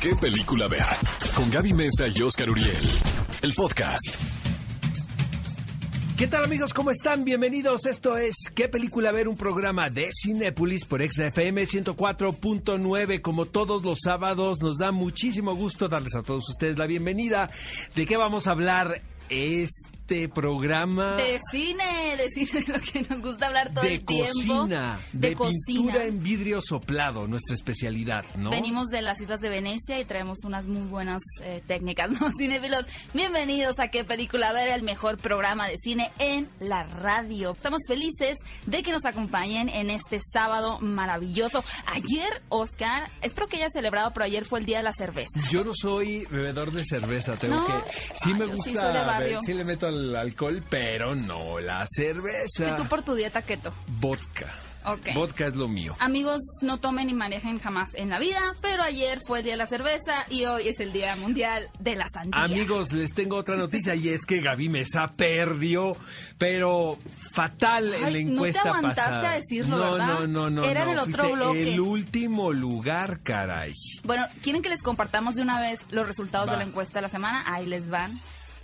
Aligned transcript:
¿Qué 0.00 0.14
película 0.14 0.68
ver? 0.68 0.84
Con 1.34 1.50
Gaby 1.50 1.72
Mesa 1.72 2.06
y 2.14 2.20
Oscar 2.22 2.50
Uriel. 2.50 2.92
El 3.42 3.54
podcast. 3.54 4.16
¿Qué 6.16 6.26
tal 6.26 6.44
amigos? 6.44 6.74
¿Cómo 6.74 6.90
están? 6.90 7.24
Bienvenidos. 7.24 7.86
Esto 7.86 8.16
es 8.16 8.34
¿Qué 8.54 8.68
película 8.68 9.10
ver? 9.10 9.26
Un 9.26 9.36
programa 9.36 9.88
de 9.90 10.10
Cinépolis 10.12 10.84
por 10.84 11.02
XFM 11.02 11.64
104.9. 11.64 13.22
Como 13.22 13.46
todos 13.46 13.82
los 13.84 13.98
sábados, 14.02 14.60
nos 14.60 14.78
da 14.78 14.92
muchísimo 14.92 15.54
gusto 15.54 15.88
darles 15.88 16.14
a 16.14 16.22
todos 16.22 16.48
ustedes 16.48 16.76
la 16.76 16.86
bienvenida. 16.86 17.50
¿De 17.94 18.06
qué 18.06 18.16
vamos 18.16 18.46
a 18.46 18.52
hablar 18.52 19.02
este 19.30 19.95
programa? 20.34 21.16
De 21.16 21.38
cine, 21.50 22.16
de 22.16 22.28
cine, 22.30 22.64
de 22.66 22.72
lo 22.72 22.80
que 22.80 23.02
nos 23.02 23.20
gusta 23.20 23.46
hablar 23.46 23.72
todo 23.74 23.84
de 23.84 23.94
el 23.94 24.04
tiempo. 24.04 24.26
cocina, 24.32 24.98
de, 25.12 25.34
cocina. 25.34 25.56
pintura 25.66 26.04
en 26.06 26.22
vidrio 26.22 26.60
soplado, 26.62 27.26
nuestra 27.26 27.54
especialidad, 27.54 28.24
¿no? 28.36 28.50
Venimos 28.50 28.86
de 28.88 29.02
las 29.02 29.20
islas 29.20 29.40
de 29.40 29.48
Venecia 29.48 29.98
y 30.00 30.04
traemos 30.04 30.38
unas 30.44 30.66
muy 30.68 30.86
buenas 30.86 31.22
eh, 31.42 31.62
técnicas, 31.66 32.10
¿no? 32.20 32.30
Cinefilos, 32.38 32.86
bienvenidos 33.14 33.78
a 33.80 33.88
qué 33.88 34.04
película 34.04 34.52
ver, 34.52 34.68
el 34.68 34.82
mejor 34.82 35.16
programa 35.18 35.66
de 35.68 35.76
cine 35.78 36.10
en 36.18 36.48
la 36.60 36.84
radio. 36.84 37.52
Estamos 37.52 37.80
felices 37.88 38.38
de 38.66 38.82
que 38.82 38.92
nos 38.92 39.04
acompañen 39.04 39.68
en 39.68 39.90
este 39.90 40.20
sábado 40.20 40.78
maravilloso. 40.80 41.64
Ayer, 41.86 42.42
Oscar, 42.48 43.10
espero 43.22 43.46
que 43.48 43.56
hayas 43.56 43.72
celebrado, 43.72 44.12
pero 44.12 44.24
ayer 44.26 44.44
fue 44.44 44.60
el 44.60 44.66
día 44.66 44.78
de 44.78 44.84
la 44.84 44.92
cerveza. 44.92 45.40
Yo 45.50 45.64
no 45.64 45.72
soy 45.74 46.24
bebedor 46.30 46.70
de 46.72 46.84
cerveza, 46.84 47.34
tengo 47.36 47.56
¿No? 47.56 47.66
que... 47.66 47.90
Sí 48.14 48.30
Ay, 48.32 48.34
me 48.34 48.46
sí 48.46 48.52
gusta, 48.52 48.72
soy 48.72 48.72
de 48.72 48.88
a 48.88 48.92
ver, 48.92 49.06
barrio. 49.06 49.40
sí 49.44 49.54
le 49.54 49.64
meto 49.64 49.86
al 49.98 50.16
alcohol, 50.16 50.62
pero 50.68 51.14
no 51.14 51.60
la 51.60 51.84
cerveza. 51.88 52.76
Si 52.76 52.82
tú 52.82 52.88
por 52.88 53.02
tu 53.02 53.14
dieta 53.14 53.42
keto. 53.42 53.72
Vodka. 54.00 54.54
Vodka 55.16 55.46
es 55.48 55.56
lo 55.56 55.66
mío. 55.66 55.96
Amigos, 55.98 56.40
no 56.62 56.78
tomen 56.78 57.08
ni 57.08 57.12
manejen 57.12 57.58
jamás 57.58 57.90
en 57.96 58.08
la 58.08 58.20
vida, 58.20 58.38
pero 58.62 58.84
ayer 58.84 59.18
fue 59.26 59.38
el 59.38 59.44
día 59.44 59.54
de 59.54 59.58
la 59.58 59.66
cerveza 59.66 60.24
y 60.30 60.44
hoy 60.44 60.68
es 60.68 60.78
el 60.78 60.92
día 60.92 61.16
mundial 61.16 61.68
de 61.80 61.96
la 61.96 62.06
sandía. 62.08 62.40
Amigos, 62.40 62.92
les 62.92 63.12
tengo 63.12 63.34
otra 63.34 63.56
noticia 63.56 63.96
y 63.96 64.10
es 64.10 64.24
que 64.24 64.40
Gaby 64.40 64.68
Mesa 64.68 65.10
perdió, 65.16 65.96
pero 66.38 67.00
fatal 67.34 67.94
en 67.94 68.00
la 68.00 68.06
Ay, 68.06 68.12
no 68.26 68.42
te 68.42 68.48
encuesta 68.48 68.60
aguantaste 68.60 69.00
pasada. 69.02 69.30
a 69.32 69.34
decirlo, 69.34 69.76
no, 69.76 69.92
¿verdad? 69.94 70.06
no, 70.06 70.26
no, 70.28 70.50
no, 70.50 70.62
Era 70.64 70.82
en 70.82 70.86
no, 70.86 70.92
el 70.92 70.98
otro 71.00 71.32
bloque. 71.32 71.62
El 71.74 71.80
último 71.80 72.52
lugar, 72.52 73.18
caray. 73.24 73.72
Bueno, 74.04 74.24
¿quieren 74.40 74.62
que 74.62 74.68
les 74.68 74.84
compartamos 74.84 75.34
de 75.34 75.42
una 75.42 75.60
vez 75.60 75.80
los 75.90 76.06
resultados 76.06 76.46
Va. 76.46 76.52
de 76.52 76.58
la 76.58 76.64
encuesta 76.64 77.00
de 77.00 77.02
la 77.02 77.08
semana? 77.08 77.42
Ahí 77.52 77.66
les 77.66 77.90
van. 77.90 78.12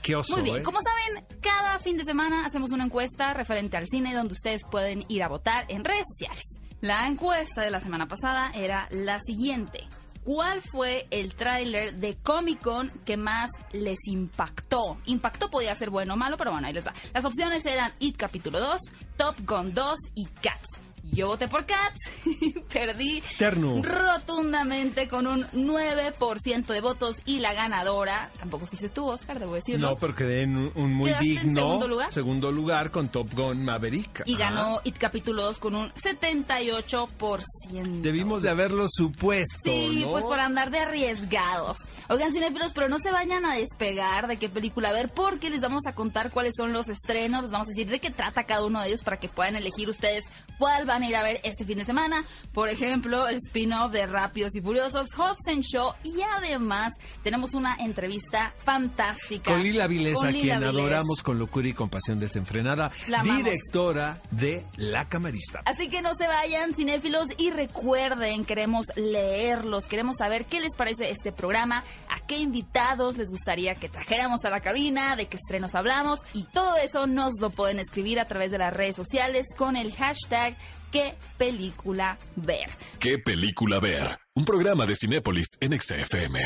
Qué 0.02 0.16
oso, 0.16 0.34
Muy 0.34 0.42
bien, 0.42 0.56
¿eh? 0.58 0.62
como 0.62 0.80
saben, 0.80 1.24
cada 1.40 1.78
fin 1.78 1.96
de 1.96 2.04
semana 2.04 2.44
hacemos 2.44 2.72
una 2.72 2.84
encuesta 2.84 3.32
referente 3.34 3.76
al 3.76 3.86
cine 3.86 4.14
donde 4.14 4.32
ustedes 4.32 4.62
pueden 4.68 5.04
ir 5.08 5.22
a 5.22 5.28
votar 5.28 5.64
en 5.68 5.84
redes 5.84 6.06
sociales. 6.08 6.42
La 6.80 7.06
encuesta 7.06 7.62
de 7.62 7.70
la 7.70 7.78
semana 7.78 8.08
pasada 8.08 8.50
era 8.52 8.88
la 8.90 9.20
siguiente. 9.20 9.86
¿Cuál 10.24 10.60
fue 10.62 11.06
el 11.10 11.34
tráiler 11.34 11.94
de 11.94 12.16
Comic 12.16 12.60
Con 12.60 12.90
que 13.04 13.16
más 13.16 13.50
les 13.72 13.98
impactó? 14.06 14.98
Impactó 15.06 15.50
podía 15.50 15.74
ser 15.74 15.90
bueno 15.90 16.14
o 16.14 16.16
malo, 16.16 16.36
pero 16.36 16.52
bueno, 16.52 16.66
ahí 16.66 16.72
les 16.72 16.86
va. 16.86 16.94
Las 17.12 17.24
opciones 17.24 17.64
eran 17.66 17.92
It 17.98 18.16
Capítulo 18.16 18.60
2, 18.60 18.80
Top 19.16 19.36
Gun 19.46 19.72
2 19.74 19.96
y 20.14 20.26
Cats. 20.26 20.80
Yo 21.04 21.26
voté 21.26 21.46
por 21.48 21.66
Cats 21.66 22.10
y 22.40 22.50
perdí 22.72 23.22
Terno. 23.36 23.82
rotundamente 23.82 25.08
con 25.08 25.26
un 25.26 25.46
9% 25.50 26.66
de 26.66 26.80
votos 26.80 27.16
y 27.26 27.40
la 27.40 27.52
ganadora, 27.52 28.30
tampoco 28.38 28.66
fuiste 28.66 28.88
tú, 28.88 29.06
Oscar, 29.08 29.38
debo 29.38 29.54
decirlo. 29.54 29.90
No, 29.90 29.96
pero 29.96 30.14
quedé 30.14 30.42
en 30.42 30.56
un, 30.56 30.72
un 30.74 30.92
muy 30.94 31.08
¿Quedaste 31.10 31.26
en 31.26 31.32
digno 31.46 31.60
segundo 31.60 31.88
lugar? 31.88 32.12
segundo 32.12 32.50
lugar 32.52 32.90
con 32.90 33.08
Top 33.08 33.34
Gun 33.34 33.62
Maverick. 33.64 34.22
Y 34.26 34.36
ganó 34.36 34.80
It 34.84 34.96
Capítulo 34.96 35.42
2 35.42 35.58
con 35.58 35.74
un 35.74 35.90
78%. 35.92 38.00
Debimos 38.00 38.42
de 38.42 38.50
haberlo 38.50 38.86
supuesto, 38.88 39.58
Sí, 39.64 40.00
¿no? 40.02 40.10
pues 40.10 40.24
por 40.24 40.40
andar 40.40 40.70
de 40.70 40.78
arriesgados. 40.80 41.78
Oigan, 42.08 42.32
cinéfilos, 42.32 42.72
pero 42.72 42.88
no 42.88 42.98
se 42.98 43.10
vayan 43.10 43.44
a 43.44 43.54
despegar 43.54 44.28
de 44.28 44.36
qué 44.36 44.48
película 44.48 44.92
ver, 44.92 45.10
porque 45.10 45.50
les 45.50 45.60
vamos 45.60 45.82
a 45.86 45.94
contar 45.94 46.30
cuáles 46.30 46.54
son 46.56 46.72
los 46.72 46.88
estrenos, 46.88 47.42
les 47.42 47.50
vamos 47.50 47.68
a 47.68 47.70
decir 47.70 47.88
de 47.88 47.98
qué 47.98 48.10
trata 48.10 48.44
cada 48.44 48.64
uno 48.64 48.80
de 48.80 48.88
ellos 48.88 49.02
para 49.02 49.18
que 49.18 49.28
puedan 49.28 49.56
elegir 49.56 49.88
ustedes 49.88 50.24
cuál 50.58 50.84
van 50.92 51.02
a 51.02 51.08
ir 51.08 51.16
a 51.16 51.22
ver 51.22 51.40
este 51.42 51.64
fin 51.64 51.78
de 51.78 51.84
semana. 51.86 52.24
Por 52.52 52.68
ejemplo, 52.68 53.26
el 53.26 53.36
spin-off 53.36 53.92
de 53.92 54.06
Rápidos 54.06 54.54
y 54.54 54.60
Furiosos, 54.60 55.06
Hobbs 55.16 55.48
and 55.48 55.62
Show, 55.62 55.94
y 56.04 56.20
además 56.36 56.92
tenemos 57.22 57.54
una 57.54 57.76
entrevista 57.76 58.52
fantástica. 58.62 59.52
Con 59.52 59.62
Lila 59.62 59.86
Vilés, 59.86 60.14
Con 60.14 60.26
a 60.26 60.30
Lila 60.30 60.42
quien 60.42 60.64
adoramos 60.64 61.22
con 61.22 61.38
locura 61.38 61.68
y 61.68 61.72
compasión 61.72 62.20
desenfrenada, 62.20 62.92
La 63.08 63.22
directora 63.22 64.20
de 64.30 64.64
La 64.76 65.08
Camarista. 65.08 65.62
Así 65.64 65.88
que 65.88 66.02
no 66.02 66.12
se 66.14 66.26
vayan, 66.26 66.74
cinéfilos, 66.74 67.28
y 67.38 67.50
recuerden, 67.50 68.44
queremos 68.44 68.84
leerlos, 68.96 69.86
queremos 69.86 70.16
saber 70.18 70.44
qué 70.44 70.60
les 70.60 70.76
parece 70.76 71.10
este 71.10 71.32
programa, 71.32 71.84
a 72.10 72.20
qué 72.26 72.36
invitados 72.36 73.16
les 73.16 73.30
gustaría 73.30 73.74
que 73.74 73.88
trajéramos 73.88 74.44
a 74.44 74.50
la 74.50 74.60
cabina, 74.60 75.16
de 75.16 75.26
qué 75.26 75.38
estrenos 75.38 75.74
hablamos, 75.74 76.20
y 76.34 76.44
todo 76.44 76.76
eso 76.76 77.06
nos 77.06 77.40
lo 77.40 77.48
pueden 77.48 77.78
escribir 77.78 78.20
a 78.20 78.26
través 78.26 78.50
de 78.50 78.58
las 78.58 78.74
redes 78.74 78.96
sociales 78.96 79.46
con 79.56 79.76
el 79.76 79.94
hashtag 79.94 80.54
qué 80.92 81.14
película 81.38 82.18
ver. 82.36 82.70
¿Qué 83.00 83.18
película 83.18 83.80
ver? 83.80 84.18
Un 84.36 84.44
programa 84.44 84.86
de 84.86 84.94
Cinépolis 84.94 85.56
en 85.60 85.80
XFM. 85.80 86.38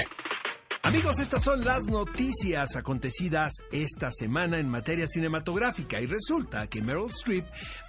Amigos, 0.86 1.18
estas 1.18 1.42
son 1.42 1.64
las 1.64 1.86
noticias 1.86 2.76
acontecidas 2.76 3.54
esta 3.72 4.12
semana 4.12 4.60
en 4.60 4.68
materia 4.68 5.08
cinematográfica 5.08 6.00
y 6.00 6.06
resulta 6.06 6.68
que 6.68 6.80
Meryl 6.80 7.06
Streep 7.06 7.44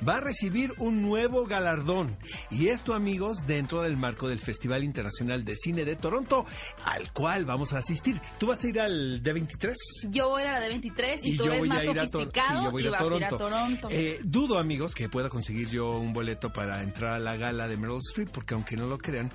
va 0.05 0.15
a 0.15 0.19
recibir 0.19 0.73
un 0.79 1.03
nuevo 1.03 1.45
galardón 1.45 2.17
y 2.49 2.69
esto 2.69 2.95
amigos 2.95 3.45
dentro 3.45 3.83
del 3.83 3.97
marco 3.97 4.27
del 4.27 4.39
Festival 4.39 4.83
Internacional 4.83 5.45
de 5.45 5.55
Cine 5.55 5.85
de 5.85 5.95
Toronto 5.95 6.47
al 6.85 7.13
cual 7.13 7.45
vamos 7.45 7.73
a 7.73 7.77
asistir. 7.77 8.19
¿Tú 8.39 8.47
vas 8.47 8.63
a 8.63 8.67
ir 8.67 8.81
al 8.81 9.21
D23? 9.21 9.75
Yo 10.09 10.29
voy 10.29 10.41
a 10.41 10.53
la 10.53 10.59
de 10.59 10.69
23 10.69 11.19
y, 11.21 11.37
tú 11.37 11.43
yo 11.43 11.51
eres 11.51 11.59
voy 11.59 11.69
más 11.69 11.77
a 11.77 11.83
ir 11.83 11.99
a, 11.99 12.07
sofisticado 12.07 12.57
sí, 12.57 12.65
yo 12.65 12.71
voy 12.71 12.81
a 12.81 12.85
y 12.85 12.87
ir 12.87 12.89
a 12.89 12.91
vas 12.93 13.01
Toronto. 13.03 13.25
a 13.25 13.27
ir 13.27 13.33
a 13.35 13.37
Toronto. 13.37 13.87
Eh, 13.91 14.19
dudo, 14.23 14.57
amigos, 14.57 14.95
que 14.95 15.07
pueda 15.07 15.29
conseguir 15.29 15.69
yo 15.69 15.99
un 15.99 16.13
boleto 16.13 16.51
para 16.51 16.81
entrar 16.81 17.13
a 17.13 17.19
la 17.19 17.37
gala 17.37 17.67
de 17.67 17.77
Meryl 17.77 17.99
Streep, 17.99 18.31
porque 18.31 18.55
aunque 18.55 18.75
no 18.75 18.87
lo 18.87 18.97
crean, 18.97 19.31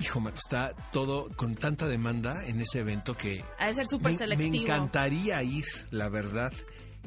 hijo, 0.00 0.20
me 0.20 0.30
está 0.30 0.74
todo 0.90 1.28
con 1.36 1.54
tanta 1.54 1.86
demanda 1.86 2.44
en 2.48 2.60
ese 2.60 2.80
evento 2.80 3.03
que 3.12 3.44
ha 3.58 3.66
de 3.66 3.74
ser 3.74 3.86
súper 3.86 4.16
selectivo. 4.16 4.50
me 4.50 4.62
encantaría 4.62 5.42
ir, 5.42 5.66
la 5.90 6.08
verdad. 6.08 6.52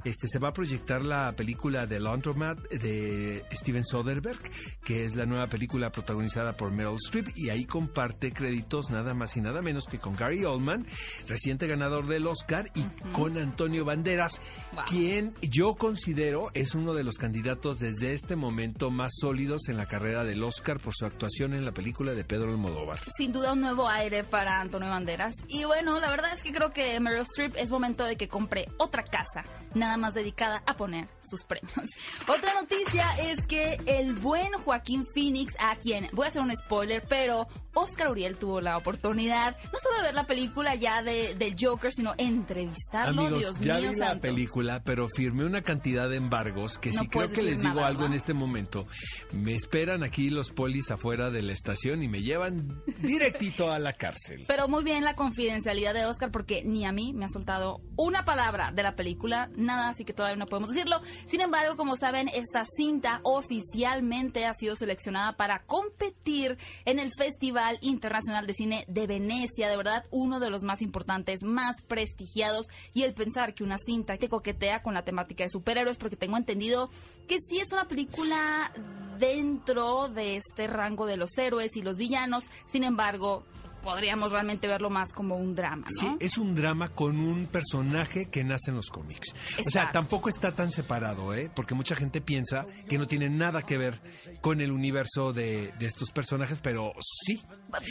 Este, 0.04 0.28
se 0.28 0.40
va 0.40 0.50
a 0.50 0.54
proyectar 0.54 1.04
la 1.04 1.34
película 1.36 1.88
The 1.88 2.00
Laundromat 2.00 2.58
de 2.72 3.44
Steven 3.52 3.84
Soderbergh, 3.86 4.40
que 4.84 5.06
es 5.06 5.16
la 5.16 5.26
nueva 5.26 5.48
película 5.48 5.92
protagonizada 5.92 6.56
por 6.56 6.72
Meryl 6.72 6.96
Streep 6.96 7.28
y 7.36 7.50
ahí 7.50 7.66
comparte 7.66 8.32
créditos 8.32 8.90
nada 8.90 9.14
más 9.14 9.36
y 9.38 9.42
nada 9.42 9.62
menos 9.62 9.86
que 9.86 10.00
con 10.00 10.16
Gary 10.16 10.46
Oldman, 10.46 10.86
reciente 11.28 11.68
ganador 11.68 12.08
del 12.08 12.28
Oscar, 12.28 12.70
y 12.76 12.84
con 13.12 13.38
Antonio 13.38 13.86
Banderas, 13.86 14.42
Wow. 14.74 14.84
quien 14.90 15.34
yo 15.42 15.76
considero 15.76 16.50
es 16.54 16.76
uno 16.76 16.94
de 16.94 17.04
los 17.04 17.16
candidatos 17.18 17.80
desde 17.80 18.14
este 18.14 18.36
momento 18.36 18.92
más 18.92 19.12
sólidos 19.20 19.70
en 19.70 19.78
la 19.78 19.86
carrera 19.88 20.24
del 20.24 20.44
Oscar 20.44 20.80
por 20.80 20.94
su 20.94 21.06
actuación 21.06 21.54
en 21.54 21.66
la 21.66 21.72
película 21.72 22.14
de 22.14 22.24
Pedro 22.24 22.52
Almodóvar. 22.52 23.00
sin 23.18 23.32
duda 23.32 23.54
un 23.54 23.62
nuevo 23.62 23.88
aire 23.88 24.24
para 24.24 24.60
Antonio 24.60 24.90
Banderas. 24.90 25.34
Y 25.48 25.64
bueno, 25.64 26.00
la 26.00 26.10
verdad 26.12 26.32
es 26.34 26.44
que 26.44 26.52
creo 26.52 26.70
que 26.70 27.00
Meryl 27.00 27.22
Streep 27.22 27.56
es 27.58 27.70
momento 27.72 28.04
de 28.04 28.18
que 28.18 28.28
compre 28.28 28.68
otra 28.78 29.04
casa, 29.04 29.44
nada 29.74 29.87
más 29.96 30.14
dedicada 30.16 30.62
a 30.66 30.76
poner 30.76 31.08
sus 31.22 31.46
premios. 31.46 31.72
Otra 32.28 32.54
noticia 32.60 33.12
es 33.30 33.48
que 33.48 33.78
el 33.86 34.16
buen 34.16 34.52
Joaquín 34.66 35.06
Phoenix, 35.14 35.54
a 35.60 35.76
quien 35.76 36.10
voy 36.12 36.26
a 36.26 36.28
hacer 36.30 36.42
un 36.42 36.54
spoiler, 36.56 37.06
pero 37.08 37.48
Oscar 37.76 38.10
Uriel 38.10 38.38
tuvo 38.38 38.60
la 38.60 38.76
oportunidad 38.76 39.56
no 39.72 39.80
solo 39.80 39.98
de 39.98 40.04
ver 40.04 40.16
la 40.16 40.26
película 40.26 40.74
ya 40.76 41.04
de, 41.04 41.36
del 41.36 41.56
Joker, 41.60 41.92
sino 41.94 42.14
entrevistarlo. 42.18 43.22
Amigos, 43.22 43.40
Dios 43.40 43.60
ya 43.60 43.76
mío 43.76 43.92
vi 43.92 43.98
la 43.98 44.08
santo. 44.08 44.22
película, 44.24 44.82
pero 44.84 45.08
firmé 45.08 45.46
una 45.46 45.62
cantidad 45.62 46.10
de 46.10 46.18
embargos 46.18 46.80
que 46.80 46.92
No 46.92 47.02
si 47.02 47.08
creo 47.08 47.30
que 47.30 47.44
les 47.44 47.62
digo 47.62 47.76
nada, 47.76 47.88
algo 47.88 48.06
en 48.06 48.14
este 48.14 48.34
momento, 48.34 48.88
me 49.32 49.54
esperan 49.56 50.04
aquí 50.04 50.30
los 50.32 50.50
polis 50.50 50.90
afuera 50.90 51.30
de 51.30 51.44
la 51.44 51.54
estación 51.54 52.02
y 52.02 52.08
me 52.08 52.22
llevan 52.24 52.82
directito 53.02 53.72
a 53.72 53.78
la 53.78 53.94
cárcel. 53.94 54.44
Pero 54.48 54.68
muy 54.68 54.84
bien 54.84 55.04
la 55.04 55.14
confidencialidad 55.14 55.94
de 55.94 56.06
Oscar 56.06 56.32
porque 56.32 56.64
ni 56.66 56.86
a 56.86 56.92
mí 56.92 57.14
me 57.14 57.26
ha 57.26 57.30
soltado 57.30 57.82
una 57.96 58.26
palabra 58.26 58.72
de 58.72 58.82
la 58.84 58.96
película, 58.96 59.50
nada, 59.56 59.77
así 59.80 60.06
que 60.06 60.14
todavía 60.14 60.38
no 60.38 60.48
podemos 60.48 60.70
decirlo. 60.70 61.02
Sin 61.26 61.42
embargo, 61.42 61.76
como 61.76 61.96
saben, 61.96 62.30
esta 62.30 62.64
cinta 62.66 63.20
oficialmente 63.24 64.46
ha 64.46 64.54
sido 64.54 64.76
seleccionada 64.76 65.38
para 65.38 65.64
competir 65.66 66.58
en 66.86 67.00
el 67.00 67.12
Festival 67.18 67.78
Internacional 67.82 68.48
de 68.48 68.54
Cine 68.54 68.86
de 68.88 69.08
Venecia, 69.08 69.70
de 69.70 69.78
verdad 69.78 70.04
uno 70.12 70.40
de 70.40 70.50
los 70.50 70.64
más 70.64 70.82
importantes, 70.82 71.44
más 71.44 71.82
prestigiados 71.82 72.68
y 72.94 73.04
el 73.04 73.14
pensar 73.14 73.54
que 73.54 73.64
una 73.64 73.78
cinta 73.78 74.18
que 74.18 74.30
coquetea 74.30 74.82
con 74.82 74.94
la 74.94 75.04
temática 75.04 75.44
de 75.44 75.50
superhéroes 75.50 75.98
porque 75.98 76.16
tengo 76.16 76.38
entendido 76.38 76.90
que 77.28 77.38
sí 77.48 77.60
es 77.60 77.72
una 77.72 77.86
película 77.86 78.72
dentro 79.18 80.10
de 80.10 80.38
este 80.38 80.68
rango 80.68 81.06
de 81.06 81.18
los 81.18 81.38
héroes 81.38 81.76
y 81.76 81.82
los 81.82 81.98
villanos, 81.98 82.44
sin 82.66 82.84
embargo, 82.84 83.44
podríamos 83.88 84.34
realmente 84.34 84.68
verlo 84.68 84.90
más 84.90 85.14
como 85.14 85.38
un 85.38 85.56
drama, 85.56 85.88
¿no? 86.02 86.10
Sí, 86.10 86.18
es 86.20 86.38
un 86.38 86.56
drama 86.56 86.90
con 86.90 87.18
un 87.18 87.46
personaje 87.48 88.26
que 88.30 88.44
nace 88.44 88.72
en 88.72 88.76
los 88.76 88.90
cómics. 88.90 89.34
O 89.66 89.70
sea, 89.70 89.92
tampoco 89.94 90.28
está 90.28 90.52
tan 90.52 90.74
separado, 90.74 91.34
¿eh? 91.34 91.50
Porque 91.56 91.74
mucha 91.74 91.96
gente 91.96 92.20
piensa 92.20 92.66
que 92.90 92.98
no 92.98 93.08
tiene 93.08 93.30
nada 93.30 93.62
que 93.62 93.78
ver 93.78 94.02
con 94.42 94.60
el 94.60 94.72
universo 94.74 95.32
de, 95.32 95.72
de 95.80 95.86
estos 95.86 96.12
personajes, 96.12 96.60
pero 96.60 96.92
sí, 97.26 97.42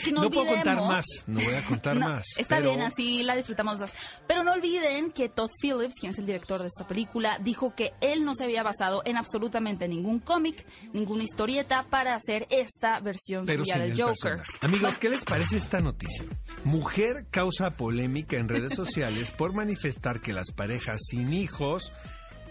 que 0.03 0.11
no, 0.11 0.21
No 0.21 0.29
puedo 0.29 0.45
contar 0.53 0.77
más, 0.77 1.03
no 1.25 1.41
voy 1.41 1.55
a 1.55 1.63
contar 1.63 1.95
No, 1.97 2.09
más. 2.09 2.27
Está 2.37 2.57
pero- 2.57 2.69
bien, 2.69 2.81
así 2.83 3.23
la 3.23 3.35
disfrutamos 3.35 3.79
más. 3.79 3.91
Pero 4.27 4.43
no 4.43 4.51
olviden 4.53 5.09
que 5.11 5.29
Todd 5.29 5.49
Phillips, 5.61 5.95
quien 5.99 6.11
es 6.11 6.19
el 6.19 6.27
director 6.27 6.61
de 6.61 6.67
esta 6.67 6.85
película, 6.85 7.39
dijo 7.41 7.73
que 7.73 7.93
él 8.01 8.23
no 8.23 8.35
se 8.35 8.43
había 8.43 8.61
basado 8.61 9.01
en 9.05 9.17
absolutamente 9.17 9.87
ningún 9.87 10.19
cómic, 10.19 10.63
ninguna 10.93 11.23
historieta 11.23 11.87
para 11.89 12.13
hacer 12.13 12.45
esta 12.51 12.99
versión 12.99 13.47
Pero 13.47 13.63
suya 13.63 13.79
del 13.79 13.91
el 13.93 13.97
Joker. 13.99 14.13
personaje. 14.37 14.51
Amigos, 14.61 14.97
¿qué 14.99 15.09
les 15.09 15.25
parece 15.25 15.57
esta 15.57 15.81
noticia? 15.87 16.25
Mujer 16.63 17.25
causa 17.31 17.71
polémica 17.75 18.37
en 18.37 18.47
redes 18.49 18.73
sociales 18.75 19.31
por 19.31 19.53
manifestar 19.53 20.21
que 20.21 20.33
las 20.33 20.51
parejas 20.51 20.99
sin 21.09 21.33
hijos 21.33 21.91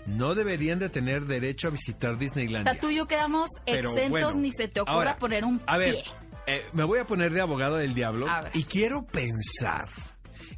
no 0.06 0.34
deberían 0.34 0.78
de 0.78 0.88
tener 0.88 1.26
derecho 1.26 1.68
a 1.68 1.70
visitar 1.70 2.14
O 2.14 2.16
Disneylandia. 2.16 2.72
sea, 2.72 2.80
tú 2.80 2.90
y 2.90 2.96
yo 2.96 3.06
quedamos 3.06 3.50
Pero 3.64 3.90
exentos, 3.90 4.10
bueno, 4.10 4.40
ni 4.40 4.50
se 4.52 4.68
te 4.68 4.80
ocurra 4.80 4.94
ahora, 4.94 5.18
poner 5.18 5.44
un 5.44 5.60
A 5.66 5.78
ver, 5.78 5.94
pie. 5.94 6.04
eh, 6.46 6.64
me 6.72 6.84
voy 6.84 6.98
a 7.00 7.06
poner 7.06 7.32
de 7.32 7.40
abogado 7.40 7.76
del 7.76 7.92
diablo 7.94 8.26
y 8.54 8.64
quiero 8.64 9.04
pensar 9.06 9.88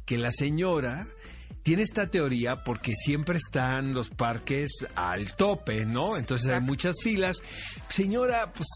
que 0.05 0.17
la 0.17 0.31
señora 0.31 1.03
tiene 1.69 1.83
esta 1.83 2.09
teoría 2.09 2.63
porque 2.63 2.95
siempre 2.95 3.37
están 3.37 3.93
los 3.93 4.09
parques 4.09 4.71
al 4.95 5.35
tope, 5.35 5.85
¿no? 5.85 6.17
Entonces 6.17 6.51
hay 6.51 6.61
muchas 6.61 6.95
filas. 7.03 7.43
Señora, 7.89 8.51
pues 8.53 8.67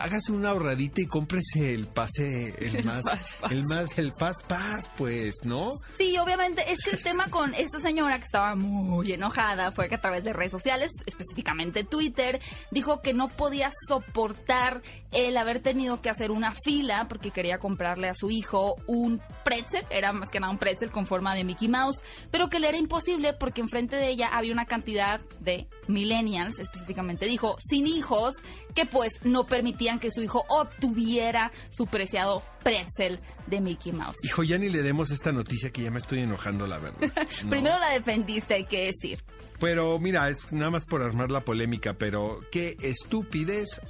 hágase 0.00 0.32
una 0.32 0.50
ahorradita 0.50 1.00
y 1.00 1.06
cómprese 1.06 1.72
el 1.72 1.86
pase, 1.86 2.54
el, 2.58 2.76
El 2.76 2.84
más, 2.84 3.06
Fast 3.06 3.40
Pass. 3.40 3.52
el 3.52 3.62
más, 3.64 3.98
el 3.98 4.12
Fast 4.18 4.46
Pass, 4.46 4.92
pues, 4.98 5.34
¿no? 5.44 5.72
Sí, 5.96 6.18
obviamente, 6.18 6.62
es 6.70 6.84
que 6.84 6.96
el 6.96 7.02
tema 7.02 7.24
con 7.30 7.54
esta 7.54 7.78
señora 7.78 8.18
que 8.18 8.24
estaba 8.24 8.54
muy 8.54 9.10
enojada 9.14 9.72
fue 9.72 9.88
que 9.88 9.94
a 9.94 10.00
través 10.02 10.22
de 10.22 10.34
redes 10.34 10.52
sociales, 10.52 10.90
específicamente 11.06 11.84
Twitter, 11.84 12.38
dijo 12.70 13.00
que 13.00 13.14
no 13.14 13.28
podía 13.28 13.70
soportar 13.88 14.82
el 15.10 15.38
haber 15.38 15.60
tenido 15.60 16.02
que 16.02 16.10
hacer 16.10 16.30
una 16.30 16.52
fila 16.52 17.06
porque 17.08 17.30
quería 17.30 17.56
comprarle 17.56 18.10
a 18.10 18.14
su 18.14 18.30
hijo 18.30 18.76
un 18.86 19.22
pretzel, 19.42 19.86
era 19.88 20.12
más 20.12 20.28
que 20.30 20.38
nada 20.38 20.52
un 20.52 20.58
pretzel 20.58 20.90
con 20.90 21.06
forma 21.06 21.34
de 21.34 21.44
Mickey 21.44 21.68
Mouse, 21.68 22.02
pero 22.30 22.48
que 22.48 22.58
le 22.58 22.68
era 22.68 22.78
imposible 22.78 23.32
porque 23.32 23.60
enfrente 23.60 23.96
de 23.96 24.08
ella 24.08 24.28
había 24.32 24.52
una 24.52 24.66
cantidad 24.66 25.20
de 25.40 25.68
millennials, 25.88 26.58
específicamente 26.58 27.26
dijo, 27.26 27.56
sin 27.58 27.86
hijos, 27.86 28.34
que 28.74 28.86
pues 28.86 29.20
no 29.22 29.46
permitían 29.46 29.98
que 29.98 30.10
su 30.10 30.22
hijo 30.22 30.44
obtuviera 30.48 31.50
su 31.70 31.86
preciado 31.86 32.42
pretzel 32.62 33.20
de 33.46 33.60
Mickey 33.60 33.92
Mouse. 33.92 34.16
Hijo, 34.24 34.42
ya 34.42 34.58
ni 34.58 34.68
le 34.68 34.82
demos 34.82 35.10
esta 35.10 35.32
noticia 35.32 35.70
que 35.70 35.82
ya 35.82 35.90
me 35.90 35.98
estoy 35.98 36.20
enojando, 36.20 36.66
la 36.66 36.78
verdad. 36.78 37.00
¿no? 37.44 37.50
Primero 37.50 37.78
la 37.78 37.90
defendiste, 37.90 38.54
hay 38.54 38.64
que 38.64 38.86
decir. 38.86 39.22
Pero 39.60 39.98
mira, 39.98 40.28
es 40.28 40.52
nada 40.52 40.70
más 40.70 40.84
por 40.84 41.02
armar 41.02 41.30
la 41.30 41.40
polémica, 41.40 41.94
pero 41.94 42.40
qué 42.50 42.76
estupidez 42.82 43.80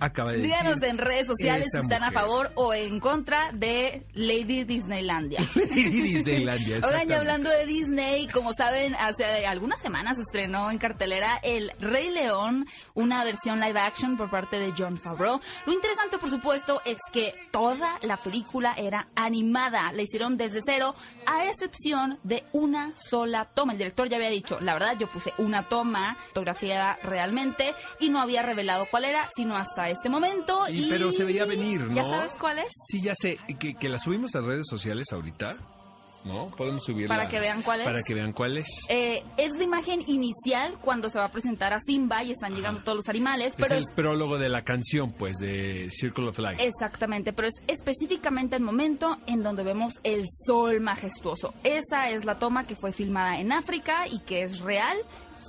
acaba 0.00 0.32
de 0.32 0.38
decir. 0.38 0.52
Díganos 0.52 0.82
en 0.82 0.98
redes 0.98 1.26
sociales 1.26 1.68
si 1.70 1.78
están 1.78 2.02
a 2.02 2.10
favor 2.10 2.50
o 2.54 2.74
en 2.74 3.00
contra 3.00 3.50
de 3.52 4.06
Lady 4.14 4.64
Disneylandia. 4.64 5.40
Disneylandia, 5.74 6.78
Oigan, 6.84 7.08
ya 7.08 7.18
hablando 7.18 7.50
de 7.50 7.66
Disney, 7.66 8.26
como 8.28 8.52
saben, 8.52 8.94
hace 8.94 9.46
algunas 9.46 9.80
semanas 9.80 10.16
se 10.16 10.22
estrenó 10.22 10.70
en 10.70 10.78
cartelera 10.78 11.38
El 11.42 11.70
Rey 11.80 12.10
León, 12.10 12.66
una 12.94 13.24
versión 13.24 13.60
live 13.60 13.78
action 13.80 14.16
por 14.16 14.30
parte 14.30 14.58
de 14.58 14.72
John 14.76 14.98
Favreau. 14.98 15.40
Lo 15.66 15.72
interesante, 15.72 16.18
por 16.18 16.30
supuesto, 16.30 16.80
es 16.84 16.98
que 17.12 17.34
toda 17.50 17.98
la 18.02 18.16
película 18.16 18.74
era 18.76 19.08
animada. 19.14 19.92
La 19.92 20.02
hicieron 20.02 20.36
desde 20.36 20.60
cero, 20.64 20.94
a 21.26 21.44
excepción 21.46 22.18
de 22.22 22.44
una 22.52 22.92
sola 22.96 23.44
toma. 23.44 23.72
El 23.72 23.78
director 23.78 24.08
ya 24.08 24.16
había 24.16 24.30
dicho, 24.30 24.58
la 24.60 24.72
verdad, 24.74 24.96
yo 24.98 25.08
puse 25.08 25.32
una 25.38 25.62
toma 25.64 26.16
fotografiada 26.28 26.96
realmente 27.02 27.74
y 27.98 28.08
no 28.08 28.20
había 28.20 28.42
revelado 28.42 28.86
cuál 28.90 29.04
era, 29.04 29.28
sino 29.34 29.56
hasta 29.56 29.89
este 29.90 30.08
momento. 30.08 30.64
Y- 30.68 30.88
pero 30.88 31.12
se 31.12 31.24
veía 31.24 31.44
venir, 31.44 31.80
¿no? 31.82 31.94
¿Ya 31.94 32.02
sabes 32.04 32.32
cuál 32.38 32.58
es? 32.60 32.68
Sí, 32.88 33.00
ya 33.02 33.14
sé, 33.14 33.38
que, 33.58 33.74
que 33.74 33.88
la 33.88 33.98
subimos 33.98 34.34
a 34.34 34.40
redes 34.40 34.66
sociales 34.68 35.12
ahorita, 35.12 35.56
¿no? 36.24 36.50
Podemos 36.50 36.84
subirla. 36.84 37.16
Para 37.16 37.28
que 37.28 37.40
vean 37.40 37.62
cuál 37.62 37.80
es. 37.80 37.86
Para 37.86 37.98
que 38.06 38.12
vean 38.14 38.32
cuál 38.32 38.58
es. 38.58 38.66
Eh, 38.90 39.22
es 39.38 39.54
la 39.56 39.64
imagen 39.64 40.00
inicial 40.06 40.74
cuando 40.82 41.08
se 41.08 41.18
va 41.18 41.24
a 41.26 41.30
presentar 41.30 41.72
a 41.72 41.78
Simba 41.80 42.22
y 42.22 42.32
están 42.32 42.54
llegando 42.54 42.82
todos 42.82 42.96
los 42.96 43.08
animales, 43.08 43.54
es 43.54 43.56
pero 43.56 43.74
el 43.74 43.80
es 43.80 43.86
prólogo 43.94 44.36
de 44.36 44.50
la 44.50 44.62
canción, 44.62 45.12
pues, 45.12 45.38
de 45.38 45.88
Circle 45.90 46.28
of 46.28 46.38
Life. 46.38 46.62
exactamente, 46.62 47.32
pero 47.32 47.48
es 47.48 47.54
específicamente 47.66 48.54
el 48.56 48.62
momento 48.62 49.16
en 49.26 49.42
donde 49.42 49.62
vemos 49.62 49.94
el 50.04 50.26
sol 50.28 50.80
majestuoso. 50.80 51.54
Esa 51.64 52.10
es 52.10 52.24
la 52.26 52.38
toma 52.38 52.64
que 52.64 52.76
fue 52.76 52.92
filmada 52.92 53.38
en 53.38 53.52
África 53.52 54.06
y 54.06 54.20
que 54.20 54.42
es 54.42 54.60
real 54.60 54.98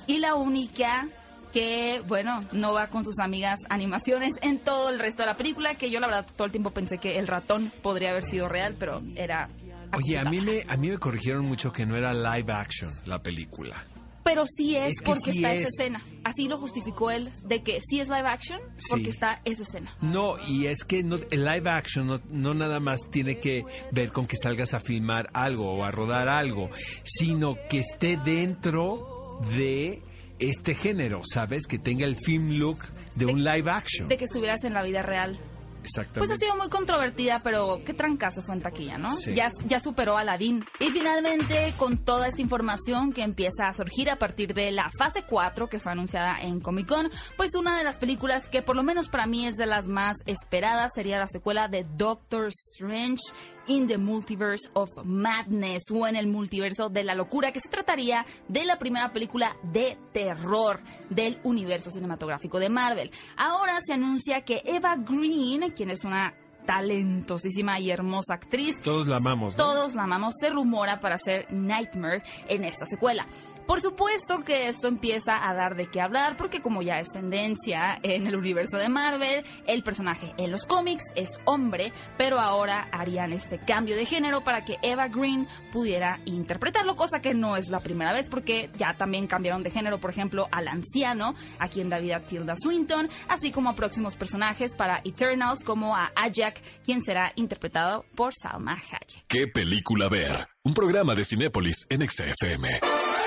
y 0.08 0.20
la 0.20 0.36
única 0.36 1.08
que, 1.51 2.01
bueno, 2.07 2.44
no 2.51 2.74
va 2.74 2.88
con 2.88 3.06
sus 3.06 3.19
amigas 3.19 3.59
animaciones 3.69 4.33
en 4.42 4.59
todo 4.59 4.89
el 4.89 5.00
resto 5.00 5.24
de 5.24 5.27
la 5.27 5.36
película, 5.36 5.75
que 5.75 5.89
yo 5.92 6.00
la 6.00 6.07
verdad 6.07 6.25
todo 6.36 6.45
el 6.45 6.51
tiempo 6.51 6.71
pensé 6.71 6.98
que 6.98 7.18
el 7.19 7.27
ratón 7.27 7.71
podría 7.81 8.12
haber 8.12 8.24
sido 8.24 8.48
real, 8.48 8.75
pero 8.80 9.01
era... 9.15 9.50
Oye, 9.98 10.18
a 10.18 10.24
mí, 10.24 10.39
me, 10.39 10.63
a 10.68 10.77
mí 10.77 10.89
me 10.89 10.98
corrigieron 10.98 11.45
mucho 11.45 11.71
que 11.74 11.86
no 11.86 11.98
era 11.98 12.13
live 12.13 12.51
action 12.53 12.89
la 13.06 13.21
película. 13.21 13.75
Pero 14.24 14.44
sí 14.45 14.77
es, 14.77 14.89
Es 14.92 15.00
que 15.00 15.06
porque 15.06 15.31
sí 15.31 15.38
está 15.39 15.51
esa 15.53 15.62
es. 15.63 15.68
escena. 15.80 16.01
Así 16.24 16.48
lo 16.48 16.57
justificó 16.59 17.09
él, 17.12 17.30
de 17.44 17.63
que 17.63 17.80
sí 17.81 18.00
es 18.00 18.07
live 18.07 18.27
action 18.27 18.62
porque 18.89 19.06
Sí. 19.06 19.09
está 19.09 19.42
esa 19.45 19.63
escena. 19.63 19.92
No, 20.00 20.36
y 20.47 20.68
es 20.68 20.83
que 20.83 21.01
no- 21.04 21.18
el 21.31 21.44
live 21.44 21.69
action 21.69 22.06
no, 22.07 22.21
no 22.30 22.54
nada 22.54 22.80
más 22.80 23.00
tiene 23.09 23.39
que 23.39 23.63
ver 23.92 24.12
con 24.12 24.27
que 24.27 24.38
salgas 24.42 24.74
a 24.75 24.80
filmar 24.80 25.30
algo 25.33 25.74
o 25.74 25.83
a 25.83 25.89
rodar 25.92 26.30
algo, 26.30 26.69
sino 27.04 27.56
que 27.69 27.80
esté 27.80 28.15
dentro 28.18 29.39
de 29.57 30.04
este 30.42 30.76
género, 30.76 31.22
¿sabes? 31.24 31.68
Que 31.68 31.80
tenga 31.80 32.06
el 32.06 32.18
film 32.18 32.58
look 32.58 32.80
de 33.16 33.28
un 33.28 33.44
live 33.44 33.70
action. 33.70 34.08
De 34.08 34.18
que 34.18 34.26
estuvieras 34.26 34.64
en 34.64 34.74
la 34.74 34.84
vida 34.84 35.02
real. 35.02 35.38
Pues 35.82 35.98
Exactamente. 35.98 36.34
ha 36.36 36.38
sido 36.38 36.58
muy 36.58 36.70
controvertida, 36.70 37.40
pero 37.44 37.80
qué 37.84 37.96
trancazo 37.96 38.44
fue 38.44 38.54
en 38.54 38.62
taquilla, 38.62 39.00
¿no? 39.00 39.16
Sí. 39.16 39.34
Ya, 39.34 39.50
ya 39.66 39.80
superó 39.80 40.16
a 40.16 40.22
Aladdin. 40.22 40.64
Y 40.80 40.92
finalmente, 40.92 41.74
con 41.78 41.98
toda 41.98 42.28
esta 42.28 42.42
información 42.42 43.12
que 43.12 43.24
empieza 43.24 43.68
a 43.68 43.74
surgir 43.74 44.12
a 44.12 44.18
partir 44.18 44.54
de 44.54 44.72
la 44.72 44.92
fase 44.96 45.24
4 45.28 45.70
que 45.70 45.80
fue 45.80 45.92
anunciada 45.92 46.40
en 46.40 46.60
Comic 46.60 46.88
Con, 46.88 47.10
pues 47.36 47.56
una 47.56 47.78
de 47.80 47.84
las 47.84 47.98
películas 47.98 48.48
que 48.48 48.62
por 48.62 48.76
lo 48.76 48.84
menos 48.84 49.10
para 49.10 49.26
mí 49.26 49.48
es 49.48 49.56
de 49.56 49.66
las 49.66 49.88
más 49.88 50.18
esperadas 50.28 50.92
sería 50.94 51.18
la 51.18 51.28
secuela 51.28 51.68
de 51.68 51.84
Doctor 51.98 52.50
Strange 52.50 53.24
in 53.68 53.88
the 53.88 53.98
Multiverse 53.98 54.69
of 54.74 54.90
Madness 55.04 55.84
o 55.92 56.08
en 56.08 56.16
el 56.16 56.28
multiverso 56.28 56.90
de 56.90 57.04
la 57.04 57.16
locura, 57.16 57.52
que 57.52 57.60
se 57.60 57.69
trataría 57.69 58.25
de 58.48 58.66
la 58.66 58.78
primera 58.78 59.10
película 59.10 59.56
de 59.63 59.98
terror 60.12 60.80
del 61.10 61.40
universo 61.44 61.92
cinematográfico 61.92 62.60
de 62.60 62.69
Marvel. 62.69 63.12
Ahora 63.38 63.80
se 63.86 63.94
anuncia 63.94 64.42
que 64.42 64.62
Eva 64.66 64.96
Green, 64.98 65.72
quien 65.72 65.90
es 65.92 66.04
una 66.04 66.34
talentosísima 66.66 67.80
y 67.80 67.92
hermosa 67.92 68.36
actriz, 68.36 68.80
Todos 68.81 69.08
la 69.08 69.18
amamos, 69.18 69.58
¿no? 69.58 69.64
todos 69.64 69.96
la 69.96 70.04
amamos, 70.04 70.36
se 70.40 70.50
rumora 70.50 71.00
para 71.00 71.16
hacer 71.16 71.47
Nightmare 71.52 72.24
en 72.47 72.64
esta 72.64 72.85
secuela. 72.85 73.26
Por 73.65 73.81
supuesto 73.81 74.44
que 74.44 74.68
esto 74.68 74.87
empieza 74.87 75.47
a 75.47 75.53
dar 75.53 75.75
de 75.75 75.87
qué 75.87 76.01
hablar 76.01 76.35
porque 76.37 76.61
como 76.61 76.81
ya 76.81 76.99
es 76.99 77.07
tendencia 77.11 77.99
en 78.03 78.27
el 78.27 78.35
universo 78.35 78.77
de 78.77 78.89
Marvel, 78.89 79.45
el 79.68 79.83
personaje 79.83 80.33
en 80.37 80.51
los 80.51 80.65
cómics 80.65 81.06
es 81.15 81.39
hombre, 81.45 81.94
pero 82.18 82.39
ahora 82.39 82.89
harían 82.91 83.33
este 83.33 83.59
cambio 83.59 83.95
de 83.95 84.06
género 84.06 84.41
para 84.41 84.65
que 84.65 84.77
Eva 84.81 85.07
Green 85.07 85.47
pudiera 85.71 86.19
interpretarlo, 86.25 86.95
cosa 86.95 87.21
que 87.21 87.33
no 87.33 87.56
es 87.56 87.69
la 87.69 87.80
primera 87.80 88.13
vez 88.13 88.27
porque 88.27 88.69
ya 88.77 88.94
también 88.95 89.27
cambiaron 89.27 89.63
de 89.63 89.71
género, 89.71 89.99
por 89.99 90.11
ejemplo, 90.11 90.47
al 90.51 90.68
anciano, 90.68 91.35
a 91.59 91.68
quien 91.68 91.89
da 91.89 91.99
vida 91.99 92.19
Tilda 92.19 92.56
Swinton, 92.61 93.09
así 93.27 93.51
como 93.51 93.69
a 93.69 93.73
próximos 93.73 94.15
personajes 94.15 94.75
para 94.75 95.01
Eternals 95.03 95.63
como 95.63 95.95
a 95.95 96.11
Ajak, 96.15 96.61
quien 96.83 97.01
será 97.01 97.31
interpretado 97.35 98.06
por 98.15 98.33
Salma 98.33 98.73
Hayek. 98.73 99.25
¿Qué 99.27 99.47
película 99.47 100.09
ver? 100.09 100.47
Un 100.63 100.73
programa 100.73 101.15
de 101.15 101.23
Cinépolis 101.23 101.87
en 101.89 102.07
XFM. 102.07 103.20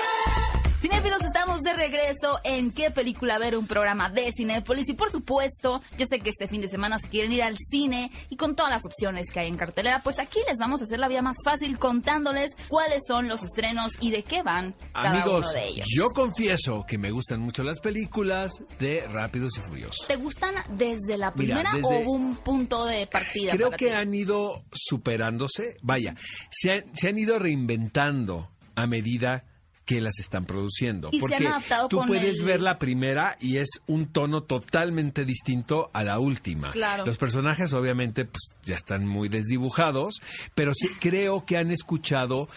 Cinéfilos, 0.81 1.21
estamos 1.23 1.61
de 1.63 1.73
regreso 1.73 2.39
en 2.43 2.71
qué 2.71 2.91
película 2.91 3.39
ver 3.39 3.57
un 3.57 3.65
programa 3.65 4.09
de 4.11 4.31
Cinépolis 4.31 4.87
y 4.89 4.93
por 4.93 5.09
supuesto, 5.09 5.81
yo 5.97 6.05
sé 6.05 6.19
que 6.19 6.29
este 6.29 6.47
fin 6.47 6.61
de 6.61 6.67
semana 6.67 6.99
se 6.99 7.09
quieren 7.09 7.31
ir 7.31 7.41
al 7.41 7.57
cine 7.57 8.05
y 8.29 8.35
con 8.35 8.55
todas 8.55 8.71
las 8.71 8.85
opciones 8.85 9.31
que 9.31 9.39
hay 9.39 9.47
en 9.47 9.55
cartelera, 9.57 10.03
pues 10.03 10.19
aquí 10.19 10.37
les 10.47 10.59
vamos 10.59 10.81
a 10.81 10.83
hacer 10.83 10.99
la 10.99 11.07
vida 11.07 11.23
más 11.23 11.37
fácil 11.43 11.79
contándoles 11.79 12.51
cuáles 12.67 13.01
son 13.07 13.27
los 13.27 13.41
estrenos 13.41 13.93
y 13.99 14.11
de 14.11 14.21
qué 14.21 14.43
van 14.43 14.75
cada 14.93 15.09
Amigos, 15.09 15.45
uno 15.45 15.53
de 15.53 15.67
ellos. 15.69 15.87
yo 15.89 16.07
confieso 16.09 16.83
que 16.87 16.99
me 16.99 17.09
gustan 17.09 17.39
mucho 17.39 17.63
las 17.63 17.79
películas 17.79 18.51
de 18.77 19.07
Rápidos 19.11 19.57
y 19.57 19.61
Furiosos. 19.61 20.05
¿Te 20.07 20.17
gustan 20.17 20.53
desde 20.77 21.17
la 21.17 21.31
Mira, 21.35 21.61
primera 21.61 21.71
desde- 21.73 22.05
o 22.05 22.11
un 22.11 22.35
punto 22.35 22.85
de 22.85 23.07
partida? 23.07 23.53
Creo 23.53 23.69
para 23.69 23.77
que 23.77 23.87
ti? 23.87 23.91
han 23.91 24.13
ido 24.13 24.61
superándose, 24.71 25.77
vaya, 25.81 26.13
se 26.51 26.73
han, 26.73 26.83
se 26.95 27.07
han 27.07 27.17
ido 27.17 27.39
reinventando 27.39 28.51
a 28.75 28.85
medida 28.85 29.39
que 29.39 29.54
las 30.01 30.19
están 30.19 30.45
produciendo. 30.45 31.09
Y 31.11 31.17
se 31.17 31.19
porque 31.21 31.35
han 31.35 31.47
adaptado 31.53 31.87
tú 31.87 31.97
con 31.97 32.07
puedes 32.07 32.39
el- 32.39 32.45
ver 32.45 32.61
la 32.61 32.79
primera 32.79 33.37
y 33.39 33.57
es 33.57 33.69
un 33.87 34.07
tono 34.07 34.43
totalmente 34.43 35.25
distinto 35.25 35.89
a 35.93 36.03
la 36.03 36.19
última. 36.19 36.71
Claro. 36.71 37.05
Los 37.05 37.17
personajes 37.17 37.73
obviamente 37.73 38.25
pues, 38.25 38.55
ya 38.63 38.75
están 38.75 39.05
muy 39.07 39.29
desdibujados, 39.29 40.15
pero 40.55 40.73
sí 40.73 40.89
creo 40.99 41.45
que 41.45 41.57
han 41.57 41.71
escuchado 41.71 42.47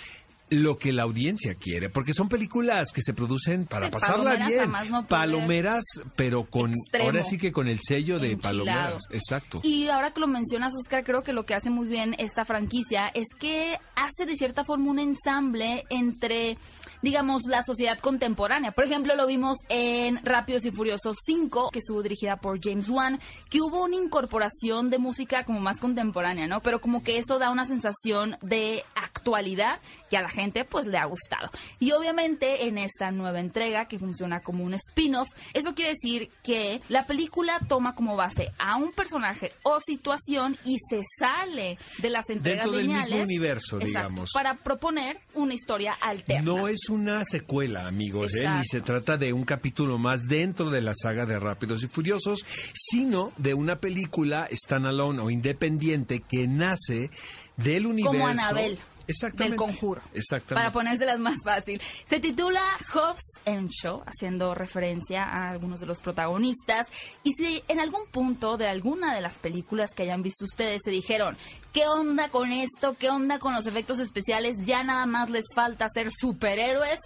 lo 0.50 0.78
que 0.78 0.94
la 0.94 1.02
audiencia 1.02 1.54
quiere, 1.56 1.90
porque 1.90 2.14
son 2.14 2.30
películas 2.30 2.90
que 2.94 3.02
se 3.02 3.12
producen 3.12 3.66
para 3.66 3.88
Sí, 3.88 3.92
pasarla 3.92 4.30
palomeras 4.30 4.48
bien. 4.48 4.70
más 4.70 4.88
no 4.88 5.06
palomeras, 5.06 5.84
pero 6.16 6.44
con 6.46 6.70
Extremo. 6.72 7.04
ahora 7.04 7.22
sí 7.22 7.36
que 7.36 7.52
con 7.52 7.68
el 7.68 7.80
sello 7.80 8.18
de 8.18 8.38
palomeras. 8.38 9.02
Exacto. 9.10 9.60
Y 9.62 9.88
ahora 9.90 10.12
que 10.14 10.20
lo 10.20 10.26
mencionas, 10.26 10.72
Oscar, 10.74 11.04
creo 11.04 11.22
que 11.22 11.34
lo 11.34 11.44
que 11.44 11.52
hace 11.54 11.68
muy 11.68 11.86
bien 11.86 12.14
esta 12.16 12.46
franquicia 12.46 13.08
es 13.08 13.26
que 13.38 13.76
hace 13.94 14.24
de 14.24 14.36
cierta 14.36 14.64
forma 14.64 14.90
un 14.90 14.98
ensamble 15.00 15.84
entre, 15.90 16.56
digamos, 17.02 17.42
la 17.46 17.62
sociedad 17.62 17.98
contemporánea. 17.98 18.72
Por 18.72 18.84
ejemplo, 18.84 19.14
lo 19.16 19.26
vimos 19.26 19.56
en 19.68 20.24
Rápidos 20.24 20.64
y 20.64 20.70
Furiosos 20.70 21.16
5, 21.24 21.70
que 21.72 21.78
estuvo 21.78 22.02
dirigida 22.02 22.36
por 22.36 22.58
James 22.62 22.88
Wan, 22.88 23.20
que 23.50 23.60
hubo 23.60 23.84
una 23.84 23.96
incorporación 23.96 24.90
de 24.90 24.98
música 24.98 25.44
como 25.44 25.60
más 25.60 25.80
contemporánea, 25.80 26.46
¿no? 26.46 26.60
Pero 26.60 26.80
como 26.80 27.02
que 27.02 27.18
eso 27.18 27.38
da 27.38 27.50
una 27.50 27.64
sensación 27.66 28.36
de 28.42 28.84
actualidad 28.94 29.80
que 30.10 30.16
a 30.16 30.22
la 30.22 30.28
gente 30.28 30.64
pues 30.64 30.86
le 30.86 30.98
ha 30.98 31.04
gustado. 31.04 31.50
Y 31.78 31.92
obviamente 31.92 32.66
en 32.66 32.78
esta 32.78 33.10
nueva 33.10 33.40
entrega 33.40 33.86
que 33.86 33.98
funciona 33.98 34.40
como 34.40 34.64
un 34.64 34.74
spin-off, 34.74 35.28
eso 35.52 35.74
quiere 35.74 35.90
decir 35.90 36.30
que 36.42 36.80
la 36.88 37.04
película 37.06 37.60
toma 37.68 37.94
como 37.94 38.16
base 38.16 38.50
a 38.58 38.76
un 38.76 38.92
personaje 38.92 39.52
o 39.62 39.78
situación 39.80 40.56
y 40.64 40.76
se 40.78 41.02
sale 41.18 41.78
de 41.98 42.10
las 42.10 42.28
entregas 42.30 42.64
Dentro 42.64 42.78
del 42.78 42.86
mismo 42.88 43.02
lineales. 43.02 43.26
universo, 43.26 43.76
Exacto, 43.80 44.08
digamos. 44.08 44.30
Para 44.32 44.54
proponer 44.56 45.18
una 45.34 45.54
historia 45.54 45.94
alterna. 46.00 46.42
No 46.42 46.68
es 46.68 46.87
una 46.88 47.24
secuela, 47.24 47.86
amigos, 47.86 48.34
¿eh? 48.34 48.48
ni 48.48 48.64
se 48.64 48.80
trata 48.80 49.16
de 49.16 49.32
un 49.32 49.44
capítulo 49.44 49.98
más 49.98 50.24
dentro 50.28 50.70
de 50.70 50.80
la 50.80 50.92
saga 50.94 51.26
de 51.26 51.38
Rápidos 51.38 51.82
y 51.82 51.88
Furiosos, 51.88 52.44
sino 52.74 53.32
de 53.36 53.54
una 53.54 53.80
película 53.80 54.48
standalone 54.50 55.20
o 55.20 55.30
independiente 55.30 56.20
que 56.20 56.46
nace 56.46 57.10
del 57.56 57.86
universo. 57.86 58.12
como 58.12 58.28
Anabel. 58.28 58.78
Exactamente. 59.08 59.56
Del 59.56 59.56
conjuro. 59.56 60.02
Exactamente. 60.12 60.54
Para 60.54 60.70
ponérselas 60.70 61.18
más 61.18 61.38
fácil. 61.42 61.80
Se 62.04 62.20
titula 62.20 62.62
Hobbs 62.92 63.42
and 63.46 63.70
Shaw, 63.70 64.02
haciendo 64.06 64.54
referencia 64.54 65.24
a 65.24 65.50
algunos 65.50 65.80
de 65.80 65.86
los 65.86 66.00
protagonistas. 66.00 66.86
Y 67.24 67.32
si 67.32 67.62
en 67.68 67.80
algún 67.80 68.06
punto 68.10 68.56
de 68.56 68.68
alguna 68.68 69.14
de 69.14 69.22
las 69.22 69.38
películas 69.38 69.92
que 69.94 70.04
hayan 70.04 70.22
visto 70.22 70.44
ustedes 70.44 70.82
se 70.84 70.90
dijeron, 70.90 71.36
¿qué 71.72 71.86
onda 71.86 72.28
con 72.28 72.52
esto? 72.52 72.94
¿Qué 72.98 73.10
onda 73.10 73.38
con 73.38 73.54
los 73.54 73.66
efectos 73.66 73.98
especiales? 73.98 74.56
Ya 74.64 74.84
nada 74.84 75.06
más 75.06 75.30
les 75.30 75.46
falta 75.54 75.86
ser 75.88 76.10
superhéroes. 76.12 77.00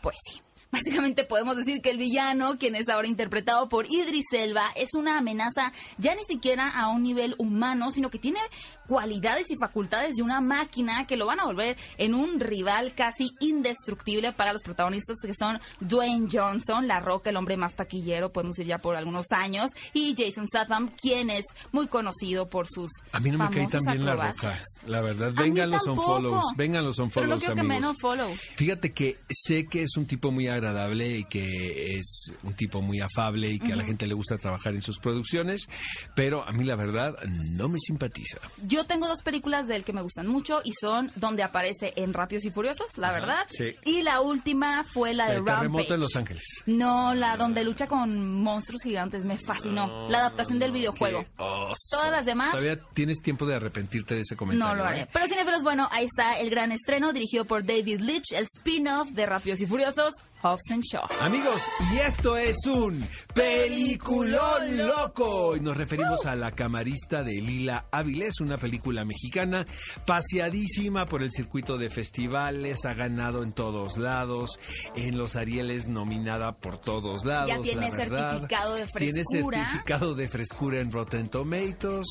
Pues 0.00 0.16
sí. 0.24 0.40
Básicamente 0.72 1.24
podemos 1.24 1.56
decir 1.56 1.80
que 1.80 1.90
el 1.90 1.98
villano, 1.98 2.58
quien 2.58 2.74
es 2.74 2.88
ahora 2.88 3.08
interpretado 3.08 3.68
por 3.68 3.86
Idris 3.86 4.26
Elba, 4.32 4.70
es 4.76 4.94
una 4.94 5.18
amenaza 5.18 5.72
ya 5.96 6.14
ni 6.14 6.24
siquiera 6.24 6.68
a 6.68 6.88
un 6.88 7.02
nivel 7.02 7.34
humano, 7.38 7.90
sino 7.90 8.10
que 8.10 8.18
tiene 8.18 8.40
cualidades 8.86 9.50
y 9.50 9.56
facultades 9.56 10.14
de 10.16 10.22
una 10.22 10.40
máquina 10.40 11.06
que 11.06 11.16
lo 11.16 11.26
van 11.26 11.40
a 11.40 11.44
volver 11.44 11.76
en 11.98 12.14
un 12.14 12.40
rival 12.40 12.94
casi 12.94 13.30
indestructible 13.40 14.32
para 14.32 14.52
los 14.52 14.62
protagonistas 14.62 15.16
que 15.22 15.34
son 15.34 15.60
Dwayne 15.80 16.28
Johnson, 16.30 16.88
La 16.88 16.98
Roca, 17.00 17.30
el 17.30 17.36
hombre 17.36 17.56
más 17.56 17.74
taquillero, 17.74 18.32
podemos 18.32 18.56
decir 18.56 18.68
ya 18.68 18.78
por 18.78 18.96
algunos 18.96 19.26
años, 19.32 19.70
y 19.92 20.14
Jason 20.16 20.46
Statham, 20.46 20.90
quien 21.00 21.30
es 21.30 21.44
muy 21.72 21.86
conocido 21.86 22.48
por 22.48 22.66
sus 22.66 22.90
A 23.12 23.20
mí 23.20 23.30
no 23.30 23.38
me 23.38 23.50
cae 23.50 23.66
tan 23.66 23.84
bien 23.84 24.04
la 24.04 24.14
roca, 24.14 24.58
la 24.86 25.00
verdad. 25.00 25.32
Vengan 25.34 25.70
los 25.70 25.86
unfollows, 25.86 26.44
vengan 26.56 26.84
los 26.84 26.98
unfollows, 26.98 27.44
que 27.44 27.50
amigos. 27.50 27.68
menos 27.68 27.96
follow. 28.00 28.28
Fíjate 28.56 28.92
que 28.92 29.18
sé 29.28 29.66
que 29.66 29.82
es 29.82 29.96
un 29.96 30.06
tipo 30.06 30.30
muy 30.30 30.48
agradable 30.58 31.18
y 31.18 31.24
que 31.24 31.96
es 31.98 32.32
un 32.42 32.54
tipo 32.54 32.82
muy 32.82 33.00
afable 33.00 33.50
y 33.50 33.58
que 33.58 33.72
a 33.72 33.76
la 33.76 33.84
gente 33.84 34.06
le 34.06 34.14
gusta 34.14 34.36
trabajar 34.38 34.74
en 34.74 34.82
sus 34.82 34.98
producciones, 34.98 35.68
pero 36.14 36.46
a 36.46 36.52
mí 36.52 36.64
la 36.64 36.76
verdad 36.76 37.16
no 37.26 37.68
me 37.68 37.78
simpatiza. 37.78 38.38
Yo 38.66 38.84
tengo 38.86 39.06
dos 39.08 39.22
películas 39.22 39.66
de 39.68 39.76
él 39.76 39.84
que 39.84 39.92
me 39.92 40.02
gustan 40.02 40.26
mucho 40.26 40.60
y 40.64 40.72
son 40.78 41.10
donde 41.16 41.42
aparece 41.42 41.92
en 41.96 42.12
Rápidos 42.12 42.44
y 42.44 42.50
Furiosos, 42.50 42.98
la 42.98 43.12
verdad. 43.12 43.44
sí. 43.46 43.74
Y 43.84 44.02
la 44.02 44.20
última 44.20 44.84
fue 44.84 45.14
la 45.14 45.28
de 45.30 45.36
El 45.36 45.44
terremoto 45.44 45.78
Rampage. 45.78 45.94
en 45.94 46.00
Los 46.00 46.16
Ángeles. 46.16 46.44
No, 46.66 47.14
la 47.14 47.36
donde 47.36 47.64
lucha 47.64 47.86
con 47.86 48.30
monstruos 48.42 48.82
gigantes, 48.82 49.24
me 49.24 49.36
fascinó. 49.38 50.08
la 50.10 50.18
adaptación 50.18 50.58
del 50.58 50.72
videojuego. 50.72 51.24
Todas 51.36 52.10
las 52.10 52.24
demás 52.26 52.50
Todavía 52.50 52.78
tienes 52.94 53.20
tiempo 53.22 53.46
de 53.46 53.54
arrepentirte 53.54 54.14
de 54.14 54.20
ese 54.22 54.36
comentario. 54.36 54.74
no 54.76 54.82
lo 54.82 54.88
haré. 54.88 55.02
¿eh? 55.02 55.08
Pero 55.12 55.26
cinefilos, 55.26 55.62
bueno, 55.62 55.88
ahí 55.90 56.04
está 56.06 56.38
el 56.38 56.50
gran 56.50 56.72
estreno 56.72 57.12
dirigido 57.12 57.44
por 57.44 57.64
David 57.64 58.00
Leitch, 58.00 58.32
el 58.32 58.44
spin-off 58.56 59.08
de 59.10 59.26
Rápidos 59.26 59.60
y 59.60 59.66
Furiosos, 59.66 60.14
Hobbs 60.42 60.70
and 60.70 60.82
Shaw. 60.84 61.06
Amigos, 61.20 61.62
y 61.92 61.98
esto 61.98 62.36
es 62.36 62.56
un 62.66 63.06
peliculón 63.34 64.76
loco. 64.86 65.56
Y 65.56 65.60
nos 65.60 65.76
referimos 65.76 66.26
a 66.26 66.36
La 66.36 66.52
camarista 66.52 67.22
de 67.24 67.40
Lila 67.40 67.86
Avilés, 67.90 68.40
una 68.40 68.56
película 68.56 69.04
mexicana 69.04 69.66
paseadísima 70.06 71.06
por 71.06 71.22
el 71.22 71.30
circuito 71.32 71.78
de 71.78 71.90
festivales, 71.90 72.84
ha 72.84 72.94
ganado 72.94 73.42
en 73.42 73.52
todos 73.52 73.96
lados, 73.98 74.58
en 74.96 75.18
los 75.18 75.36
Arieles 75.36 75.88
nominada 75.88 76.56
por 76.56 76.78
todos 76.78 77.24
lados. 77.24 77.48
Ya 77.48 77.60
tiene 77.62 77.88
la 77.90 77.96
verdad. 77.96 78.30
certificado 78.32 78.74
de 78.74 78.86
Tiene 78.96 79.24
frescura. 79.24 79.58
certificado 79.66 80.14
de 80.14 80.28
frescura 80.28 80.80
en 80.80 80.90
Rotten 80.90 81.28
Tomatoes. 81.28 82.06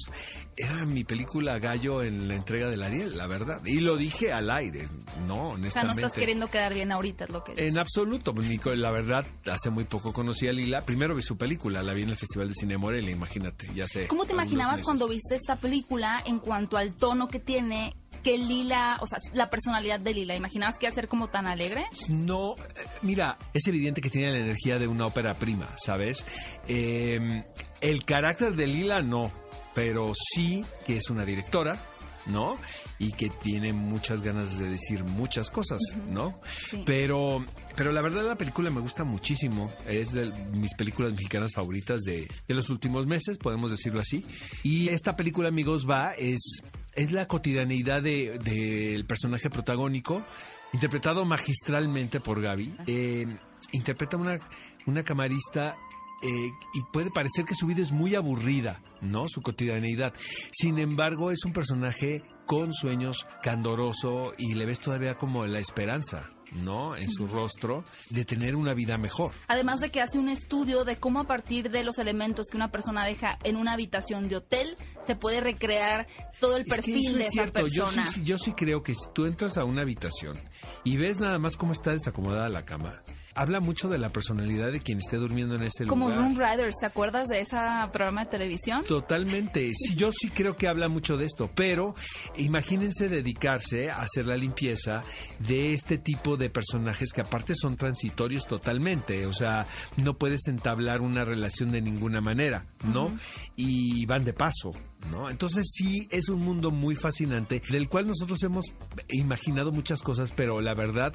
Era 0.56 0.86
mi 0.86 1.04
película 1.04 1.60
gallo 1.60 2.02
en 2.04 2.28
la 2.28 2.36
entrega 2.36 2.70
del 2.70 2.82
Ariel, 2.84 3.18
la 3.18 3.28
verdad. 3.28 3.62
Y 3.66 3.80
lo 3.80 3.96
dije 3.96 4.34
al 4.34 4.50
aire, 4.50 4.88
no, 5.28 5.36
O 5.36 5.46
sea, 5.48 5.54
honestamente. 5.56 6.02
no 6.02 6.08
estás 6.08 6.20
queriendo 6.20 6.48
quedar 6.50 6.74
bien 6.74 6.92
ahorita, 6.92 7.26
es 7.26 7.30
lo 7.30 7.44
que 7.44 7.54
En 7.58 7.78
absoluto, 7.78 8.17
Nico, 8.36 8.74
la 8.76 8.92
verdad, 8.92 9.26
hace 9.52 9.70
muy 9.70 9.86
poco 9.86 10.14
conocí 10.14 10.48
a 10.48 10.54
Lila. 10.54 10.86
Primero 10.86 11.16
vi 11.16 11.22
su 11.22 11.38
película, 11.38 11.82
la 11.82 11.94
vi 11.94 12.04
en 12.04 12.10
el 12.10 12.18
Festival 12.18 12.50
de 12.50 12.54
Cine 12.54 12.78
Morelia, 12.78 13.12
imagínate, 13.12 13.70
ya 13.74 13.86
sé. 13.88 14.08
¿Cómo 14.08 14.26
te 14.26 14.34
imaginabas 14.34 14.84
cuando 14.84 15.08
viste 15.08 15.36
esta 15.36 15.56
película 15.56 16.22
en 16.26 16.40
cuanto 16.40 16.78
al 16.78 16.94
tono 16.94 17.28
que 17.28 17.40
tiene 17.40 17.96
que 18.24 18.38
Lila, 18.38 18.98
o 19.02 19.06
sea, 19.06 19.18
la 19.34 19.50
personalidad 19.50 20.00
de 20.00 20.14
Lila? 20.14 20.36
¿Imaginabas 20.36 20.78
que 20.78 20.86
iba 20.86 20.92
a 20.92 20.96
ser 20.96 21.08
como 21.08 21.30
tan 21.30 21.48
alegre? 21.48 21.86
No, 22.10 22.56
eh, 22.56 22.86
mira, 23.02 23.38
es 23.54 23.68
evidente 23.68 24.02
que 24.02 24.10
tiene 24.10 24.32
la 24.32 24.40
energía 24.40 24.80
de 24.80 24.88
una 24.88 25.06
ópera 25.06 25.34
prima, 25.36 25.68
¿sabes? 25.78 26.26
Eh, 26.68 27.44
el 27.82 28.06
carácter 28.06 28.56
de 28.56 28.68
Lila 28.68 29.02
no, 29.02 29.32
pero 29.74 30.14
sí 30.16 30.66
que 30.86 30.98
es 30.98 31.10
una 31.10 31.26
directora, 31.26 31.80
¿no? 32.28 32.58
Y 33.00 33.12
que 33.14 33.30
tiene 33.30 33.74
muchas 33.74 34.22
ganas 34.22 34.58
de 34.60 34.70
decir 34.70 35.04
muchas 35.04 35.50
cosas, 35.50 35.80
¿no? 36.10 36.40
Sí. 36.70 36.84
Pero, 36.86 37.46
pero 37.76 37.92
la 37.92 38.02
verdad 38.02 38.26
la 38.26 38.38
película 38.38 38.70
me 38.70 38.82
gusta 38.82 39.04
muchísimo. 39.04 39.72
Es 39.88 40.12
de 40.12 40.32
mis 40.54 40.74
películas 40.76 41.12
mexicanas 41.14 41.54
favoritas 41.54 42.02
de, 42.02 42.28
de 42.48 42.54
los 42.54 42.70
últimos 42.70 43.06
meses, 43.08 43.38
podemos 43.38 43.72
decirlo 43.72 44.00
así. 44.00 44.26
Y 44.64 44.90
esta 44.90 45.16
película, 45.16 45.50
amigos, 45.50 45.88
va, 45.90 46.12
es, 46.12 46.62
es 46.96 47.12
la 47.12 47.28
cotidianeidad 47.28 48.02
de- 48.02 48.40
del 48.44 49.06
personaje 49.06 49.50
protagónico, 49.50 50.26
interpretado 50.74 51.24
magistralmente 51.26 52.20
por 52.20 52.42
Gaby. 52.42 52.76
Eh, 52.88 53.26
interpreta 53.72 54.18
una, 54.18 54.40
una 54.86 55.04
camarista 55.04 55.76
eh, 56.24 56.52
y 56.74 56.82
puede 56.92 57.12
parecer 57.12 57.46
que 57.46 57.56
su 57.56 57.68
vida 57.68 57.82
es 57.82 57.92
muy 57.92 58.16
aburrida, 58.16 58.82
¿no? 59.02 59.28
Su 59.28 59.42
cotidianeidad. 59.42 60.14
Sin 60.52 60.80
embargo, 60.80 61.32
es 61.32 61.44
un 61.46 61.54
personaje 61.54 62.24
con 62.46 62.74
sueños, 62.74 63.26
candoroso 63.44 64.34
y 64.38 64.54
le 64.56 64.66
ves 64.66 64.80
todavía 64.80 65.16
como 65.16 65.46
la 65.46 65.60
esperanza, 65.60 66.30
¿no? 66.54 66.96
En 66.96 67.10
su 67.10 67.28
rostro 67.28 67.84
de 68.10 68.24
tener 68.24 68.56
una 68.56 68.74
vida 68.74 68.98
mejor. 68.98 69.34
Además 69.48 69.80
de 69.82 69.90
que 69.90 70.02
hace 70.02 70.18
un 70.18 70.30
estudio 70.30 70.86
de 70.86 70.96
cómo 70.98 71.20
a 71.20 71.26
partir 71.28 71.70
de 71.70 71.84
los 71.84 71.98
elementos 72.00 72.46
que 72.50 72.56
una 72.58 72.72
persona 72.72 73.06
deja 73.06 73.38
en 73.44 73.58
una 73.58 73.74
habitación 73.74 74.30
de 74.30 74.38
hotel 74.38 74.78
se 75.06 75.16
puede 75.16 75.42
recrear 75.42 76.08
todo 76.40 76.56
el 76.56 76.64
Es 76.64 76.70
perfil 76.70 77.06
eso 77.06 77.16
de 77.16 77.22
es 77.22 77.28
esa 77.28 77.32
cierto. 77.34 77.68
Yo 77.68 77.84
persona. 77.84 78.06
sí, 78.06 78.24
yo 78.24 78.38
sí 78.38 78.54
creo 78.54 78.82
que 78.82 78.96
si 78.96 79.06
tú 79.14 79.26
entras 79.26 79.58
a 79.58 79.66
una 79.66 79.82
habitación 79.82 80.40
y 80.86 80.96
ves 80.98 81.20
nada 81.20 81.38
más 81.40 81.58
cómo 81.58 81.74
está 81.74 81.92
desacomodada 81.92 82.48
la 82.48 82.64
cama, 82.66 83.02
habla 83.38 83.60
mucho 83.60 83.88
de 83.88 83.98
la 83.98 84.10
personalidad 84.10 84.72
de 84.72 84.80
quien 84.80 84.98
esté 84.98 85.18
durmiendo 85.18 85.56
en 85.56 85.64
ese 85.64 85.86
Como 85.86 86.10
lugar. 86.10 86.20
Room 86.20 86.38
Riders, 86.38 86.76
¿te 86.82 86.88
acuerdas 86.88 87.28
de 87.28 87.40
ese 87.40 87.56
programa 87.92 88.26
de 88.26 88.32
televisión? 88.32 88.84
Totalmente. 88.84 89.72
Sí, 89.74 89.96
yo 89.96 90.12
sí 90.12 90.30
creo 90.30 90.56
que 90.56 90.68
habla 90.68 90.90
mucho 90.90 91.18
de 91.18 91.26
esto, 91.26 91.50
pero 91.54 91.94
imagínense 92.36 93.08
dedicarse 93.10 93.92
a 93.92 94.02
hacer 94.02 94.26
la 94.26 94.38
limpieza 94.38 95.04
de 95.40 95.74
este 95.74 95.98
tipo 95.98 96.36
de 96.36 96.50
personajes 96.50 97.14
que 97.14 97.22
aparte 97.22 97.54
son 97.56 97.78
transitorios 97.78 98.48
totalmente, 98.48 99.26
o 99.26 99.34
sea, 99.34 99.68
no 100.04 100.18
puedes 100.18 100.48
entablar 100.48 101.02
una 101.02 101.24
relación 101.24 101.72
de 101.72 101.82
ninguna 101.82 102.22
manera, 102.22 102.66
¿no? 102.84 103.12
Y 103.56 104.06
van 104.06 104.26
de 104.26 104.34
paso. 104.34 104.72
¿No? 105.12 105.30
Entonces 105.30 105.68
sí 105.74 106.08
es 106.10 106.28
un 106.28 106.40
mundo 106.40 106.72
muy 106.72 106.96
fascinante 106.96 107.62
del 107.70 107.88
cual 107.88 108.08
nosotros 108.08 108.42
hemos 108.42 108.66
imaginado 109.10 109.72
muchas 109.72 110.02
cosas, 110.02 110.34
pero 110.36 110.60
la 110.60 110.74
verdad 110.74 111.14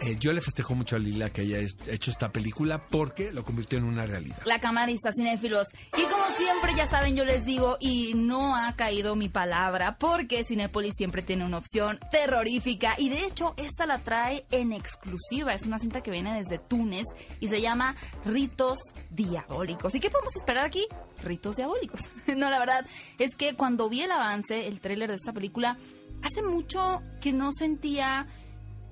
eh, 0.00 0.16
yo 0.18 0.32
le 0.32 0.40
festejo 0.40 0.74
mucho 0.74 0.96
a 0.96 0.98
Lila 0.98 1.30
que 1.30 1.42
haya 1.42 1.58
hecho 1.58 2.10
esta 2.10 2.30
película 2.30 2.86
porque 2.86 3.32
lo 3.32 3.44
convirtió 3.44 3.78
en 3.78 3.84
una 3.84 4.06
realidad. 4.06 4.38
La 4.44 4.60
camarista 4.60 5.10
cinéfilos. 5.12 5.68
Y 5.96 6.02
como 6.02 6.26
siempre, 6.36 6.74
ya 6.76 6.86
saben, 6.86 7.16
yo 7.16 7.24
les 7.24 7.44
digo, 7.44 7.76
y 7.80 8.14
no 8.14 8.56
ha 8.56 8.74
caído 8.76 9.14
mi 9.14 9.28
palabra, 9.28 9.96
porque 9.98 10.42
Cinépolis 10.44 10.94
siempre 10.96 11.22
tiene 11.22 11.44
una 11.44 11.58
opción 11.58 11.98
terrorífica. 12.10 12.94
Y 12.98 13.08
de 13.08 13.24
hecho, 13.24 13.54
esta 13.56 13.86
la 13.86 13.98
trae 13.98 14.44
en 14.50 14.72
exclusiva. 14.72 15.52
Es 15.52 15.66
una 15.66 15.78
cinta 15.78 16.02
que 16.02 16.10
viene 16.10 16.34
desde 16.34 16.58
Túnez 16.58 17.04
y 17.40 17.48
se 17.48 17.60
llama 17.60 17.94
Ritos 18.24 18.78
Diabólicos. 19.10 19.94
¿Y 19.94 20.00
qué 20.00 20.10
podemos 20.10 20.34
esperar 20.36 20.66
aquí? 20.66 20.86
Ritos 21.22 21.56
Diabólicos. 21.56 22.00
no, 22.36 22.50
la 22.50 22.58
verdad 22.58 22.86
es 23.18 23.36
que 23.36 23.54
cuando 23.54 23.88
vi 23.88 24.02
el 24.02 24.10
avance, 24.10 24.66
el 24.66 24.80
tráiler 24.80 25.10
de 25.10 25.16
esta 25.16 25.32
película, 25.32 25.78
hace 26.22 26.42
mucho 26.42 27.02
que 27.20 27.32
no 27.32 27.52
sentía 27.52 28.26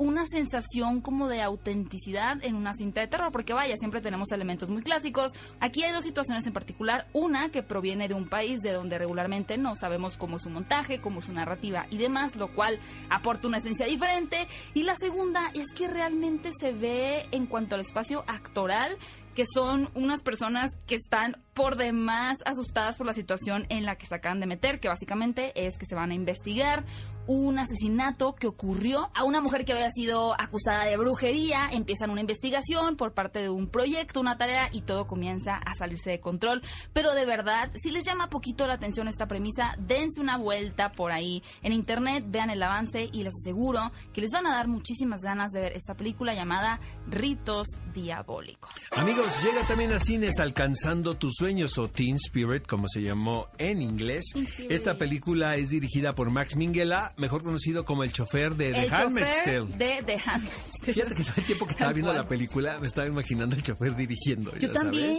una 0.02 0.26
sensación 0.26 1.00
como 1.00 1.28
de 1.28 1.42
autenticidad 1.42 2.42
en 2.42 2.56
una 2.56 2.74
cinta 2.74 3.00
de 3.00 3.06
terror, 3.06 3.30
porque 3.30 3.54
vaya, 3.54 3.76
siempre 3.76 4.00
tenemos 4.00 4.32
elementos 4.32 4.68
muy 4.68 4.82
clásicos. 4.82 5.32
Aquí 5.60 5.84
hay 5.84 5.92
dos 5.92 6.04
situaciones 6.04 6.46
en 6.46 6.52
particular, 6.52 7.06
una 7.12 7.50
que 7.50 7.62
proviene 7.62 8.08
de 8.08 8.14
un 8.14 8.28
país 8.28 8.58
de 8.60 8.72
donde 8.72 8.98
regularmente 8.98 9.56
no 9.58 9.74
sabemos 9.76 10.16
cómo 10.16 10.36
es 10.36 10.42
su 10.42 10.50
montaje, 10.50 11.00
cómo 11.00 11.20
es 11.20 11.26
su 11.26 11.32
narrativa 11.32 11.86
y 11.90 11.98
demás, 11.98 12.34
lo 12.36 12.52
cual 12.52 12.80
aporta 13.10 13.46
una 13.46 13.58
esencia 13.58 13.86
diferente, 13.86 14.48
y 14.74 14.82
la 14.82 14.96
segunda 14.96 15.50
es 15.54 15.66
que 15.74 15.86
realmente 15.86 16.50
se 16.58 16.72
ve 16.72 17.26
en 17.30 17.46
cuanto 17.46 17.76
al 17.76 17.82
espacio 17.82 18.24
actoral 18.26 18.98
que 19.34 19.44
son 19.46 19.88
unas 19.94 20.22
personas 20.22 20.70
que 20.86 20.94
están 20.94 21.38
por 21.54 21.76
demás 21.76 22.38
asustadas 22.44 22.96
por 22.96 23.06
la 23.06 23.14
situación 23.14 23.66
en 23.70 23.84
la 23.84 23.96
que 23.96 24.06
se 24.06 24.14
acaban 24.14 24.40
de 24.40 24.46
meter, 24.46 24.80
que 24.80 24.88
básicamente 24.88 25.52
es 25.66 25.78
que 25.78 25.86
se 25.86 25.94
van 25.94 26.10
a 26.10 26.14
investigar 26.14 26.84
un 27.26 27.58
asesinato 27.58 28.34
que 28.34 28.46
ocurrió 28.46 29.10
a 29.14 29.24
una 29.24 29.40
mujer 29.40 29.64
que 29.64 29.72
había 29.72 29.90
sido 29.90 30.34
acusada 30.40 30.84
de 30.84 30.96
brujería. 30.96 31.68
Empiezan 31.70 32.10
una 32.10 32.20
investigación 32.20 32.96
por 32.96 33.12
parte 33.12 33.40
de 33.40 33.48
un 33.48 33.68
proyecto, 33.68 34.20
una 34.20 34.36
tarea 34.36 34.68
y 34.72 34.82
todo 34.82 35.06
comienza 35.06 35.56
a 35.56 35.74
salirse 35.74 36.10
de 36.10 36.20
control. 36.20 36.62
Pero 36.92 37.14
de 37.14 37.24
verdad, 37.24 37.70
si 37.74 37.90
les 37.90 38.04
llama 38.04 38.28
poquito 38.28 38.66
la 38.66 38.74
atención 38.74 39.08
esta 39.08 39.26
premisa, 39.26 39.74
dense 39.78 40.20
una 40.20 40.36
vuelta 40.36 40.92
por 40.92 41.12
ahí 41.12 41.42
en 41.62 41.72
internet, 41.72 42.24
vean 42.28 42.50
el 42.50 42.62
avance 42.62 43.08
y 43.12 43.22
les 43.22 43.34
aseguro 43.42 43.92
que 44.12 44.20
les 44.20 44.30
van 44.30 44.46
a 44.46 44.54
dar 44.54 44.68
muchísimas 44.68 45.22
ganas 45.22 45.52
de 45.52 45.60
ver 45.60 45.72
esta 45.72 45.94
película 45.94 46.34
llamada 46.34 46.80
Ritos 47.08 47.66
Diabólicos. 47.94 48.70
Amigos, 48.96 49.42
llega 49.42 49.66
también 49.66 49.92
a 49.92 49.98
cines 49.98 50.38
Alcanzando 50.38 51.16
tus 51.16 51.34
sueños 51.34 51.78
o 51.78 51.88
Teen 51.88 52.16
Spirit, 52.16 52.66
como 52.66 52.88
se 52.88 53.02
llamó 53.02 53.48
en 53.58 53.80
inglés. 53.80 54.24
Esta 54.68 54.98
película 54.98 55.56
es 55.56 55.70
dirigida 55.70 56.14
por 56.14 56.30
Max 56.30 56.56
Minghella 56.56 57.11
mejor 57.16 57.42
conocido 57.42 57.84
como 57.84 58.04
el 58.04 58.12
chofer 58.12 58.54
de 58.54 58.72
The 58.72 58.94
Handmaid's 58.94 59.44
Tale. 59.44 59.66
De 59.76 60.02
The 60.04 60.20
Handmaid's 60.24 60.80
Tale. 60.80 60.92
Fíjate 60.92 61.14
que 61.14 61.22
todo 61.22 61.34
el 61.36 61.44
tiempo 61.44 61.66
que 61.66 61.72
estaba 61.72 61.92
viendo 61.92 62.12
la 62.12 62.26
película 62.26 62.78
me 62.78 62.86
estaba 62.86 63.06
imaginando 63.06 63.56
el 63.56 63.62
chofer 63.62 63.94
dirigiendo. 63.96 64.56
Yo 64.58 64.72
también. 64.72 65.16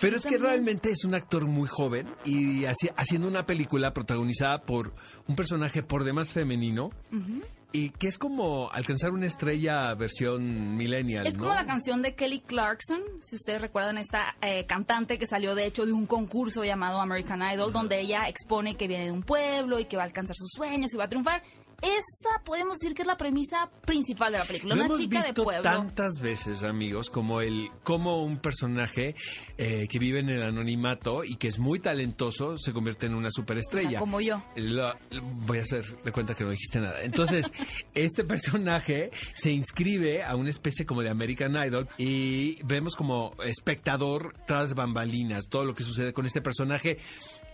Pero 0.00 0.16
es 0.16 0.26
que 0.26 0.38
realmente 0.38 0.90
es 0.90 1.04
un 1.04 1.14
actor 1.14 1.46
muy 1.46 1.68
joven 1.68 2.08
y 2.24 2.64
haciendo 2.64 3.28
una 3.28 3.44
película 3.46 3.92
protagonizada 3.92 4.60
por 4.60 4.92
un 5.26 5.36
personaje 5.36 5.82
por 5.82 6.04
demás 6.04 6.32
femenino 6.32 6.90
y 7.72 7.90
que 7.90 8.08
es 8.08 8.18
como 8.18 8.70
alcanzar 8.70 9.10
una 9.10 9.26
estrella 9.26 9.94
versión 9.94 10.76
millennial. 10.76 11.26
Es 11.26 11.38
como 11.38 11.54
la 11.54 11.66
canción 11.66 12.02
de 12.02 12.14
Kelly 12.14 12.40
Clarkson, 12.40 13.00
si 13.20 13.36
ustedes 13.36 13.60
recuerdan 13.60 13.98
esta 13.98 14.36
eh, 14.40 14.66
cantante 14.66 15.18
que 15.18 15.26
salió 15.26 15.54
de 15.54 15.66
hecho 15.66 15.86
de 15.86 15.92
un 15.92 16.06
concurso 16.06 16.64
llamado 16.64 17.00
American 17.00 17.42
Idol, 17.42 17.72
donde 17.72 18.00
ella 18.00 18.28
expone 18.28 18.74
que 18.74 18.88
viene 18.88 19.06
de 19.06 19.12
un 19.12 19.22
pueblo 19.22 19.78
y 19.78 19.86
que 19.86 19.96
va 19.96 20.02
a 20.02 20.06
alcanzar 20.06 20.36
sus 20.36 20.50
sueños 20.52 20.92
y 20.92 20.96
va 20.96 21.04
a 21.04 21.08
triunfar 21.08 21.42
esa 21.82 22.42
podemos 22.44 22.78
decir 22.78 22.94
que 22.94 23.02
es 23.02 23.08
la 23.08 23.16
premisa 23.16 23.68
principal 23.84 24.32
de 24.32 24.38
la 24.38 24.44
película. 24.44 24.74
una 24.74 24.88
chica 24.96 25.22
de 25.22 25.34
pueblo. 25.34 25.62
tantas 25.62 26.20
veces, 26.20 26.62
amigos, 26.62 27.10
como 27.10 27.40
el 27.40 27.68
como 27.82 28.22
un 28.22 28.38
personaje 28.38 29.14
eh, 29.58 29.88
que 29.88 29.98
vive 29.98 30.20
en 30.20 30.28
el 30.28 30.42
anonimato 30.42 31.24
y 31.24 31.36
que 31.36 31.48
es 31.48 31.58
muy 31.58 31.80
talentoso 31.80 32.56
se 32.56 32.72
convierte 32.72 33.06
en 33.06 33.14
una 33.14 33.30
superestrella. 33.30 33.98
como 33.98 34.20
yo. 34.20 34.42
voy 35.46 35.58
a 35.58 35.62
hacer 35.62 35.84
de 36.02 36.12
cuenta 36.12 36.34
que 36.34 36.44
no 36.44 36.50
dijiste 36.50 36.80
nada. 36.80 37.02
Entonces, 37.02 37.52
este 37.94 38.24
personaje 38.24 39.10
se 39.34 39.50
inscribe 39.50 40.22
a 40.22 40.36
una 40.36 40.50
especie 40.50 40.86
como 40.86 41.02
de 41.02 41.10
American 41.10 41.56
Idol 41.56 41.88
y 41.98 42.62
vemos 42.64 42.94
como 42.94 43.34
espectador 43.44 44.34
tras 44.46 44.74
bambalinas 44.74 45.48
todo 45.48 45.64
lo 45.64 45.74
que 45.74 45.84
sucede 45.84 46.12
con 46.12 46.26
este 46.26 46.40
personaje 46.40 46.98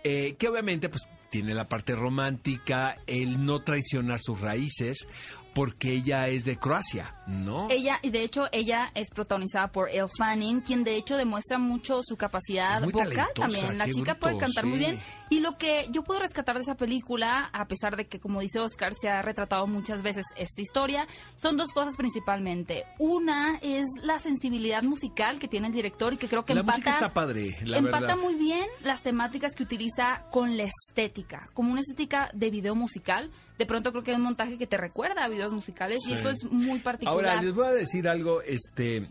eh, 0.04 0.36
que 0.38 0.48
obviamente 0.48 0.88
pues 0.88 1.02
tiene 1.30 1.54
la 1.54 1.68
parte 1.68 1.94
romántica, 1.94 2.94
el 3.06 3.44
no 3.44 3.60
traicionar 3.62 4.17
sus 4.18 4.40
raíces, 4.40 5.06
porque 5.54 5.92
ella 5.92 6.28
es 6.28 6.44
de 6.44 6.56
Croacia, 6.56 7.16
¿no? 7.26 7.68
Ella, 7.68 7.98
y 8.02 8.10
de 8.10 8.22
hecho, 8.22 8.46
ella 8.52 8.92
es 8.94 9.10
protagonizada 9.10 9.72
por 9.72 9.88
Elle 9.90 10.06
Fanning, 10.16 10.60
quien 10.60 10.84
de 10.84 10.96
hecho 10.96 11.16
demuestra 11.16 11.58
mucho 11.58 12.00
su 12.02 12.16
capacidad 12.16 12.80
vocal 12.82 13.26
también. 13.34 13.76
La 13.76 13.86
chica 13.88 14.14
puede 14.14 14.38
cantar 14.38 14.66
muy 14.66 14.78
bien. 14.78 15.00
Y 15.30 15.40
lo 15.40 15.58
que 15.58 15.88
yo 15.90 16.04
puedo 16.04 16.20
rescatar 16.20 16.54
de 16.54 16.62
esa 16.62 16.76
película, 16.76 17.50
a 17.52 17.66
pesar 17.66 17.96
de 17.96 18.06
que, 18.06 18.20
como 18.20 18.40
dice 18.40 18.60
Oscar, 18.60 18.92
se 18.98 19.08
ha 19.08 19.20
retratado 19.20 19.66
muchas 19.66 20.02
veces 20.02 20.26
esta 20.36 20.62
historia, 20.62 21.08
son 21.36 21.56
dos 21.56 21.72
cosas 21.72 21.96
principalmente. 21.96 22.84
Una 22.98 23.58
es 23.60 23.84
la 24.02 24.20
sensibilidad 24.20 24.84
musical 24.84 25.40
que 25.40 25.48
tiene 25.48 25.66
el 25.66 25.72
director 25.72 26.12
y 26.12 26.18
que 26.18 26.28
creo 26.28 26.44
que 26.44 26.54
la 26.54 26.60
empata, 26.60 26.90
está 26.90 27.12
padre, 27.12 27.50
la 27.64 27.78
empata 27.78 28.16
muy 28.16 28.36
bien 28.36 28.66
las 28.84 29.02
temáticas 29.02 29.56
que 29.56 29.64
utiliza 29.64 30.22
con 30.30 30.56
la 30.56 30.64
estética, 30.64 31.48
como 31.52 31.72
una 31.72 31.80
estética 31.80 32.30
de 32.32 32.50
video 32.50 32.74
musical 32.74 33.30
de 33.58 33.66
pronto 33.66 33.90
creo 33.90 34.04
que 34.04 34.12
hay 34.12 34.16
un 34.16 34.22
montaje 34.22 34.56
que 34.56 34.66
te 34.66 34.76
recuerda 34.76 35.24
a 35.24 35.28
videos 35.28 35.52
musicales 35.52 36.00
y 36.06 36.12
eso 36.12 36.30
es 36.30 36.44
muy 36.44 36.78
particular. 36.78 37.26
Ahora, 37.26 37.42
les 37.42 37.52
voy 37.52 37.66
a 37.66 37.72
decir 37.72 38.08
algo, 38.08 38.40
este... 38.42 39.02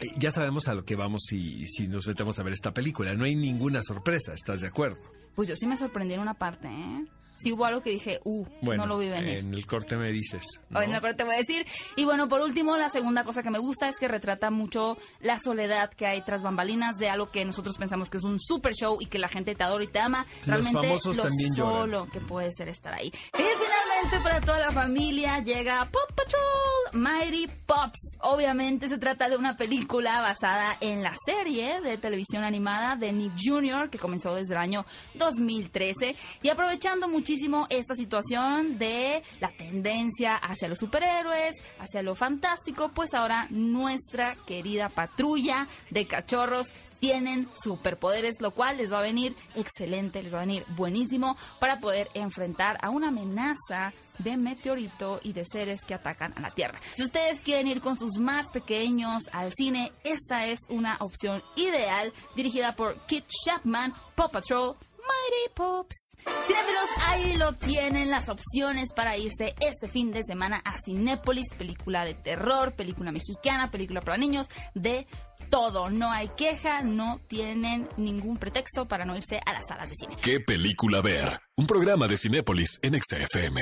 Eh, 0.00 0.06
ya 0.18 0.30
sabemos 0.30 0.68
a 0.68 0.74
lo 0.74 0.84
que 0.84 0.96
vamos 0.96 1.22
si, 1.26 1.66
si 1.66 1.88
nos 1.88 2.06
metemos 2.06 2.38
a 2.38 2.42
ver 2.42 2.52
esta 2.52 2.72
película. 2.72 3.14
No 3.14 3.24
hay 3.24 3.34
ninguna 3.34 3.82
sorpresa, 3.82 4.32
¿estás 4.32 4.60
de 4.60 4.68
acuerdo? 4.68 4.98
Pues 5.34 5.48
yo 5.48 5.56
sí 5.56 5.66
me 5.66 5.76
sorprendí 5.76 6.14
en 6.14 6.20
una 6.20 6.34
parte, 6.34 6.68
¿eh? 6.68 7.04
sí 7.36 7.52
hubo 7.52 7.64
algo 7.64 7.80
que 7.80 7.90
dije, 7.90 8.20
uh, 8.24 8.46
no 8.62 8.86
lo 8.86 8.98
vi 8.98 9.08
venir. 9.08 9.38
En 9.38 9.54
el 9.54 9.66
corte 9.66 9.96
me 9.96 10.10
dices. 10.10 10.42
¿no? 10.70 10.80
En 10.82 10.92
el 10.92 11.00
corte 11.00 11.24
voy 11.24 11.34
a 11.34 11.38
decir. 11.38 11.66
Y 11.94 12.04
bueno, 12.04 12.28
por 12.28 12.40
último, 12.40 12.76
la 12.76 12.88
segunda 12.88 13.24
cosa 13.24 13.42
que 13.42 13.50
me 13.50 13.58
gusta 13.58 13.88
es 13.88 13.96
que 13.98 14.08
retrata 14.08 14.50
mucho 14.50 14.96
la 15.20 15.38
soledad 15.38 15.90
que 15.90 16.06
hay 16.06 16.22
tras 16.22 16.42
bambalinas 16.42 16.96
de 16.96 17.08
algo 17.08 17.30
que 17.30 17.44
nosotros 17.44 17.76
pensamos 17.76 18.10
que 18.10 18.18
es 18.18 18.24
un 18.24 18.40
super 18.40 18.74
show 18.74 18.96
y 19.00 19.06
que 19.06 19.18
la 19.18 19.28
gente 19.28 19.54
te 19.54 19.62
adora 19.62 19.84
y 19.84 19.88
te 19.88 20.00
ama. 20.00 20.24
Realmente, 20.46 20.72
Los 20.72 20.86
famosos 20.86 21.16
lo 21.16 21.24
también 21.24 21.54
solo 21.54 22.06
que 22.06 22.20
puede 22.20 22.52
ser 22.52 22.68
estar 22.68 22.94
ahí. 22.94 23.08
Y 23.08 23.12
finalmente, 23.32 23.85
para 24.22 24.40
toda 24.40 24.58
la 24.58 24.70
familia, 24.70 25.40
llega 25.40 25.88
Pop 25.90 26.12
Patrol 26.14 27.02
Mighty 27.02 27.48
Pops. 27.66 28.18
Obviamente 28.20 28.88
se 28.88 28.98
trata 28.98 29.28
de 29.28 29.36
una 29.36 29.56
película 29.56 30.20
basada 30.20 30.76
en 30.80 31.02
la 31.02 31.14
serie 31.24 31.80
de 31.80 31.96
televisión 31.96 32.44
animada 32.44 32.96
de 32.96 33.12
Nick 33.12 33.32
Jr., 33.42 33.88
que 33.90 33.98
comenzó 33.98 34.34
desde 34.34 34.54
el 34.54 34.60
año 34.60 34.84
2013. 35.14 36.14
Y 36.42 36.48
aprovechando 36.50 37.08
muchísimo 37.08 37.66
esta 37.70 37.94
situación 37.94 38.78
de 38.78 39.22
la 39.40 39.50
tendencia 39.56 40.36
hacia 40.36 40.68
los 40.68 40.78
superhéroes, 40.78 41.56
hacia 41.78 42.02
lo 42.02 42.14
fantástico, 42.14 42.90
pues 42.94 43.12
ahora 43.14 43.46
nuestra 43.50 44.36
querida 44.46 44.88
patrulla 44.88 45.66
de 45.90 46.06
cachorros 46.06 46.68
tienen 46.98 47.48
superpoderes, 47.62 48.40
lo 48.40 48.50
cual 48.50 48.78
les 48.78 48.92
va 48.92 48.98
a 48.98 49.02
venir 49.02 49.34
excelente, 49.54 50.22
les 50.22 50.32
va 50.32 50.38
a 50.38 50.46
venir 50.46 50.64
buenísimo 50.76 51.36
para 51.60 51.78
poder 51.78 52.08
enfrentar 52.14 52.78
a 52.82 52.90
una 52.90 53.08
amenaza 53.08 53.92
de 54.18 54.36
meteorito 54.36 55.20
y 55.22 55.32
de 55.32 55.44
seres 55.44 55.80
que 55.86 55.94
atacan 55.94 56.32
a 56.36 56.40
la 56.40 56.50
Tierra. 56.50 56.80
Si 56.94 57.02
ustedes 57.02 57.40
quieren 57.40 57.68
ir 57.68 57.80
con 57.80 57.96
sus 57.96 58.18
más 58.18 58.50
pequeños 58.50 59.24
al 59.32 59.52
cine, 59.56 59.92
esta 60.04 60.46
es 60.46 60.60
una 60.68 60.96
opción 61.00 61.42
ideal 61.56 62.12
dirigida 62.34 62.74
por 62.74 62.98
Kit 63.06 63.24
Chapman, 63.44 63.92
Paw 64.14 64.30
Patrol, 64.30 64.76
Mighty 65.06 65.54
Pops. 65.54 66.16
Cinefilos, 66.46 66.90
ahí 67.06 67.36
lo 67.36 67.52
tienen 67.54 68.10
las 68.10 68.28
opciones 68.28 68.92
para 68.94 69.16
irse 69.16 69.54
este 69.60 69.88
fin 69.88 70.10
de 70.10 70.22
semana 70.22 70.60
a 70.64 70.74
Cinépolis, 70.84 71.52
película 71.56 72.04
de 72.04 72.14
terror, 72.14 72.74
película 72.74 73.12
mexicana, 73.12 73.70
película 73.70 74.00
para 74.00 74.18
niños, 74.18 74.48
de 74.74 75.06
todo. 75.50 75.90
No 75.90 76.10
hay 76.10 76.28
queja, 76.36 76.82
no 76.82 77.20
tienen 77.28 77.88
ningún 77.96 78.36
pretexto 78.36 78.86
para 78.86 79.04
no 79.04 79.16
irse 79.16 79.40
a 79.44 79.52
las 79.52 79.66
salas 79.68 79.88
de 79.88 79.94
cine. 79.94 80.16
¿Qué 80.22 80.40
película 80.40 81.00
ver? 81.02 81.40
Un 81.56 81.66
programa 81.66 82.08
de 82.08 82.16
Cinépolis 82.16 82.78
en 82.82 83.00
XFM. 83.00 83.60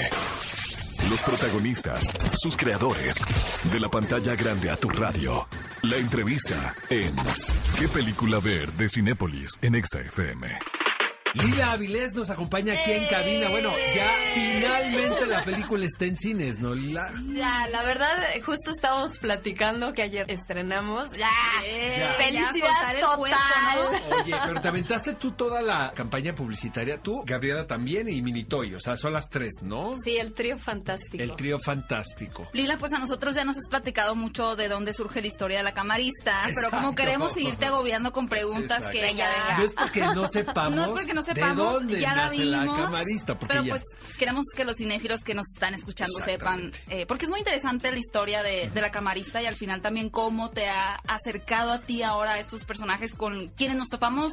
Los 1.10 1.20
protagonistas, 1.20 2.02
sus 2.42 2.56
creadores, 2.56 3.16
de 3.70 3.78
la 3.78 3.88
pantalla 3.90 4.34
grande 4.34 4.70
a 4.70 4.76
tu 4.76 4.88
radio. 4.88 5.46
La 5.82 5.96
entrevista 5.98 6.74
en 6.88 7.14
¿Qué 7.78 7.88
película 7.88 8.38
ver? 8.38 8.72
de 8.72 8.88
Cinépolis 8.88 9.50
en 9.60 9.74
XFM. 9.84 10.48
Lila 11.34 11.72
Avilés 11.72 12.14
nos 12.14 12.30
acompaña 12.30 12.74
aquí 12.74 12.92
en 12.92 13.06
cabina. 13.08 13.48
Bueno, 13.50 13.72
ya 13.94 14.08
finalmente 14.34 15.26
la 15.26 15.42
película 15.42 15.84
está 15.84 16.04
en 16.04 16.16
cines, 16.16 16.60
¿no, 16.60 16.74
Lila? 16.74 17.10
Ya, 17.32 17.66
la 17.70 17.82
verdad, 17.82 18.24
justo 18.44 18.70
estábamos 18.70 19.18
platicando 19.18 19.92
que 19.92 20.02
ayer 20.02 20.26
estrenamos. 20.28 21.10
Ya, 21.16 21.28
felicidad 22.16 23.00
total. 23.00 24.00
Oye, 24.22 24.34
pero 24.46 24.60
te 24.60 24.68
aventaste 24.68 25.14
tú 25.14 25.32
toda 25.32 25.60
la 25.60 25.92
campaña 25.92 26.34
publicitaria. 26.34 26.98
Tú, 26.98 27.24
Gabriela 27.26 27.66
también 27.66 28.08
y 28.08 28.22
Minitoy. 28.22 28.74
O 28.74 28.80
sea, 28.80 28.96
son 28.96 29.12
las 29.12 29.28
tres, 29.28 29.54
¿no? 29.62 29.96
Sí, 29.98 30.16
el 30.16 30.32
trío 30.32 30.56
fantástico. 30.58 31.22
El 31.22 31.34
trío 31.34 31.58
fantástico. 31.58 32.48
Lila, 32.52 32.78
pues 32.78 32.92
a 32.92 32.98
nosotros 32.98 33.34
ya 33.34 33.44
nos 33.44 33.56
has 33.56 33.68
platicado 33.68 34.14
mucho 34.14 34.54
de 34.54 34.68
dónde 34.68 34.92
surge 34.92 35.20
la 35.20 35.26
historia 35.26 35.58
de 35.58 35.64
la 35.64 35.74
camarista. 35.74 36.42
Pero 36.54 36.70
como 36.70 36.94
queremos 36.94 37.32
seguirte 37.32 37.66
agobiando 37.66 38.12
con 38.12 38.28
preguntas 38.28 38.82
que 38.92 39.14
ya... 39.16 39.56
No 39.58 39.64
es 39.64 39.74
porque 39.74 40.00
no 40.00 40.28
sepamos. 40.28 40.74
No 40.74 40.84
es 40.86 40.90
porque 40.90 41.14
no 41.14 41.22
sepamos, 41.24 41.86
ya 41.88 42.14
la 42.14 42.30
vimos. 42.30 42.46
La 42.46 42.66
camarista, 42.66 43.38
pero 43.38 43.64
pues 43.64 43.82
queremos 44.18 44.44
que 44.54 44.64
los 44.64 44.76
cinéfilos 44.76 45.20
que 45.22 45.34
nos 45.34 45.46
están 45.54 45.74
escuchando 45.74 46.14
sepan, 46.24 46.70
eh, 46.88 47.06
porque 47.06 47.24
es 47.24 47.30
muy 47.30 47.40
interesante 47.40 47.90
la 47.90 47.98
historia 47.98 48.42
de, 48.42 48.70
de, 48.72 48.80
la 48.80 48.90
camarista 48.90 49.42
y 49.42 49.46
al 49.46 49.56
final 49.56 49.80
también 49.80 50.10
cómo 50.10 50.50
te 50.50 50.68
ha 50.68 50.94
acercado 51.06 51.72
a 51.72 51.80
ti 51.80 52.02
ahora 52.02 52.38
estos 52.38 52.64
personajes 52.64 53.14
con 53.14 53.48
quienes 53.48 53.76
nos 53.76 53.88
topamos 53.88 54.32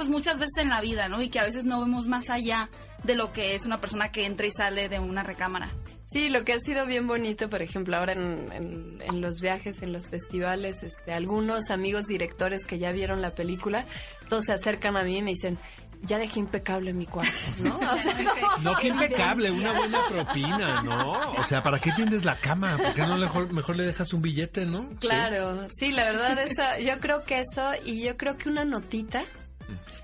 pues 0.00 0.08
muchas 0.08 0.38
veces 0.38 0.56
en 0.56 0.70
la 0.70 0.80
vida, 0.80 1.08
¿no? 1.08 1.20
Y 1.20 1.28
que 1.28 1.40
a 1.40 1.44
veces 1.44 1.66
no 1.66 1.78
vemos 1.78 2.06
más 2.06 2.30
allá 2.30 2.70
de 3.04 3.14
lo 3.14 3.32
que 3.32 3.54
es 3.54 3.66
una 3.66 3.78
persona 3.78 4.08
que 4.08 4.24
entra 4.24 4.46
y 4.46 4.50
sale 4.50 4.88
de 4.88 4.98
una 4.98 5.22
recámara. 5.22 5.74
Sí, 6.04 6.28
lo 6.28 6.42
que 6.42 6.54
ha 6.54 6.58
sido 6.58 6.86
bien 6.86 7.06
bonito, 7.06 7.50
por 7.50 7.60
ejemplo, 7.60 7.96
ahora 7.96 8.14
en, 8.14 8.98
en, 9.00 9.20
los 9.20 9.40
viajes, 9.40 9.82
en 9.82 9.92
los 9.92 10.08
festivales, 10.08 10.82
este, 10.82 11.12
algunos 11.12 11.70
amigos 11.70 12.06
directores 12.06 12.66
que 12.66 12.78
ya 12.78 12.92
vieron 12.92 13.20
la 13.20 13.34
película, 13.34 13.84
todos 14.28 14.46
se 14.46 14.52
acercan 14.52 14.96
a 14.96 15.04
mí 15.04 15.18
y 15.18 15.22
me 15.22 15.30
dicen, 15.30 15.58
ya 16.02 16.18
dejé 16.18 16.40
impecable 16.40 16.92
mi 16.92 17.06
cuarto, 17.06 17.32
¿no? 17.58 17.78
no, 18.62 18.76
que 18.76 18.88
impecable, 18.88 19.50
una 19.50 19.72
buena 19.72 20.08
propina, 20.08 20.82
¿no? 20.82 21.12
O 21.32 21.42
sea, 21.42 21.62
¿para 21.62 21.78
qué 21.78 21.92
tiendes 21.92 22.24
la 22.24 22.36
cama? 22.36 22.76
¿Por 22.76 22.94
qué 22.94 23.02
no 23.02 23.16
mejor, 23.16 23.52
mejor 23.52 23.76
le 23.76 23.84
dejas 23.84 24.12
un 24.12 24.22
billete, 24.22 24.66
no? 24.66 24.90
Claro, 25.00 25.66
sí, 25.74 25.92
la 25.92 26.10
verdad, 26.10 26.38
eso, 26.38 26.62
yo 26.84 26.98
creo 27.00 27.24
que 27.24 27.40
eso, 27.40 27.72
y 27.84 28.04
yo 28.04 28.16
creo 28.16 28.36
que 28.36 28.48
una 28.48 28.64
notita. 28.64 29.24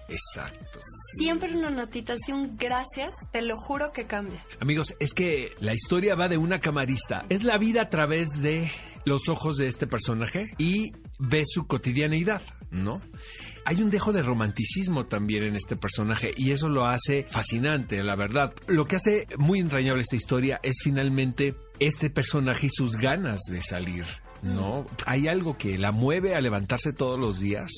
Exacto. 0.08 0.80
Siempre 1.18 1.56
una 1.56 1.70
notita, 1.70 2.12
así 2.12 2.32
un 2.32 2.56
gracias, 2.56 3.14
te 3.32 3.42
lo 3.42 3.56
juro 3.56 3.90
que 3.92 4.06
cambia. 4.06 4.44
Amigos, 4.60 4.94
es 5.00 5.12
que 5.12 5.52
la 5.60 5.72
historia 5.72 6.14
va 6.14 6.28
de 6.28 6.36
una 6.36 6.60
camarista. 6.60 7.24
Es 7.28 7.42
la 7.42 7.58
vida 7.58 7.82
a 7.82 7.88
través 7.88 8.42
de 8.42 8.70
los 9.04 9.28
ojos 9.28 9.56
de 9.56 9.68
este 9.68 9.86
personaje 9.86 10.44
y 10.58 10.92
ve 11.18 11.44
su 11.46 11.66
cotidianeidad, 11.66 12.42
¿no? 12.70 13.00
Hay 13.66 13.82
un 13.82 13.90
dejo 13.90 14.12
de 14.12 14.22
romanticismo 14.22 15.06
también 15.06 15.42
en 15.42 15.56
este 15.56 15.76
personaje 15.76 16.32
y 16.36 16.52
eso 16.52 16.68
lo 16.68 16.86
hace 16.86 17.26
fascinante, 17.28 18.02
la 18.04 18.14
verdad. 18.14 18.54
Lo 18.68 18.86
que 18.86 18.96
hace 18.96 19.26
muy 19.38 19.58
entrañable 19.58 20.02
esta 20.02 20.14
historia 20.14 20.60
es 20.62 20.76
finalmente 20.84 21.56
este 21.80 22.08
personaje 22.08 22.68
y 22.68 22.70
sus 22.70 22.92
ganas 22.92 23.40
de 23.50 23.60
salir. 23.60 24.04
¿no? 24.42 24.86
Hay 25.04 25.26
algo 25.26 25.58
que 25.58 25.78
la 25.78 25.90
mueve 25.90 26.36
a 26.36 26.40
levantarse 26.40 26.92
todos 26.92 27.18
los 27.18 27.40
días 27.40 27.68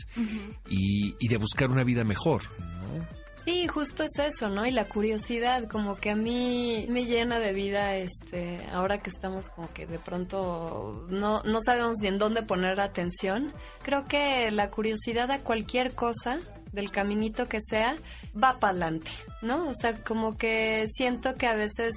y, 0.69 1.17
y, 1.19 1.29
de 1.29 1.37
buscar 1.39 1.71
una 1.71 1.85
vida 1.85 2.05
mejor, 2.05 2.43
¿no? 2.59 3.18
Sí, 3.49 3.67
justo 3.67 4.03
es 4.03 4.19
eso, 4.19 4.51
¿no? 4.51 4.67
Y 4.67 4.71
la 4.71 4.89
curiosidad, 4.89 5.69
como 5.69 5.97
que 5.97 6.11
a 6.11 6.17
mí 6.17 6.85
me 6.91 7.07
llena 7.07 7.41
de 7.41 7.55
vida, 7.55 7.97
este, 7.97 8.61
ahora 8.71 8.99
que 8.99 9.09
estamos 9.09 9.49
como 9.49 9.73
que 9.73 9.87
de 9.87 9.99
pronto 9.99 11.07
no, 11.09 11.43
no 11.45 11.63
sabemos 11.63 11.97
ni 12.03 12.09
en 12.09 12.19
dónde 12.19 12.43
poner 12.43 12.79
atención. 12.79 13.55
Creo 13.83 14.05
que 14.07 14.51
la 14.51 14.69
curiosidad 14.69 15.31
a 15.31 15.39
cualquier 15.39 15.95
cosa, 15.95 16.41
del 16.73 16.91
caminito 16.91 17.49
que 17.49 17.63
sea, 17.63 17.97
va 18.37 18.61
para 18.61 18.73
adelante, 18.73 19.11
¿no? 19.41 19.67
O 19.69 19.73
sea, 19.73 19.97
como 20.03 20.37
que 20.37 20.85
siento 20.87 21.37
que 21.37 21.47
a 21.47 21.55
veces 21.55 21.95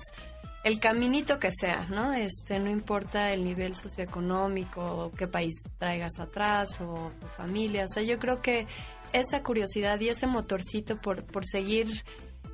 el 0.64 0.80
caminito 0.80 1.38
que 1.38 1.52
sea, 1.52 1.86
¿no? 1.90 2.14
Este, 2.14 2.60
no 2.60 2.70
importa 2.70 3.34
el 3.34 3.44
nivel 3.44 3.76
socioeconómico, 3.76 5.12
qué 5.18 5.28
país 5.28 5.56
traigas 5.78 6.18
atrás 6.18 6.80
o, 6.80 7.12
o 7.22 7.28
familia. 7.36 7.84
O 7.84 7.88
sea, 7.90 8.04
yo 8.04 8.20
creo 8.20 8.42
que 8.42 8.68
esa 9.13 9.43
curiosidad 9.43 10.00
y 10.00 10.10
ese 10.10 10.28
motorcito 10.28 10.97
por, 10.97 11.24
por 11.26 11.45
seguir 11.45 11.88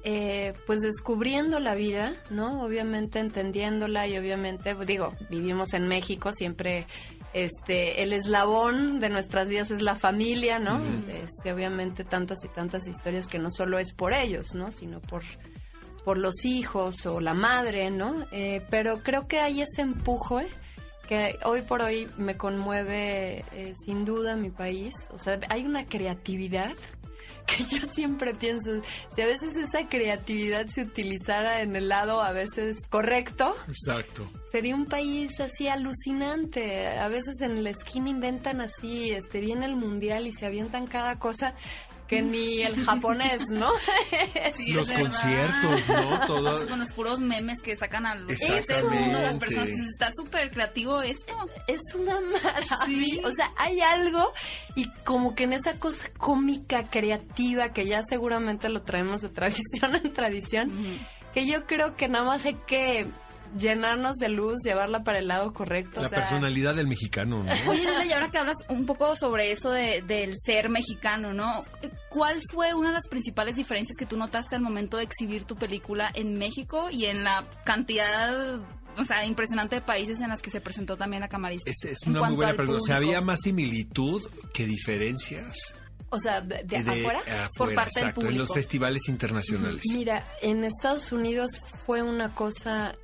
eh, 0.04 0.54
pues 0.65 0.80
descubriendo 0.80 1.60
la 1.60 1.76
vida, 1.76 2.13
¿no? 2.30 2.63
Obviamente 2.63 3.20
entendiéndola 3.20 4.08
y 4.08 4.17
obviamente, 4.17 4.76
digo, 4.86 5.13
vivimos 5.30 5.74
en 5.74 5.88
México, 5.88 6.32
siempre 6.32 6.88
este 7.34 8.04
el 8.04 8.13
eslabón 8.13 9.00
de 9.00 9.10
nuestras 9.10 9.50
vidas 9.50 9.72
es 9.72 9.82
la 9.82 9.96
familia, 9.96 10.60
¿no? 10.60 10.82
Este, 11.10 11.52
obviamente 11.52 12.04
tantas 12.04 12.46
y 12.46 12.48
tantas 12.48 12.88
historias 12.88 13.28
que 13.28 13.39
no 13.39 13.52
solo 13.52 13.80
es 13.80 13.91
por 13.93 14.13
ellos, 14.13 14.56
¿no? 14.56 14.72
Sino 14.72 15.02
por 15.02 15.24
por 16.06 16.17
los 16.17 16.46
hijos 16.46 17.06
o 17.06 17.20
la 17.20 17.34
madre, 17.34 17.91
¿no? 17.91 18.28
Eh, 18.32 18.62
pero 18.70 19.04
creo 19.04 19.28
que 19.28 19.41
hay 19.41 19.62
ese 19.62 19.82
empujo, 19.82 20.39
¿eh? 20.39 20.48
Que 21.08 21.39
hoy 21.43 21.62
por 21.62 21.82
hoy 21.82 22.08
me 22.17 22.38
conmueve 22.38 23.43
eh, 23.54 23.74
sin 23.86 24.06
duda 24.06 24.36
mi 24.36 24.50
país. 24.50 24.93
O 25.12 25.17
sea, 25.17 25.39
hay 25.50 25.65
una 25.65 25.86
creatividad 25.86 26.74
que 27.48 27.63
yo 27.63 27.86
siempre 27.88 28.34
pienso, 28.34 28.82
si 29.10 29.22
a 29.22 29.26
veces 29.26 29.56
esa 29.56 29.88
creatividad 29.88 30.67
se 30.67 30.82
utilizara 30.82 31.62
en 31.62 31.76
el 31.76 31.88
lado 31.88 32.22
a 32.22 32.32
veces 32.32 32.86
correcto, 32.89 33.56
exacto, 33.67 34.30
sería 34.52 34.76
un 34.76 34.86
país 34.86 35.39
así 35.39 35.67
alucinante. 35.67 36.88
A 36.88 37.08
veces 37.08 37.41
en 37.41 37.63
la 37.63 37.70
esquina 37.70 38.10
inventan 38.10 38.60
así, 38.60 39.12
este 39.12 39.39
viene 39.39 39.65
el 39.65 39.76
mundial 39.76 40.28
y 40.28 40.34
se 40.34 40.46
avientan 40.46 40.88
cada 40.88 41.20
cosa 41.20 41.56
que 42.08 42.22
ni 42.22 42.62
el 42.62 42.76
japonés, 42.84 43.41
¿no? 43.50 43.72
los 44.67 44.91
conciertos, 44.91 45.88
¿no? 45.88 46.20
Todo... 46.28 46.67
Con 46.67 46.80
los 46.80 46.93
puros 46.93 47.20
memes 47.20 47.62
que 47.62 47.76
sacan 47.76 48.06
a 48.06 48.15
los 48.15 48.32
mundo 48.89 49.20
las 49.20 49.38
personas. 49.38 49.70
Está 49.70 50.10
súper 50.15 50.52
creativo 50.52 51.02
esto. 51.02 51.34
Es 51.67 51.82
una 51.96 52.20
maravilla. 52.22 53.28
O 53.28 53.32
sea, 53.32 53.52
hay 53.58 53.82
algo 53.82 54.32
y 54.76 54.89
como 55.04 55.36
que 55.36 55.43
en 55.43 55.54
esa 55.54 55.74
cosa 55.80 56.10
cómica, 56.17 56.89
creativa, 56.89 57.74
que 57.74 57.86
ya 57.86 58.02
seguramente 58.04 58.70
lo 58.70 58.84
traemos 58.84 59.22
de 59.22 59.30
tradición 59.38 59.96
en 59.96 60.13
tradición, 60.13 60.72
que 61.34 61.46
yo 61.46 61.65
creo 61.65 61.96
que 61.96 62.08
nada 62.08 62.26
más 62.26 62.46
hay 62.46 62.58
que 62.67 63.08
llenarnos 63.58 64.16
de 64.18 64.30
luz, 64.30 64.58
llevarla 64.64 65.04
para 65.04 65.20
el 65.20 65.28
lado 65.28 65.54
correcto. 65.54 66.02
La 66.02 66.10
personalidad 66.10 66.76
del 66.76 66.88
mexicano, 66.88 67.44
¿no? 67.44 67.52
Oye, 67.70 67.84
y 68.08 68.12
ahora 68.12 68.30
que 68.30 68.38
hablas 68.38 68.58
un 68.70 68.86
poco 68.86 69.16
sobre 69.16 69.52
eso 69.52 69.72
de, 69.72 70.04
del 70.06 70.34
ser 70.36 70.70
mexicano, 70.70 71.34
¿no? 71.34 71.64
¿Cuál 72.10 72.42
fue 72.52 72.74
una 72.74 72.90
de 72.90 72.96
las 72.96 73.08
principales 73.10 73.56
diferencias 73.56 73.98
que 73.98 74.06
tú 74.06 74.18
notaste 74.18 74.56
al 74.56 74.62
momento 74.62 74.98
de 74.98 75.04
exhibir 75.04 75.46
tu 75.46 75.56
película 75.56 76.12
en 76.14 76.38
México 76.38 76.90
y 76.92 77.06
en 77.06 77.24
la 77.24 77.44
cantidad 77.64 78.60
o 79.00 79.04
sea, 79.04 79.24
impresionante 79.24 79.76
de 79.76 79.82
países 79.82 80.20
en 80.22 80.30
las 80.30 80.42
que 80.42 80.50
se 80.50 80.60
presentó 80.60 80.98
también 80.98 81.22
la 81.22 81.28
camarista. 81.28 81.70
Es, 81.70 81.86
es 81.86 82.08
una 82.08 82.24
muy 82.24 82.36
buena 82.36 82.56
pregunta. 82.56 82.82
O 82.82 82.86
sea, 82.86 82.96
¿había 82.96 83.22
más 83.22 83.42
similitud 83.42 84.24
que 84.54 84.66
diferencias? 84.66 85.76
O 86.10 86.20
sea, 86.20 86.42
de, 86.42 86.78
afuera, 86.78 87.22
por 87.58 87.76
parte 87.76 88.00
del 88.00 88.14
público. 88.14 88.32
en 88.32 88.38
los 88.40 88.54
festivales 88.54 89.08
internacionales. 89.10 89.82
Mira, 89.94 90.26
en 90.42 90.64
Estados 90.64 91.12
Unidos 91.12 91.62
fue 91.86 92.02
una 92.02 92.34
cosa 92.34 92.96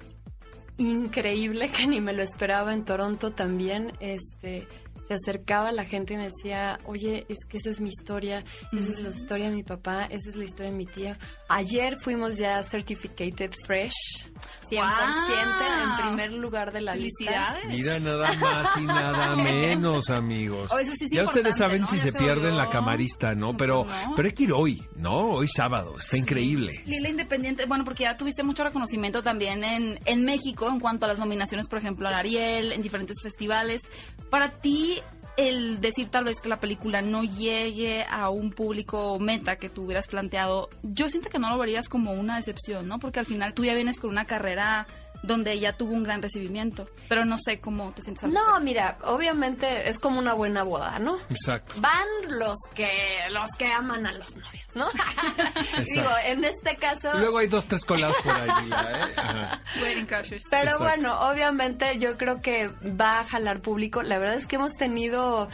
increíble 0.78 1.70
que 1.70 1.88
ni 1.88 2.02
me 2.02 2.14
lo 2.14 2.24
esperaba 2.24 2.74
en 2.74 2.86
Toronto 2.86 3.32
también. 3.32 3.94
Este, 4.00 4.68
se 5.08 5.14
acercaba 5.14 5.72
la 5.72 5.86
gente 5.86 6.14
y 6.14 6.18
me 6.18 6.24
decía, 6.26 6.80
oye, 6.86 7.26
es 7.28 7.46
que 7.46 7.58
esa 7.58 7.70
es 7.70 7.82
mi 7.82 7.90
historia, 7.90 8.44
esa 8.72 8.92
es 8.94 9.00
la 9.02 9.10
historia 9.10 9.50
de 9.50 9.56
mi 9.56 9.64
papá, 9.64 10.06
esa 10.06 10.30
es 10.30 10.36
la 10.36 10.46
historia 10.46 10.72
de 10.72 10.78
mi 10.78 10.86
tía. 10.86 11.18
Ayer 11.50 11.96
fuimos 12.02 12.38
ya 12.38 12.64
Certificated 12.64 13.52
Fresh, 13.66 14.30
100% 14.76 15.84
en 15.84 16.08
primer 16.08 16.34
lugar 16.34 16.72
de 16.72 16.82
la 16.82 16.96
lista. 16.96 17.56
Mira, 17.68 18.00
nada 18.00 18.32
más 18.34 18.78
y 18.78 18.86
nada 18.86 19.36
menos, 19.38 20.10
amigos. 20.10 20.72
Oh, 20.74 20.80
ya 21.12 21.24
ustedes 21.24 21.58
saben 21.58 21.88
si 21.88 22.00
se, 22.00 22.12
pierden 22.12 22.58
la 22.58 22.70
camarista, 22.70 23.36
¿no? 23.36 23.56
Pero, 23.58 23.86
pero 24.16 24.28
hay 24.28 24.34
que 24.34 24.44
ir 24.44 24.54
hoy, 24.54 24.84
¿no? 24.96 25.32
Hoy 25.32 25.48
sábado, 25.48 25.96
está 25.98 26.18
increíble. 26.18 26.72
Lila 26.86 27.10
Independiente, 27.10 27.66
bueno, 27.66 27.84
porque 27.84 28.04
ya 28.04 28.16
tuviste 28.18 28.44
mucho 28.44 28.64
reconocimiento 28.64 29.22
también 29.22 29.64
en, 29.64 30.00
en 30.06 30.26
México 30.26 30.70
en 30.70 30.80
cuanto 30.80 31.06
a 31.06 31.10
las 31.10 31.20
nominaciones, 31.20 31.68
por 31.68 31.80
ejemplo, 31.80 32.08
al 32.08 32.14
Ariel, 32.14 32.72
en 32.72 32.82
diferentes 32.82 33.22
festivales. 33.22 33.82
Para 34.30 34.50
ti, 34.50 35.00
el 35.38 35.82
decir 35.82 36.10
tal 36.10 36.26
vez 36.26 36.42
que 36.42 36.50
la 36.50 36.60
película 36.60 37.02
no 37.02 37.24
llegue 37.24 38.06
a 38.10 38.30
un 38.30 38.52
público 38.52 39.20
meta 39.20 39.56
que 39.56 39.70
tú 39.70 39.84
hubieras 39.84 40.08
planteado, 40.08 40.70
yo 40.84 41.10
siento 41.10 41.30
que 41.30 41.40
no 41.40 41.50
lo 41.50 41.58
verías 41.58 41.90
como 41.90 42.14
una 42.14 42.36
decepción, 42.36 42.88
¿no? 42.88 43.00
Porque 43.00 43.20
al 43.20 43.26
final 43.26 43.54
tú 43.54 43.66
ya 43.66 43.74
vienes 43.74 44.00
con 44.00 44.10
una 44.10 44.26
carrera 44.26 44.88
donde 45.24 45.54
ella 45.54 45.74
tuvo 45.74 45.94
un 45.94 46.04
gran 46.04 46.22
recibimiento. 46.22 46.88
Pero 47.08 47.26
no 47.26 47.38
sé 47.38 47.60
cómo 47.60 47.92
te 47.94 48.02
sientes 48.02 48.26
al 48.26 48.34
No, 48.34 48.60
mira, 48.60 48.98
obviamente 49.06 49.90
es 49.90 49.98
como 49.98 50.20
una 50.20 50.34
buena 50.34 50.64
boda, 50.64 51.00
¿no? 51.00 51.18
Exacto. 51.30 51.76
Van 51.80 52.08
los 52.28 52.58
que 52.76 52.90
los 53.32 53.50
que 53.58 53.72
aman 53.72 54.06
a 54.06 54.12
los 54.12 54.36
novios, 54.36 54.68
¿no? 54.76 54.90
Digo, 55.96 56.10
en 56.26 56.44
este 56.44 56.76
caso... 56.76 57.10
Luego 57.18 57.38
hay 57.38 57.48
dos, 57.48 57.66
tres 57.66 57.86
colados 57.86 58.18
por 58.18 58.34
ahí, 58.34 58.70
¿eh? 58.70 59.82
Wedding 59.82 60.06
crashers. 60.06 60.44
Pero 60.50 60.78
bueno, 60.78 61.18
obviamente 61.22 61.98
yo 61.98 62.18
creo 62.18 62.42
que 62.42 62.68
va 62.68 63.22
a 63.22 63.24
jalar 63.24 63.62
público. 63.62 64.04
La 64.04 64.20
verdad 64.20 64.36
es 64.36 64.46
que 64.46 64.58
hemos 64.58 64.74
tenido... 64.74 65.48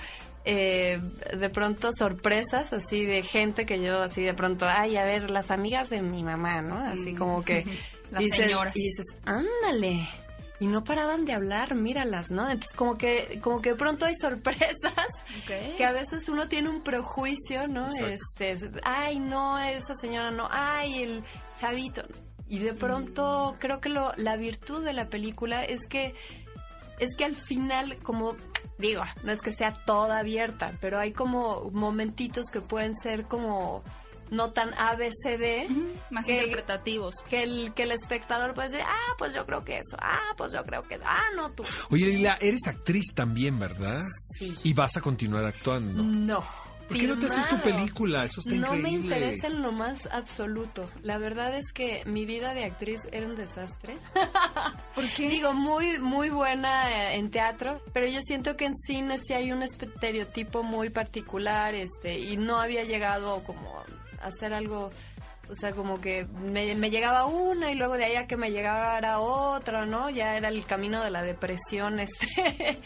Eh, 0.46 1.00
de 1.38 1.50
pronto 1.50 1.92
sorpresas 1.92 2.72
así 2.72 3.06
de 3.06 3.22
gente 3.22 3.66
que 3.66 3.82
yo 3.82 4.02
así 4.02 4.24
de 4.24 4.34
pronto, 4.34 4.66
ay, 4.68 4.96
a 4.96 5.04
ver, 5.04 5.30
las 5.30 5.52
amigas 5.52 5.90
de 5.90 6.02
mi 6.02 6.24
mamá, 6.24 6.62
¿no? 6.62 6.80
Así 6.80 7.14
como 7.14 7.44
que 7.44 7.66
Las 8.12 8.24
y 8.24 8.30
señoras. 8.30 8.76
y 8.76 8.84
dices, 8.84 9.06
ándale. 9.26 10.08
Y 10.62 10.68
no 10.68 10.84
paraban 10.84 11.24
de 11.24 11.34
hablar, 11.34 11.74
míralas, 11.76 12.32
¿no? 12.32 12.50
Entonces 12.50 12.74
como 12.76 12.98
que, 12.98 13.40
como 13.42 13.62
que 13.62 13.70
de 13.70 13.76
pronto 13.76 14.06
hay 14.06 14.16
sorpresas 14.16 15.08
que 15.78 15.86
a 15.86 15.94
veces 15.94 16.28
uno 16.28 16.50
tiene 16.50 16.70
un 16.70 16.82
prejuicio, 16.82 17.68
¿no? 17.70 17.86
Este, 17.86 18.56
ay, 18.84 19.20
no, 19.20 19.58
esa 19.58 19.94
señora 19.96 20.32
no, 20.32 20.50
ay, 20.52 21.04
el 21.04 21.24
chavito. 21.56 22.04
Y 22.50 22.60
de 22.60 22.74
pronto 22.74 23.56
creo 23.60 23.80
que 23.80 23.90
lo, 23.90 24.12
la 24.18 24.36
virtud 24.36 24.84
de 24.84 24.92
la 24.92 25.08
película 25.08 25.64
es 25.64 25.88
que 25.88 26.14
es 27.00 27.16
que 27.16 27.24
al 27.24 27.36
final, 27.36 27.96
como 28.04 28.36
digo, 28.78 29.04
no 29.24 29.32
es 29.32 29.42
que 29.42 29.52
sea 29.52 29.74
toda 29.86 30.20
abierta, 30.20 30.74
pero 30.82 31.00
hay 31.00 31.14
como 31.14 31.70
momentitos 31.72 32.48
que 32.52 32.60
pueden 32.62 32.94
ser 32.96 33.26
como 33.26 33.84
no 34.32 34.52
tan 34.52 34.74
ABCD. 34.74 35.70
Más 36.10 36.28
interpretativos. 36.28 37.16
Que 37.30 37.44
el, 37.44 37.74
que 37.74 37.84
el 37.84 37.92
espectador 37.92 38.54
puede 38.54 38.70
decir, 38.70 38.86
ah, 38.88 39.14
pues 39.18 39.34
yo 39.34 39.46
creo 39.46 39.64
que 39.64 39.78
eso, 39.78 39.98
ah, 40.00 40.34
pues 40.38 40.54
yo 40.54 40.64
creo 40.66 40.84
que 40.84 40.96
eso, 40.96 41.06
ah, 41.08 41.24
no 41.36 41.52
tú. 41.52 41.64
Oye, 41.90 42.06
Lila, 42.08 42.38
eres 42.42 42.68
actriz 42.68 43.14
también, 43.14 43.60
¿verdad? 43.60 44.04
Sí. 44.38 44.56
Y 44.64 44.74
vas 44.74 44.98
a 44.98 45.02
continuar 45.02 45.46
actuando. 45.46 46.04
No. 46.04 46.44
¿Por 46.90 46.98
qué 46.98 47.06
no 47.06 47.20
te 47.20 47.28
haces 47.28 47.48
tu 47.48 47.62
película? 47.62 48.24
Eso 48.24 48.40
está 48.40 48.56
no 48.56 48.72
me 48.72 48.90
increíble. 48.90 49.18
interesa 49.18 49.46
en 49.46 49.62
lo 49.62 49.72
más 49.72 50.10
absoluto. 50.12 50.90
La 51.04 51.20
verdad 51.20 51.56
es 51.56 51.72
que 51.72 52.02
mi 52.06 52.26
vida 52.26 52.56
de 52.56 52.66
actriz 52.66 53.02
era 53.12 53.28
un 53.28 53.36
desastre. 53.36 53.96
¿Por 54.96 55.08
qué? 55.12 55.30
Digo, 55.30 55.54
muy, 55.54 56.00
muy 56.00 56.32
buena 56.32 57.12
eh, 57.12 57.18
en 57.18 57.30
teatro, 57.30 57.80
pero 57.94 58.08
yo 58.08 58.22
siento 58.24 58.58
que 58.58 58.66
en 58.66 58.76
cine 58.76 59.20
sí 59.20 59.36
hay 59.36 59.52
un 59.52 59.62
estereotipo 59.62 60.64
muy 60.64 60.90
particular, 60.90 61.76
este, 61.76 62.18
y 62.18 62.38
no 62.38 62.60
había 62.60 62.82
llegado 62.84 63.44
como 63.44 63.84
hacer 64.22 64.54
algo, 64.54 64.90
o 65.50 65.56
sea, 65.56 65.72
como 65.74 66.00
que 66.00 66.26
me, 66.26 66.90
llegaba 66.90 67.26
una 67.26 67.72
y 67.72 67.76
luego 67.76 67.98
de 67.98 68.06
ahí 68.06 68.16
a 68.16 68.28
que 68.28 68.38
me 68.38 68.52
llegara 68.52 69.20
otra, 69.20 69.86
¿no? 69.86 70.10
Ya 70.10 70.36
era 70.38 70.50
el 70.50 70.66
camino 70.66 71.04
de 71.04 71.12
la 71.12 71.24
depresión, 71.24 72.00
este. 72.00 72.80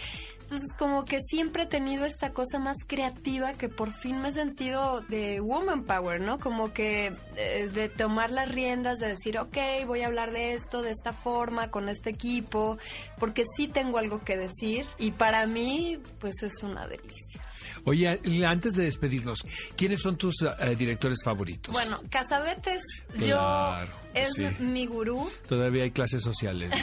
Entonces, 0.44 0.74
como 0.78 1.06
que 1.06 1.20
siempre 1.22 1.64
he 1.64 1.66
tenido 1.68 2.06
esta 2.06 2.32
cosa 2.32 2.60
más 2.60 2.78
creativa 2.86 3.54
que 3.54 3.70
por 3.70 3.92
fin 3.92 4.22
me 4.22 4.30
he 4.30 4.32
sentido 4.32 5.02
de 5.02 5.40
woman 5.40 5.84
power, 5.86 6.20
¿no? 6.20 6.38
Como 6.38 6.74
que 6.74 7.16
eh, 7.38 7.70
de 7.74 7.90
tomar 7.90 8.30
las 8.30 8.50
riendas, 8.50 9.00
de 9.00 9.08
decir, 9.08 9.40
ok, 9.40 9.58
voy 9.88 10.02
a 10.02 10.08
hablar 10.08 10.32
de 10.32 10.54
esto, 10.54 10.82
de 10.82 10.92
esta 10.92 11.14
forma, 11.14 11.72
con 11.72 11.88
este 11.90 12.10
equipo, 12.10 12.78
porque 13.20 13.44
sí 13.56 13.68
tengo 13.68 13.98
algo 13.98 14.24
que 14.24 14.38
decir 14.38 14.86
y 14.98 15.12
para 15.12 15.48
mí, 15.48 16.00
pues 16.20 16.44
es 16.44 16.62
una 16.62 16.88
delicia. 16.88 17.43
Oye, 17.86 18.20
antes 18.46 18.76
de 18.76 18.86
despedirnos, 18.86 19.46
¿quiénes 19.76 20.02
son 20.02 20.18
tus 20.18 20.42
eh, 20.42 20.76
directores 20.78 21.20
favoritos? 21.24 21.74
Bueno, 21.74 22.02
Casabetes, 22.10 22.82
Claro, 23.14 23.92
yo 23.92 24.03
es 24.14 24.34
sí. 24.34 24.46
mi 24.60 24.86
gurú, 24.86 25.30
Todavía 25.48 25.84
hay 25.84 25.92
clases 25.92 26.22
sociales. 26.24 26.72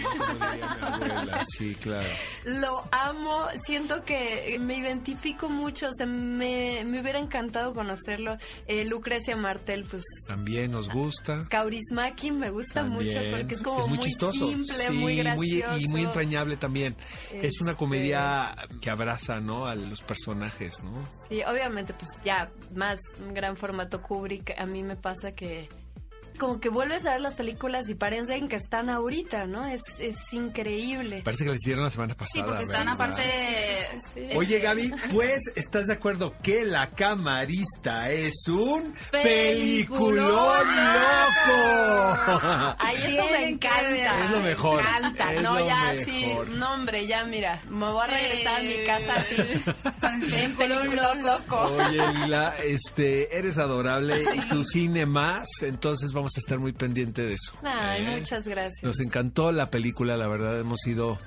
Sí, 1.56 1.74
claro. 1.74 2.08
lo 2.44 2.82
amo, 2.92 3.46
siento 3.64 4.04
que 4.04 4.56
me 4.60 4.76
identifico 4.78 5.48
mucho, 5.48 5.88
o 5.88 5.94
sea, 5.94 6.06
me, 6.06 6.84
me 6.84 7.00
hubiera 7.00 7.18
encantado 7.18 7.74
conocerlo. 7.74 8.36
Eh, 8.66 8.84
Lucrecia 8.84 9.36
Martel, 9.36 9.84
pues 9.90 10.02
También 10.26 10.72
nos 10.72 10.88
gusta. 10.88 11.46
Kaurismaki 11.48 12.30
me 12.30 12.50
gusta 12.50 12.82
mucho 12.84 13.18
porque 13.30 13.54
es 13.54 13.62
como 13.62 13.80
muy, 13.86 13.90
muy, 13.90 13.98
chistoso. 13.98 14.48
simple, 14.50 14.74
Sí, 14.74 14.92
muy 14.92 15.16
gracioso. 15.16 15.78
y 15.78 15.88
muy 15.88 16.02
entrañable 16.04 16.56
también. 16.56 16.96
Es 17.32 17.60
una 17.60 17.72
Este- 17.72 17.78
comedia 17.78 18.54
que 18.80 18.90
abraza, 18.90 19.40
¿no? 19.40 19.66
A 19.66 19.74
los 19.74 20.02
personajes, 20.02 20.82
¿no? 20.82 21.06
Sí, 21.28 21.42
obviamente, 21.46 21.94
pues 21.94 22.08
ya 22.24 22.50
más 22.74 23.00
un 23.20 23.34
gran 23.34 23.56
formato 23.56 24.02
Kubrick. 24.02 24.54
A 24.58 24.66
mí 24.66 24.82
me 24.82 24.96
pasa 24.96 25.32
que 25.32 25.68
como 26.40 26.58
que 26.58 26.70
vuelves 26.70 27.04
a 27.06 27.12
ver 27.12 27.20
las 27.20 27.36
películas 27.36 27.88
y 27.90 27.94
parecen 27.94 28.48
que 28.48 28.56
están 28.56 28.88
ahorita, 28.88 29.46
¿no? 29.46 29.66
Es, 29.66 29.82
es 30.00 30.16
increíble. 30.32 31.20
Parece 31.22 31.44
que 31.44 31.50
lo 31.50 31.54
hicieron 31.54 31.84
la 31.84 31.90
semana 31.90 32.14
pasada. 32.14 32.32
Sí, 32.32 32.42
porque 32.42 32.62
están 32.62 32.86
¿verdad? 32.86 32.94
aparte... 32.94 33.86
Sí. 34.14 34.28
Oye, 34.36 34.58
Gaby, 34.58 34.90
pues, 35.12 35.52
¿estás 35.54 35.86
de 35.88 35.92
acuerdo 35.92 36.34
que 36.42 36.64
La 36.64 36.90
Camarista 36.90 38.10
es 38.10 38.48
un 38.48 38.94
Peliculón. 39.12 39.22
peliculón 39.22 40.66
loco? 40.76 42.18
Ay, 42.78 42.96
eso 43.04 43.24
me 43.30 43.48
encanta. 43.50 44.24
Es 44.24 44.30
lo 44.30 44.40
mejor, 44.40 44.82
Me 44.82 44.88
encanta. 45.08 45.34
es 45.34 45.42
no, 45.42 45.66
ya 45.66 45.92
mejor. 45.92 46.04
sí. 46.48 46.52
No, 46.56 46.72
hombre, 46.74 47.06
ya 47.06 47.24
mira. 47.24 47.60
Me 47.68 47.90
voy 47.92 48.02
a 48.02 48.06
regresar 48.06 48.60
a 48.60 48.62
mi 48.62 48.82
casa 48.84 49.12
así. 49.16 49.36
En 50.32 50.56
Peliculón 50.56 51.22
loco. 51.22 51.56
Oye, 51.60 52.02
Lila, 52.14 52.54
este, 52.64 53.36
eres 53.36 53.58
adorable 53.58 54.24
y 54.34 54.48
tu 54.48 54.64
cine 54.64 55.04
más, 55.06 55.46
entonces 55.62 56.12
vamos 56.12 56.29
a 56.36 56.40
estar 56.40 56.58
muy 56.58 56.72
pendiente 56.72 57.22
de 57.22 57.34
eso. 57.34 57.52
Ay, 57.62 58.04
¿eh? 58.04 58.16
muchas 58.18 58.44
gracias. 58.46 58.82
Nos 58.82 59.00
encantó 59.00 59.52
la 59.52 59.70
película, 59.70 60.16
la 60.16 60.26
verdad 60.28 60.58
hemos 60.58 60.80
sido 60.80 61.18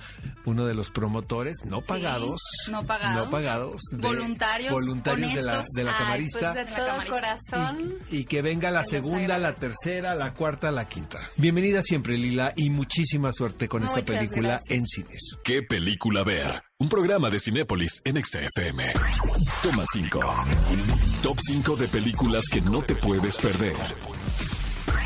uno 0.46 0.66
de 0.66 0.74
los 0.74 0.90
promotores, 0.92 1.58
no 1.66 1.82
pagados, 1.82 2.40
no 2.70 2.86
pagados. 2.86 3.16
no 3.26 3.30
pagados, 3.30 3.82
de- 3.92 3.98
Voluntarios, 4.08 4.72
voluntarios 4.74 5.34
de 5.34 5.42
la, 5.42 5.64
de 5.76 5.84
la 5.84 5.92
Ay, 5.92 5.98
camarista. 6.04 6.54
pues 6.54 6.70
de 6.70 6.76
todo 6.76 6.86
camarista. 6.88 7.14
corazón. 7.14 7.94
Y, 8.12 8.18
y 8.18 8.26
que 8.26 8.42
venga 8.42 8.72
la 8.72 8.84
segunda, 8.86 9.38
la 9.38 9.54
tercera, 9.54 10.16
la 10.16 10.34
cuarta, 10.34 10.72
la 10.72 10.88
quinta. 10.88 11.20
Bienvenida 11.38 11.82
siempre, 11.84 12.18
Lila, 12.18 12.54
y 12.56 12.70
muchísima 12.70 13.32
suerte 13.32 13.68
con 13.68 13.84
esta 13.84 14.02
película 14.02 14.50
gracias. 14.60 14.78
en 14.78 14.86
cines. 14.88 15.36
¿Qué 15.44 15.64
película 15.64 16.24
ver? 16.24 16.64
Un 16.80 16.90
programa 16.90 17.30
de 17.30 17.40
Cinépolis 17.40 18.02
en 18.04 18.24
XFM. 18.24 18.94
Toma 19.62 19.84
5. 19.94 20.20
Top 21.22 21.38
5 21.42 21.76
de 21.78 21.88
películas 21.88 22.44
que 22.52 22.60
no 22.62 22.82
te 22.82 22.96
puedes 22.96 23.38
perder. 23.38 23.76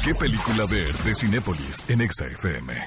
¿Qué 0.04 0.16
película 0.16 0.66
ver 0.66 0.94
de 1.00 1.16
Cinépolis 1.16 1.84
en 1.90 2.00
XFM? 2.10 2.86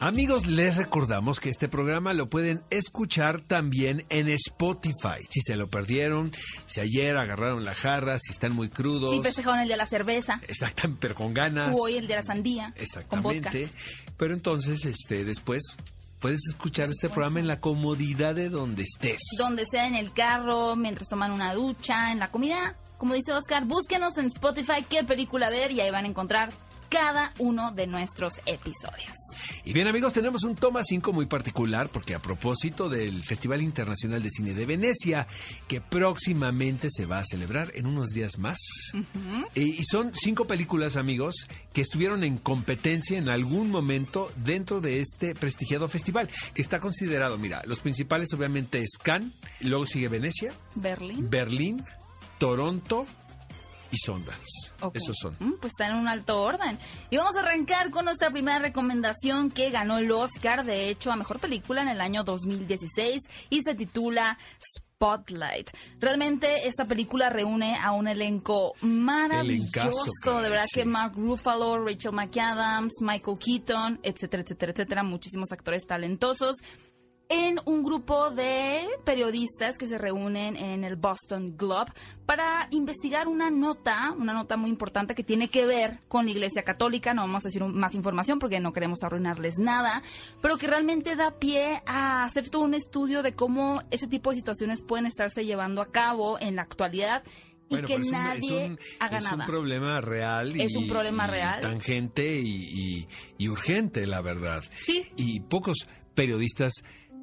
Amigos, 0.00 0.46
les 0.46 0.76
recordamos 0.76 1.40
que 1.40 1.48
este 1.48 1.68
programa 1.68 2.12
lo 2.12 2.26
pueden 2.26 2.62
escuchar 2.70 3.40
también 3.40 4.04
en 4.10 4.28
Spotify. 4.28 5.22
Si 5.30 5.40
se 5.40 5.56
lo 5.56 5.68
perdieron, 5.68 6.32
si 6.66 6.80
ayer 6.80 7.16
agarraron 7.16 7.64
la 7.64 7.74
jarra, 7.74 8.18
si 8.18 8.32
están 8.32 8.52
muy 8.52 8.68
crudos. 8.68 9.14
Sí, 9.14 9.22
festejaron 9.22 9.60
el 9.60 9.68
de 9.68 9.76
la 9.76 9.86
cerveza. 9.86 10.40
Exactamente, 10.46 10.98
pero 11.00 11.14
con 11.14 11.32
ganas. 11.32 11.74
O 11.74 11.84
hoy 11.84 11.96
el 11.96 12.06
de 12.06 12.16
la 12.16 12.22
sandía. 12.22 12.74
Con 13.08 13.22
vodka. 13.22 13.48
Exactamente. 13.48 13.70
Pero 14.18 14.34
entonces, 14.34 14.84
este, 14.84 15.24
después 15.24 15.62
puedes 16.24 16.48
escuchar 16.48 16.88
este 16.88 17.10
programa 17.10 17.38
en 17.40 17.46
la 17.46 17.60
comodidad 17.60 18.34
de 18.34 18.48
donde 18.48 18.84
estés. 18.84 19.18
Donde 19.36 19.64
sea 19.70 19.86
en 19.86 19.94
el 19.94 20.10
carro, 20.10 20.74
mientras 20.74 21.06
toman 21.06 21.32
una 21.32 21.52
ducha, 21.52 22.12
en 22.12 22.18
la 22.18 22.30
comida. 22.30 22.76
Como 22.96 23.12
dice 23.12 23.34
Oscar, 23.34 23.66
búsquenos 23.66 24.16
en 24.16 24.28
Spotify 24.28 24.86
qué 24.88 25.04
película 25.04 25.50
ver 25.50 25.70
y 25.70 25.82
ahí 25.82 25.90
van 25.90 26.06
a 26.06 26.08
encontrar 26.08 26.50
cada 26.94 27.34
uno 27.38 27.72
de 27.72 27.88
nuestros 27.88 28.34
episodios. 28.46 29.16
Y 29.64 29.72
bien 29.72 29.88
amigos, 29.88 30.12
tenemos 30.12 30.44
un 30.44 30.54
toma 30.54 30.84
5 30.84 31.12
muy 31.12 31.26
particular 31.26 31.88
porque 31.88 32.14
a 32.14 32.22
propósito 32.22 32.88
del 32.88 33.24
Festival 33.24 33.62
Internacional 33.62 34.22
de 34.22 34.30
Cine 34.30 34.54
de 34.54 34.64
Venecia, 34.64 35.26
que 35.66 35.80
próximamente 35.80 36.88
se 36.90 37.04
va 37.04 37.18
a 37.18 37.24
celebrar 37.24 37.72
en 37.74 37.86
unos 37.86 38.10
días 38.10 38.38
más. 38.38 38.58
y, 39.56 39.62
y 39.80 39.84
son 39.84 40.12
cinco 40.14 40.44
películas 40.44 40.96
amigos 40.96 41.48
que 41.72 41.80
estuvieron 41.80 42.22
en 42.22 42.38
competencia 42.38 43.18
en 43.18 43.28
algún 43.28 43.70
momento 43.72 44.30
dentro 44.36 44.80
de 44.80 45.00
este 45.00 45.34
prestigiado 45.34 45.88
festival, 45.88 46.28
que 46.54 46.62
está 46.62 46.78
considerado, 46.78 47.38
mira, 47.38 47.62
los 47.66 47.80
principales 47.80 48.32
obviamente 48.34 48.78
es 48.78 48.98
Cannes, 49.02 49.32
luego 49.60 49.84
sigue 49.84 50.06
Venecia, 50.06 50.52
Berlín. 50.76 51.28
Berlín, 51.28 51.82
Toronto 52.38 53.06
y 53.94 53.96
Sundance. 53.98 54.72
Ok. 54.80 54.96
Esos 54.96 55.16
son. 55.20 55.36
Mm, 55.38 55.54
Pues 55.60 55.72
está 55.72 55.86
en 55.90 55.96
un 55.96 56.08
alto 56.08 56.40
orden. 56.40 56.78
Y 57.10 57.16
vamos 57.16 57.36
a 57.36 57.40
arrancar 57.40 57.90
con 57.90 58.04
nuestra 58.04 58.30
primera 58.30 58.58
recomendación 58.58 59.50
que 59.50 59.70
ganó 59.70 59.98
el 59.98 60.10
Oscar, 60.10 60.64
de 60.64 60.88
hecho, 60.90 61.12
a 61.12 61.16
Mejor 61.16 61.38
Película 61.40 61.82
en 61.82 61.88
el 61.88 62.00
año 62.00 62.24
2016 62.24 63.20
y 63.50 63.62
se 63.62 63.74
titula 63.74 64.38
Spotlight. 64.78 65.70
Realmente 66.00 66.66
esta 66.66 66.84
película 66.86 67.28
reúne 67.30 67.76
a 67.76 67.92
un 67.92 68.08
elenco 68.08 68.74
maravilloso. 68.80 70.10
Caray, 70.22 70.42
de 70.42 70.48
verdad 70.50 70.66
sí. 70.68 70.80
que 70.80 70.84
Mark 70.86 71.12
Ruffalo, 71.16 71.84
Rachel 71.84 72.12
McAdams, 72.12 72.94
Michael 73.00 73.38
Keaton, 73.38 74.00
etcétera, 74.02 74.42
etcétera, 74.42 74.72
etcétera. 74.72 75.02
Muchísimos 75.02 75.52
actores 75.52 75.86
talentosos 75.86 76.56
en 77.28 77.58
un 77.64 77.82
grupo 77.82 78.30
de 78.30 78.86
periodistas 79.04 79.78
que 79.78 79.86
se 79.86 79.96
reúnen 79.98 80.56
en 80.56 80.84
el 80.84 80.96
Boston 80.96 81.56
Globe 81.56 81.90
para 82.26 82.68
investigar 82.70 83.28
una 83.28 83.50
nota, 83.50 84.12
una 84.18 84.32
nota 84.34 84.56
muy 84.56 84.70
importante 84.70 85.14
que 85.14 85.24
tiene 85.24 85.48
que 85.48 85.64
ver 85.64 85.98
con 86.08 86.26
la 86.26 86.32
Iglesia 86.32 86.62
Católica. 86.62 87.14
No 87.14 87.22
vamos 87.22 87.44
a 87.44 87.48
decir 87.48 87.64
más 87.64 87.94
información 87.94 88.38
porque 88.38 88.60
no 88.60 88.72
queremos 88.72 89.02
arruinarles 89.02 89.54
nada, 89.58 90.02
pero 90.42 90.56
que 90.58 90.66
realmente 90.66 91.16
da 91.16 91.38
pie 91.38 91.82
a 91.86 92.24
hacer 92.24 92.50
todo 92.50 92.62
un 92.62 92.74
estudio 92.74 93.22
de 93.22 93.34
cómo 93.34 93.82
ese 93.90 94.06
tipo 94.06 94.30
de 94.30 94.36
situaciones 94.36 94.82
pueden 94.82 95.06
estarse 95.06 95.44
llevando 95.44 95.80
a 95.82 95.90
cabo 95.90 96.38
en 96.38 96.56
la 96.56 96.62
actualidad 96.62 97.22
y 97.70 97.76
Bueno, 97.76 97.88
que 97.88 97.94
es 97.94 98.04
un- 98.06 98.12
nadie 98.12 98.64
es 98.64 98.70
un, 98.70 98.78
haga 99.00 99.18
es 99.18 99.24
nada. 99.24 99.36
un 99.36 99.46
problema 99.46 100.00
real. 100.02 100.52
Es 100.60 100.72
y- 100.72 100.76
un 100.76 100.88
problema 100.88 101.26
y 101.26 101.30
real. 101.30 101.60
Tangente 101.62 102.38
y, 102.38 102.68
y- 103.00 103.08
y 103.38 103.48
urgente, 103.48 104.06
la 104.06 104.20
verdad. 104.20 104.62
Sí. 104.70 105.02
Y 105.16 105.40
pocos 105.40 105.88
periodistas 106.14 106.74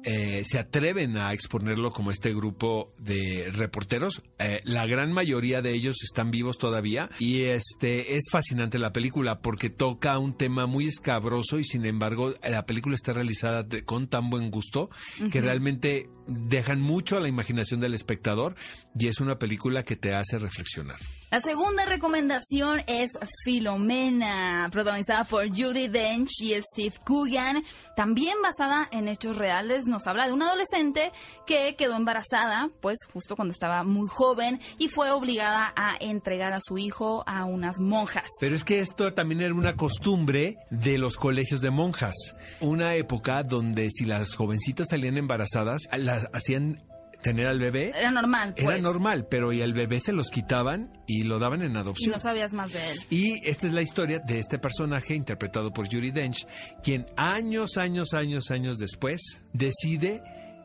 eh, 0.04 0.42
se 0.44 0.58
atreven 0.58 1.16
a 1.16 1.32
exponerlo 1.32 1.90
como 1.92 2.10
este 2.10 2.34
grupo 2.34 2.92
de 2.98 3.50
reporteros. 3.52 4.22
Eh, 4.38 4.60
la 4.64 4.86
gran 4.86 5.12
mayoría 5.12 5.62
de 5.62 5.72
ellos 5.72 5.96
están 6.02 6.30
vivos 6.30 6.58
todavía 6.58 7.08
y 7.18 7.42
este 7.44 8.16
es 8.16 8.24
fascinante 8.30 8.78
la 8.78 8.92
película 8.92 9.40
porque 9.40 9.70
toca 9.70 10.18
un 10.18 10.36
tema 10.36 10.66
muy 10.66 10.86
escabroso 10.86 11.58
y 11.58 11.64
sin 11.64 11.84
embargo 11.86 12.34
la 12.42 12.66
película 12.66 12.94
está 12.96 13.12
realizada 13.12 13.62
de- 13.62 13.84
con 13.84 14.08
tan 14.08 14.30
buen 14.30 14.50
gusto 14.50 14.88
que 15.30 15.40
realmente 15.40 16.08
dejan 16.26 16.80
mucho 16.80 17.16
a 17.16 17.20
la 17.20 17.28
imaginación 17.28 17.80
del 17.80 17.94
espectador 17.94 18.54
y 18.98 19.08
es 19.08 19.20
una 19.20 19.38
película 19.38 19.82
que 19.82 19.96
te 19.96 20.14
hace 20.14 20.38
reflexionar. 20.38 20.96
La 21.30 21.40
segunda 21.40 21.86
recomendación 21.86 22.82
es 22.86 23.12
Filomena, 23.42 24.68
protagonizada 24.70 25.24
por 25.24 25.48
Judy 25.48 25.88
Dench 25.88 26.42
y 26.42 26.54
Steve 26.60 26.94
Coogan, 27.06 27.62
también 27.96 28.34
basada 28.42 28.86
en 28.92 29.08
hechos 29.08 29.38
reales. 29.38 29.86
Nos 29.86 30.06
habla 30.06 30.26
de 30.26 30.32
una 30.32 30.48
adolescente 30.48 31.10
que 31.46 31.74
quedó 31.76 31.96
embarazada, 31.96 32.68
pues 32.82 32.98
justo 33.12 33.34
cuando 33.34 33.52
estaba 33.52 33.82
muy 33.82 34.08
joven, 34.08 34.60
y 34.76 34.88
fue 34.88 35.10
obligada 35.10 35.72
a 35.74 35.96
entregar 36.00 36.52
a 36.52 36.60
su 36.60 36.76
hijo 36.76 37.24
a 37.26 37.46
unas 37.46 37.80
monjas. 37.80 38.28
Pero 38.40 38.54
es 38.54 38.62
que 38.62 38.80
esto 38.80 39.14
también 39.14 39.40
era 39.40 39.54
una 39.54 39.74
costumbre 39.74 40.58
de 40.70 40.98
los 40.98 41.16
colegios 41.16 41.62
de 41.62 41.70
monjas. 41.70 42.14
Una 42.60 42.94
época 42.94 43.42
donde 43.42 43.88
si 43.90 44.04
las 44.04 44.34
jovencitas 44.36 44.88
salían 44.90 45.16
embarazadas, 45.16 45.82
las 46.14 46.28
hacían 46.32 46.82
tener 47.22 47.46
al 47.46 47.58
bebé. 47.58 47.92
Era 47.94 48.10
normal, 48.10 48.54
pues. 48.54 48.66
Era 48.66 48.78
normal, 48.78 49.26
pero 49.30 49.52
y 49.52 49.60
el 49.62 49.72
bebé 49.74 50.00
se 50.00 50.12
los 50.12 50.28
quitaban 50.28 50.92
y 51.06 51.22
lo 51.24 51.38
daban 51.38 51.62
en 51.62 51.72
Y 51.72 51.76
adopción. 51.76 52.10
no 52.12 52.18
sabías 52.18 52.52
más 52.52 52.72
de 52.72 52.90
él. 52.90 52.98
Y 53.10 53.48
esta 53.48 53.68
es 53.68 53.72
la 53.72 53.82
historia 53.82 54.18
de 54.18 54.38
este 54.40 54.58
personaje 54.58 55.14
interpretado 55.14 55.72
por 55.72 55.88
Yuri 55.88 56.10
Dench, 56.10 56.46
quien 56.82 57.06
años, 57.16 57.76
años, 57.76 58.12
años, 58.12 58.50
años 58.50 58.78
después 58.78 59.20
decide 59.52 60.20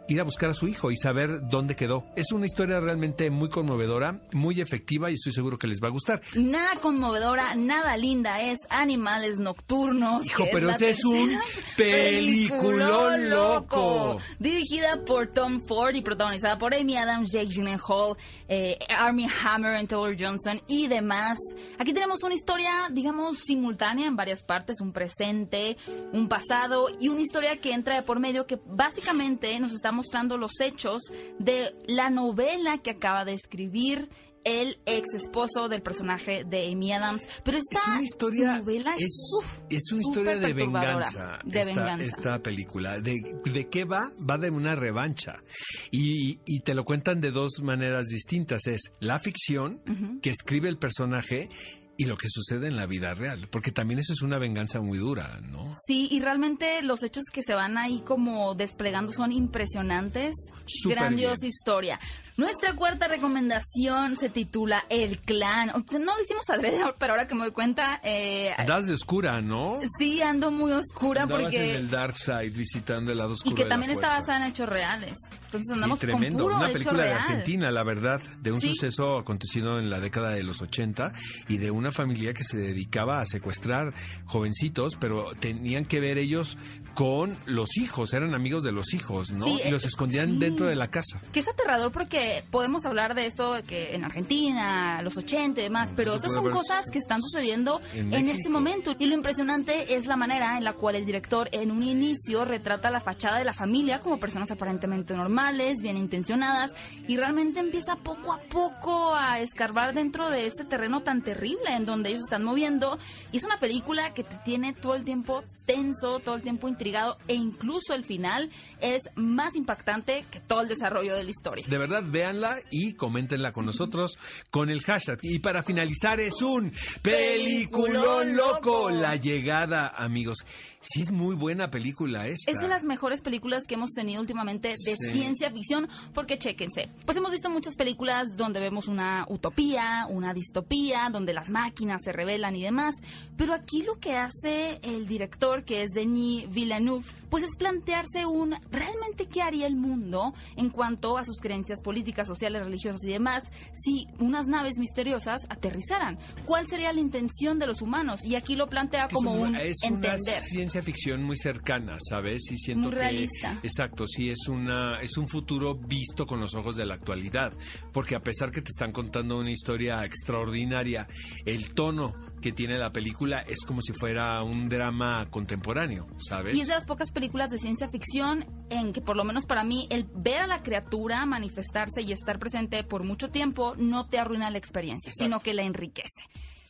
ir 0.08 0.20
a 0.20 0.24
buscar 0.24 0.50
a 0.50 0.54
su 0.54 0.68
hijo 0.68 0.92
y 0.92 0.98
saber 0.98 1.48
dónde 1.48 1.76
quedó. 1.76 2.06
Es 2.16 2.32
una 2.32 2.46
historia 2.46 2.80
realmente 2.80 3.30
muy 3.30 3.50
conmovedora, 3.50 4.22
muy 4.32 4.62
efectiva 4.62 5.12
y 5.12 5.16
estoy 5.16 5.34
seguro 5.34 5.58
que 5.58 5.68
les 5.68 5.82
va 5.82 5.88
a 5.88 5.92
gustar. 5.92 6.22
Nada 6.36 6.72
conmovedora, 6.82 7.56
nada 7.56 7.98
linda 7.98 8.42
es 8.42 8.60
Animales 8.70 9.40
Nocturnos. 9.40 10.26
Hijo, 10.26 10.46
pero 10.52 10.68
la 10.68 10.74
ese 10.74 10.92
es 10.92 11.06
un 11.06 11.38
peliculón 11.78 13.30
loco. 13.30 14.20
Dirigida 14.40 15.04
por 15.06 15.28
Tom 15.28 15.62
Ford 15.68 15.96
y 15.96 16.02
protagonizada 16.02 16.58
por 16.58 16.74
Amy 16.74 16.98
Adams, 16.98 17.32
Jake 17.32 17.50
Gyllenhaal, 17.50 18.16
eh, 18.48 18.78
Armie 18.90 19.28
Hammer, 19.44 19.82
y 19.84 19.88
Taylor 19.88 20.16
Johnson 20.18 20.62
y 20.68 20.88
demás. 20.88 21.38
Aquí 21.78 21.94
tenemos 21.94 22.24
una 22.24 22.34
historia, 22.34 22.90
digamos, 22.92 23.40
simultánea 23.40 24.08
en 24.08 24.16
varias 24.16 24.44
partes, 24.44 24.82
un 24.82 24.94
presente, 24.94 25.78
un 26.14 26.28
pasado 26.28 26.88
y 27.00 27.10
una 27.10 27.22
historia 27.22 27.58
que 27.58 27.74
entra 27.74 27.96
de 27.96 28.04
por 28.04 28.20
medio 28.20 28.46
que 28.46 28.60
básicamente 28.66 29.60
nos 29.60 29.74
está 29.74 29.92
mostrando 29.98 30.38
los 30.38 30.52
hechos 30.62 31.02
de 31.40 31.76
la 31.88 32.10
novela 32.10 32.78
que 32.78 32.92
acaba 32.92 33.26
de 33.26 33.34
escribir 33.34 34.10
el 34.44 34.80
ex 34.86 35.14
esposo 35.14 35.68
del 35.68 35.82
personaje 35.82 36.46
de 36.46 36.72
Amy 36.72 36.94
Adams. 36.94 37.24
Pero 37.44 37.58
esta 37.58 37.80
Es 37.80 37.88
una 37.88 38.04
historia, 38.04 38.58
novela 38.60 38.94
es, 38.94 39.04
es, 39.04 39.30
uf, 39.40 39.60
es 39.70 39.92
una 39.92 40.02
historia 40.02 40.38
de 40.38 40.54
venganza, 40.54 41.40
de 41.44 41.60
esta, 41.60 41.74
venganza. 41.74 42.06
esta 42.06 42.44
película. 42.44 43.02
¿De, 43.02 43.16
¿De 43.44 43.68
qué 43.68 43.84
va? 43.84 44.14
Va 44.18 44.38
de 44.38 44.50
una 44.50 44.76
revancha. 44.76 45.44
Y, 45.92 46.40
y 46.46 46.62
te 46.62 46.76
lo 46.76 46.86
cuentan 46.86 47.20
de 47.20 47.32
dos 47.32 47.60
maneras 47.62 48.06
distintas. 48.06 48.68
Es 48.68 48.94
la 49.02 49.20
ficción 49.20 49.82
que 50.22 50.30
escribe 50.30 50.70
el 50.70 50.78
personaje 50.78 51.50
y 51.98 52.06
lo 52.06 52.16
que 52.16 52.28
sucede 52.30 52.68
en 52.68 52.76
la 52.76 52.86
vida 52.86 53.14
real. 53.14 53.48
Porque 53.50 53.72
también 53.72 54.00
eso 54.00 54.14
es 54.14 54.22
una 54.22 54.38
venganza 54.38 54.80
muy 54.80 55.00
dura, 55.00 55.40
¿no? 55.42 55.76
Sí, 55.86 56.08
y 56.12 56.20
realmente 56.20 56.82
los 56.84 57.04
hechos 57.04 57.26
que 57.34 57.42
se 57.42 57.54
van 57.54 57.78
ahí 57.78 58.02
como 58.06 58.54
desplegando 58.56 59.12
son 59.12 59.32
impresionantes. 59.32 60.36
Súper 60.66 60.98
Grandiosa 61.00 61.36
bien. 61.42 61.50
historia. 61.50 62.00
Nuestra 62.38 62.74
cuarta 62.74 63.08
recomendación 63.08 64.16
se 64.16 64.30
titula 64.30 64.84
El 64.90 65.20
Clan. 65.20 65.68
No 65.68 66.16
lo 66.16 66.22
hicimos 66.22 66.48
adrede, 66.50 66.84
pero 67.00 67.14
ahora 67.14 67.28
que 67.28 67.34
me 67.36 67.42
doy 67.42 67.52
cuenta, 67.52 68.00
eh, 68.04 68.54
de 68.58 68.94
oscura, 68.94 69.42
¿no? 69.42 69.80
sí 69.98 70.22
ando 70.22 70.52
muy 70.52 70.72
oscura 70.72 71.24
Andabas 71.24 71.46
porque... 71.46 71.72
en 71.72 71.76
el 71.78 71.90
dark 71.90 72.16
side 72.18 72.50
visitando 72.52 73.12
el 73.12 73.18
lado 73.18 73.34
oscuro 73.34 73.54
Y 73.54 73.56
que 73.56 73.64
de 73.64 73.70
también 73.70 73.92
está 73.92 74.20
basada 74.20 74.38
en 74.46 74.52
hechos 74.52 74.70
reales. 74.70 75.18
Entonces 75.46 75.68
Sí, 75.68 75.74
andamos 75.74 76.00
tremendo. 76.00 76.44
con 76.44 76.54
puro 76.54 76.58
Una 76.58 76.72
película 76.72 77.04
de. 77.04 77.14
Argentina, 77.14 77.72
la 77.72 77.84
verdad, 77.84 78.22
de 78.42 78.52
un 78.52 78.62
Sí. 78.62 78.68
suceso 78.68 79.18
acontecido 79.18 79.80
en 79.80 79.90
la 79.90 80.00
década 80.00 80.32
de 80.32 80.44
los 80.44 80.62
80 80.62 81.14
y 81.48 81.58
de 81.58 81.72
una 81.72 81.92
familia 81.92 82.34
que 82.34 82.44
se 82.44 82.58
dedicaba 82.58 83.20
a 83.22 83.26
secuestrar 83.26 83.94
jovencitos, 84.26 84.96
pero 85.00 85.32
tenían 85.40 85.86
que 85.86 86.00
ver 86.00 86.18
ellos 86.18 86.58
con 86.94 87.36
los 87.46 87.78
hijos, 87.78 88.14
eran 88.14 88.34
amigos 88.34 88.64
de 88.64 88.72
los 88.72 88.94
hijos, 88.94 89.32
¿no? 89.32 89.46
Sí, 89.46 89.60
y 89.68 89.72
los 89.72 89.84
eh, 89.84 89.88
escondían 89.88 90.40
dentro 90.40 90.66
de 90.68 90.76
la 90.76 90.90
casa. 90.90 91.20
Que 91.32 91.40
es 91.42 91.48
aterrador 91.48 91.92
porque 91.92 92.27
podemos 92.52 92.86
hablar 92.86 93.16
de 93.16 93.26
esto 93.26 93.56
que 93.68 93.96
en 93.96 94.04
Argentina, 94.04 95.02
los 95.02 95.18
80 95.18 95.60
y 95.60 95.64
demás, 95.64 95.92
pero 95.96 96.16
estas 96.16 96.34
son 96.34 96.50
cosas 96.50 96.86
que 96.92 97.00
están 97.00 97.22
sucediendo 97.22 97.82
en 97.94 98.28
este 98.30 98.50
momento. 98.50 98.96
Y 99.00 99.08
lo 99.08 99.16
impresionante 99.16 99.96
es 99.96 100.06
la 100.06 100.16
manera 100.16 100.58
en 100.58 100.64
la 100.64 100.74
cual 100.74 100.96
el 100.96 101.06
director 101.06 101.50
en 101.52 101.72
un 101.72 101.84
inicio 101.84 102.46
retrata 102.46 102.92
la 102.92 103.00
fachada 103.00 103.38
de 103.38 103.46
la 103.46 103.54
familia 103.54 104.00
como 104.00 104.20
personas 104.20 104.52
aparentemente 104.52 105.16
normales, 105.16 105.78
bien 105.82 105.98
intencionadas, 105.98 106.72
y 107.08 107.18
realmente 107.18 107.60
empieza 107.60 107.96
poco 107.96 108.34
a 108.34 108.40
poco 108.40 109.16
a 109.16 109.40
escarbar 109.40 109.94
dentro 109.94 110.30
de 110.30 110.46
este 110.46 110.66
terreno 110.66 111.02
tan 111.02 111.22
terrible 111.22 111.76
en 111.76 111.86
donde 111.86 112.10
ellos 112.10 112.22
están 112.24 112.44
moviendo. 112.44 112.98
Y 113.32 113.38
es 113.38 113.44
una 113.44 113.58
película 113.58 114.14
que 114.14 114.24
te 114.24 114.36
tiene 114.38 114.74
todo 114.74 114.96
el 114.96 115.04
tiempo 115.04 115.44
tenso, 115.66 116.20
todo 116.20 116.36
el 116.36 116.42
tiempo 116.42 116.68
intrigado, 116.68 117.18
e 117.28 117.36
incluso 117.36 117.94
el 117.94 118.04
final 118.04 118.50
es 118.82 119.04
más 119.16 119.56
impactante 119.56 120.26
que 120.32 120.40
todo 120.40 120.62
el 120.62 120.68
desarrollo 120.68 121.16
de 121.16 121.24
la 121.24 121.30
historia. 121.30 121.66
De 121.68 121.78
verdad, 121.78 122.04
véanla 122.18 122.58
y 122.72 122.94
coméntenla 122.94 123.52
con 123.52 123.66
nosotros 123.66 124.18
con 124.50 124.70
el 124.70 124.82
hashtag. 124.82 125.20
Y 125.22 125.40
para 125.40 125.62
finalizar, 125.64 126.20
es 126.20 126.42
un 126.42 126.72
peliculón 127.04 128.36
loco. 128.36 128.58
loco. 128.58 128.90
La 128.90 129.16
llegada, 129.16 129.88
amigos. 129.96 130.38
Sí, 130.82 131.02
es 131.02 131.12
muy 131.12 131.36
buena 131.36 131.70
película 131.70 132.28
esta. 132.28 132.50
Es 132.52 132.58
de 132.62 132.68
las 132.68 132.84
mejores 132.84 133.22
películas 133.22 133.64
que 133.68 133.76
hemos 133.76 133.90
tenido 133.92 134.22
últimamente 134.22 134.70
de 134.70 134.76
Sí. 134.78 134.96
ciencia 135.12 135.52
ficción, 135.52 135.88
porque 136.14 136.38
chéquense. 136.38 136.90
Pues 137.06 137.18
hemos 137.18 137.32
visto 137.32 137.50
muchas 137.50 137.76
películas 137.76 138.28
donde 138.38 138.60
vemos 138.60 138.88
una 138.88 139.26
utopía, 139.28 140.06
una 140.10 140.34
distopía, 140.34 141.10
donde 141.12 141.34
las 141.34 141.50
máquinas 141.50 142.04
se 142.04 142.14
rebelan 142.14 142.56
y 142.56 142.64
demás, 142.64 142.96
pero 143.36 143.54
aquí 143.54 143.82
lo 143.84 144.00
que 144.00 144.16
hace 144.16 144.80
el 144.82 145.08
director, 145.08 145.66
que 145.66 145.84
es 145.84 145.92
Denis 145.92 146.50
Villeneuve, 146.50 147.06
pues 147.30 147.44
es 147.44 147.58
plantearse 147.58 148.26
un 148.26 148.56
realmente 148.72 149.28
qué 149.28 149.42
haría 149.42 149.68
el 149.68 149.76
mundo 149.76 150.34
en 150.56 150.70
cuanto 150.70 151.18
a 151.18 151.24
sus 151.26 151.40
creencias 151.42 151.82
políticas, 151.82 152.07
sociales, 152.16 152.64
religiosas 152.64 153.04
y 153.04 153.10
demás 153.10 153.52
si 153.74 154.08
unas 154.20 154.48
naves 154.48 154.78
misteriosas 154.80 155.46
aterrizaran. 155.50 156.18
¿Cuál 156.46 156.66
sería 156.68 156.94
la 156.94 157.00
intención 157.02 157.60
de 157.60 157.68
los 157.68 157.82
humanos? 157.82 158.24
Y 158.26 158.36
aquí 158.36 158.56
lo 158.56 158.68
plantea 158.68 159.02
Es 159.02 159.08
que 159.08 159.14
como 159.16 159.34
un 159.34 159.56
es 159.56 159.78
entender. 159.84 160.12
una 160.14 160.22
ciencia 160.40 160.82
ficción 160.82 161.24
muy 161.24 161.38
cercana, 161.38 161.98
¿sabes? 162.00 162.50
Y 162.52 162.58
siento 162.58 162.90
Muy 162.90 162.98
que 162.98 163.04
realista. 163.04 163.60
exacto, 163.64 164.08
sí 164.08 164.30
es 164.30 164.48
una 164.48 165.00
es 165.02 165.18
un 165.18 165.28
futuro 165.28 165.76
visto 165.76 166.26
con 166.26 166.40
los 166.40 166.54
ojos 166.56 166.76
de 166.76 166.86
la 166.86 166.96
actualidad, 166.96 167.54
porque 167.92 168.16
a 168.16 168.22
pesar 168.22 168.52
que 168.52 168.62
te 168.62 168.70
están 168.70 168.92
contando 168.92 169.38
una 169.40 169.52
historia 169.52 170.04
extraordinaria, 170.06 171.08
el 171.46 171.72
tono 171.74 172.14
que 172.42 172.52
tiene 172.52 172.78
la 172.78 172.92
película 172.92 173.42
es 173.42 173.60
como 173.66 173.82
si 173.82 173.94
fuera 173.94 174.44
un 174.44 174.70
drama 174.70 175.28
contemporáneo, 175.30 176.08
¿sabes? 176.18 176.56
Y 176.56 176.62
es 176.62 176.68
de 176.68 176.74
las 176.74 176.86
pocas 176.86 177.12
películas 177.12 177.50
de 177.50 177.58
ciencia 177.58 177.90
ficción 177.90 178.46
en 178.70 178.94
que, 178.94 179.02
por 179.02 179.18
lo 179.18 179.24
menos 179.24 179.46
para 179.46 179.64
mí, 179.64 179.88
el 179.90 180.06
ver 180.16 180.42
a 180.42 180.48
la 180.48 180.62
criatura 180.62 181.26
manifestarse 181.26 182.02
y 182.02 182.12
estar 182.12 182.40
presente 182.40 182.84
por 182.84 183.04
mucho 183.04 183.30
tiempo 183.30 183.76
no 183.78 184.08
te 184.08 184.20
arruina 184.20 184.50
la 184.50 184.58
experiencia, 184.58 185.10
Exacto. 185.10 185.26
sino 185.26 185.40
que 185.40 185.54
la 185.54 185.64
enriquece. 185.64 186.24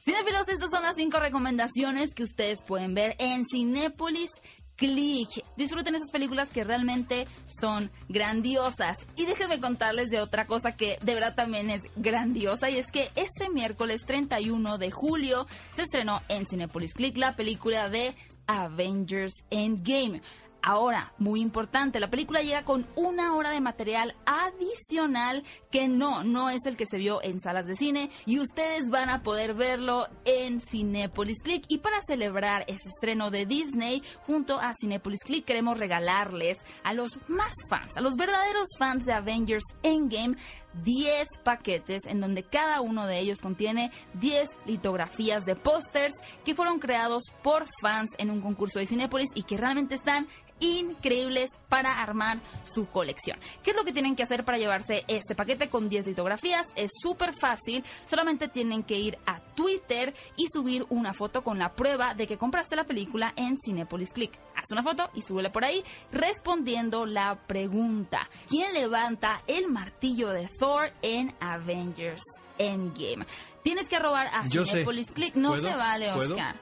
Cinefilos, 0.07 0.47
estas 0.47 0.69
son 0.71 0.83
las 0.83 0.95
cinco 0.95 1.19
recomendaciones 1.19 2.13
que 2.13 2.23
ustedes 2.23 2.63
pueden 2.65 2.93
ver 2.93 3.17
en 3.19 3.43
Cinépolis 3.51 4.29
Click. 4.77 5.43
Disfruten 5.57 5.95
esas 5.95 6.11
películas 6.11 6.49
que 6.49 6.63
realmente 6.63 7.27
son 7.47 7.91
grandiosas. 8.07 8.99
Y 9.17 9.25
déjenme 9.25 9.59
contarles 9.59 10.09
de 10.09 10.21
otra 10.21 10.47
cosa 10.47 10.77
que 10.77 10.97
de 11.01 11.13
verdad 11.13 11.35
también 11.35 11.69
es 11.69 11.81
grandiosa. 11.95 12.69
Y 12.69 12.77
es 12.77 12.91
que 12.91 13.09
este 13.15 13.49
miércoles 13.49 14.05
31 14.05 14.77
de 14.77 14.91
julio 14.91 15.47
se 15.71 15.81
estrenó 15.81 16.21
en 16.29 16.45
Cinépolis 16.45 16.93
Click 16.93 17.17
la 17.17 17.35
película 17.35 17.89
de 17.89 18.15
Avengers 18.47 19.43
Endgame. 19.49 20.21
Ahora, 20.69 21.13
muy 21.17 21.39
importante, 21.39 21.97
la 22.01 22.09
película 22.09 22.41
llega 22.41 22.65
con 22.65 22.85
una 22.97 23.37
hora 23.37 23.51
de 23.51 23.61
material 23.61 24.13
adicional 24.25 25.45
que 25.71 25.87
no, 25.87 26.25
no 26.25 26.49
es 26.49 26.65
el 26.65 26.75
que 26.75 26.85
se 26.85 26.97
vio 26.97 27.23
en 27.23 27.39
salas 27.39 27.67
de 27.67 27.77
cine 27.77 28.09
y 28.25 28.41
ustedes 28.41 28.89
van 28.91 29.09
a 29.09 29.23
poder 29.23 29.53
verlo 29.53 30.07
en 30.25 30.59
Cinepolis 30.59 31.41
Click. 31.41 31.63
Y 31.69 31.77
para 31.77 32.01
celebrar 32.05 32.65
ese 32.67 32.89
estreno 32.89 33.31
de 33.31 33.45
Disney 33.45 34.03
junto 34.25 34.59
a 34.59 34.73
Cinepolis 34.77 35.23
Click 35.23 35.45
queremos 35.45 35.79
regalarles 35.79 36.57
a 36.83 36.93
los 36.93 37.17
más 37.29 37.53
fans, 37.69 37.95
a 37.95 38.01
los 38.01 38.17
verdaderos 38.17 38.67
fans 38.77 39.05
de 39.05 39.13
Avengers 39.13 39.63
Endgame 39.83 40.35
10 40.83 41.27
paquetes 41.43 42.05
en 42.07 42.19
donde 42.19 42.43
cada 42.43 42.81
uno 42.81 43.07
de 43.07 43.19
ellos 43.19 43.41
contiene 43.41 43.91
10 44.15 44.49
litografías 44.65 45.45
de 45.45 45.55
pósters 45.55 46.13
que 46.45 46.55
fueron 46.55 46.79
creados 46.79 47.23
por 47.41 47.65
fans 47.81 48.11
en 48.17 48.31
un 48.31 48.41
concurso 48.41 48.79
de 48.79 48.85
Cinépolis 48.85 49.29
y 49.33 49.43
que 49.43 49.57
realmente 49.57 49.95
están 49.95 50.27
increíbles 50.59 51.51
para 51.69 52.01
armar 52.01 52.39
su 52.73 52.87
colección. 52.87 53.39
¿Qué 53.63 53.71
es 53.71 53.77
lo 53.77 53.83
que 53.83 53.91
tienen 53.91 54.15
que 54.15 54.23
hacer 54.23 54.43
para 54.45 54.57
llevarse 54.57 55.03
este 55.07 55.35
paquete 55.35 55.69
con 55.69 55.89
10 55.89 56.07
litografías? 56.07 56.67
Es 56.75 56.91
súper 57.01 57.33
fácil, 57.33 57.83
solamente 58.05 58.47
tienen 58.47 58.83
que 58.83 58.97
ir 58.97 59.17
a 59.25 59.39
Twitter 59.55 60.13
y 60.35 60.45
subir 60.47 60.85
una 60.89 61.13
foto 61.13 61.43
con 61.43 61.59
la 61.59 61.73
prueba 61.73 62.13
de 62.13 62.27
que 62.27 62.37
compraste 62.37 62.75
la 62.75 62.85
película 62.85 63.33
en 63.35 63.55
Cinepolis 63.57 64.13
Click. 64.13 64.37
Haz 64.55 64.71
una 64.71 64.83
foto 64.83 65.09
y 65.13 65.21
súbele 65.21 65.49
por 65.49 65.63
ahí 65.63 65.83
respondiendo 66.11 67.05
la 67.05 67.35
pregunta. 67.47 68.29
¿Quién 68.49 68.73
levanta 68.73 69.41
el 69.47 69.67
martillo 69.69 70.29
de 70.29 70.49
Thor 70.59 70.91
en 71.01 71.33
Avengers 71.39 72.23
Endgame? 72.57 73.25
Tienes 73.63 73.89
que 73.89 73.97
arrobar 73.97 74.27
a 74.27 74.45
Yo 74.47 74.65
sé. 74.65 74.71
Cinepolis 74.71 75.11
Click. 75.11 75.35
No 75.35 75.49
¿Puedo? 75.49 75.67
se 75.69 75.75
vale, 75.75 76.11
¿Puedo? 76.13 76.35
Oscar. 76.35 76.55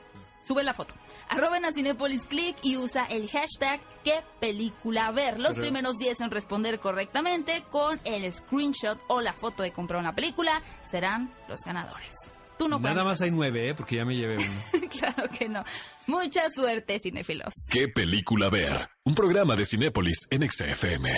Sube 0.48 0.64
la 0.64 0.74
foto. 0.74 0.94
Arroben 1.30 1.66
a 1.66 1.72
Cinepolis 1.72 2.26
Click 2.28 2.56
y 2.64 2.78
usa 2.78 3.06
el 3.06 3.30
hashtag 3.30 3.80
qué 4.04 4.22
película 4.40 5.12
ver. 5.12 5.40
Los 5.40 5.52
Pero- 5.54 5.62
primeros 5.64 5.98
10 5.98 6.22
en 6.22 6.32
responder 6.32 6.80
correctamente 6.80 7.64
con 7.72 8.00
el 8.06 8.32
screenshot 8.32 9.00
o 9.08 9.22
la 9.22 9.34
foto 9.34 9.64
de 9.64 9.72
comprar 9.72 10.00
una 10.00 10.14
película 10.14 10.62
serán 10.84 11.32
los 11.50 11.62
ganadores. 11.66 12.14
Tú 12.58 12.70
no 12.70 12.78
Nada 12.80 12.94
cuentas. 12.94 13.06
más 13.06 13.22
hay 13.22 13.32
nueve, 13.32 13.68
¿eh? 13.70 13.74
Porque 13.76 13.96
ya 13.98 14.06
me 14.06 14.16
llevé 14.16 14.38
uno. 14.38 14.88
claro 15.00 15.28
que 15.38 15.50
no. 15.50 15.64
Mucha 16.08 16.44
suerte, 16.50 17.00
cinéfilos. 17.00 17.54
¿Qué 17.70 17.90
película 17.90 18.50
ver? 18.50 18.88
Un 19.04 19.14
programa 19.14 19.56
de 19.58 19.66
Cinépolis 19.66 20.20
en 20.30 20.50
XFM. 20.50 21.10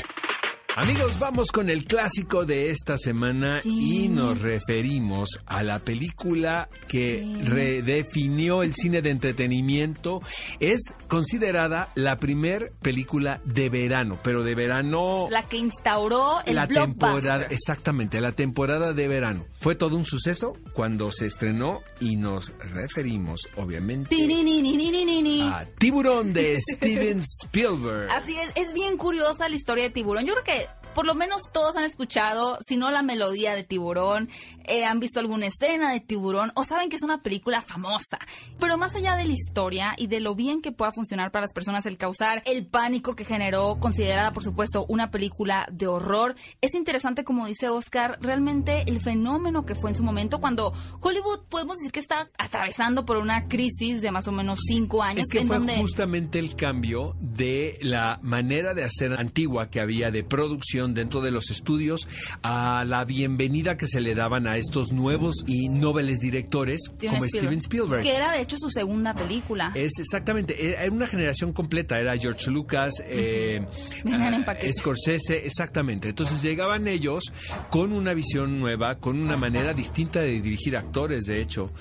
Amigos, 0.79 1.17
vamos 1.17 1.51
con 1.51 1.71
el 1.71 1.85
clásico 1.85 2.45
de 2.45 2.69
esta 2.69 2.99
semana 2.99 3.61
y 3.63 4.09
nos 4.09 4.39
referimos 4.43 5.39
a 5.47 5.63
la 5.63 5.79
película 5.79 6.69
que 6.87 7.27
redefinió 7.45 8.61
el 8.61 8.75
cine 8.75 9.01
de 9.01 9.09
entretenimiento. 9.09 10.21
Es 10.59 10.93
considerada 11.07 11.89
la 11.95 12.17
primer 12.17 12.73
película 12.79 13.41
de 13.43 13.69
verano, 13.69 14.19
pero 14.21 14.43
de 14.43 14.53
verano... 14.53 15.27
La 15.31 15.49
que 15.49 15.57
instauró 15.57 16.45
el 16.45 16.53
la 16.53 16.67
temporada, 16.67 17.47
Exactamente, 17.49 18.21
la 18.21 18.33
temporada 18.33 18.93
de 18.93 19.07
verano. 19.07 19.47
Fue 19.59 19.73
todo 19.73 19.95
un 19.95 20.05
suceso 20.05 20.57
cuando 20.73 21.11
se 21.11 21.25
estrenó 21.25 21.81
y 21.99 22.17
nos 22.17 22.55
referimos, 22.59 23.49
obviamente, 23.55 24.15
a 24.15 25.65
Tiburón 25.79 26.33
de 26.33 26.59
Steven 26.61 27.17
Spielberg. 27.17 28.11
Así 28.11 28.37
es, 28.37 28.51
es 28.55 28.75
bien 28.75 28.95
curiosa 28.95 29.49
la 29.49 29.55
historia 29.55 29.85
de 29.85 29.89
Tiburón. 29.89 30.23
Yo 30.23 30.33
creo 30.33 30.43
que 30.43 30.66
por 30.97 31.05
lo 31.05 31.13
menos 31.13 31.51
todos 31.53 31.77
han 31.77 31.83
escuchado, 31.83 32.57
si 32.65 32.75
no 32.75 32.89
la 32.89 33.03
melodía 33.03 33.53
de 33.53 33.63
Tiburón, 33.63 34.29
eh, 34.63 34.83
han 34.83 34.99
visto 34.99 35.19
alguna 35.19 35.45
escena 35.45 35.93
de 35.93 35.99
Tiburón 35.99 36.51
o 36.55 36.63
saben 36.63 36.89
que 36.89 36.95
es 36.95 37.03
una 37.03 37.21
película 37.21 37.61
famosa. 37.61 38.17
Pero 38.59 38.79
más 38.79 38.95
allá 38.95 39.15
de 39.15 39.27
la 39.27 39.33
historia 39.33 39.93
y 39.95 40.07
de 40.07 40.19
lo 40.21 40.33
bien 40.33 40.59
que 40.59 40.71
pueda 40.71 40.91
funcionar 40.91 41.29
para 41.29 41.43
las 41.43 41.53
personas 41.53 41.85
el 41.85 41.97
causar 41.97 42.41
el 42.47 42.65
pánico 42.65 43.15
que 43.15 43.25
generó, 43.25 43.77
considerada 43.79 44.31
por 44.31 44.43
supuesto 44.43 44.87
una 44.89 45.11
película 45.11 45.67
de 45.71 45.85
horror, 45.85 46.33
es 46.61 46.73
interesante 46.73 47.23
como 47.23 47.45
dice 47.45 47.69
Oscar, 47.69 48.17
realmente 48.19 48.81
el 48.87 48.99
fenómeno 48.99 49.67
que 49.67 49.75
fue 49.75 49.91
en 49.91 49.95
su 49.95 50.03
momento 50.03 50.39
cuando 50.39 50.73
Hollywood 50.99 51.41
podemos 51.47 51.77
decir 51.77 51.91
que 51.91 51.99
está 51.99 52.31
atravesando 52.39 53.05
por 53.05 53.17
una 53.17 53.47
crisis 53.47 54.01
de 54.01 54.11
más 54.11 54.27
o 54.27 54.31
menos 54.31 54.61
cinco 54.67 55.03
años. 55.03 55.27
Es 55.27 55.29
que 55.31 55.41
en 55.41 55.47
fue 55.47 55.57
donde 55.59 55.75
justamente 55.75 56.39
el 56.39 56.55
cambio 56.55 57.15
de 57.19 57.77
la 57.83 58.17
manera 58.23 58.73
de 58.73 58.83
hacer 58.83 59.13
antigua 59.13 59.69
que 59.69 59.79
había 59.79 60.09
de 60.09 60.23
producción 60.23 60.86
dentro 60.93 61.21
de 61.21 61.31
los 61.31 61.49
estudios 61.49 62.07
a 62.43 62.85
la 62.85 63.05
bienvenida 63.05 63.77
que 63.77 63.87
se 63.87 64.01
le 64.01 64.15
daban 64.15 64.47
a 64.47 64.57
estos 64.57 64.91
nuevos 64.91 65.43
y 65.45 65.69
noveles 65.69 66.19
directores 66.19 66.91
como 66.99 67.23
Steven 67.25 67.57
Spielberg. 67.59 68.03
Que 68.03 68.15
era 68.15 68.31
de 68.33 68.41
hecho 68.41 68.57
su 68.57 68.69
segunda 68.69 69.13
película. 69.13 69.71
Es 69.75 69.93
exactamente, 69.99 70.71
era 70.71 70.91
una 70.91 71.07
generación 71.07 71.53
completa, 71.53 71.99
era 71.99 72.17
George 72.17 72.49
Lucas, 72.51 72.93
eh, 73.05 73.65
ah. 74.11 74.55
Scorsese, 74.71 75.45
exactamente. 75.45 76.09
Entonces 76.09 76.41
llegaban 76.41 76.87
ellos 76.87 77.23
con 77.69 77.93
una 77.93 78.13
visión 78.13 78.59
nueva, 78.59 78.95
con 78.95 79.19
una 79.19 79.37
manera 79.37 79.73
distinta 79.73 80.21
de 80.21 80.41
dirigir 80.41 80.77
actores, 80.77 81.25
de 81.25 81.41
hecho. 81.41 81.71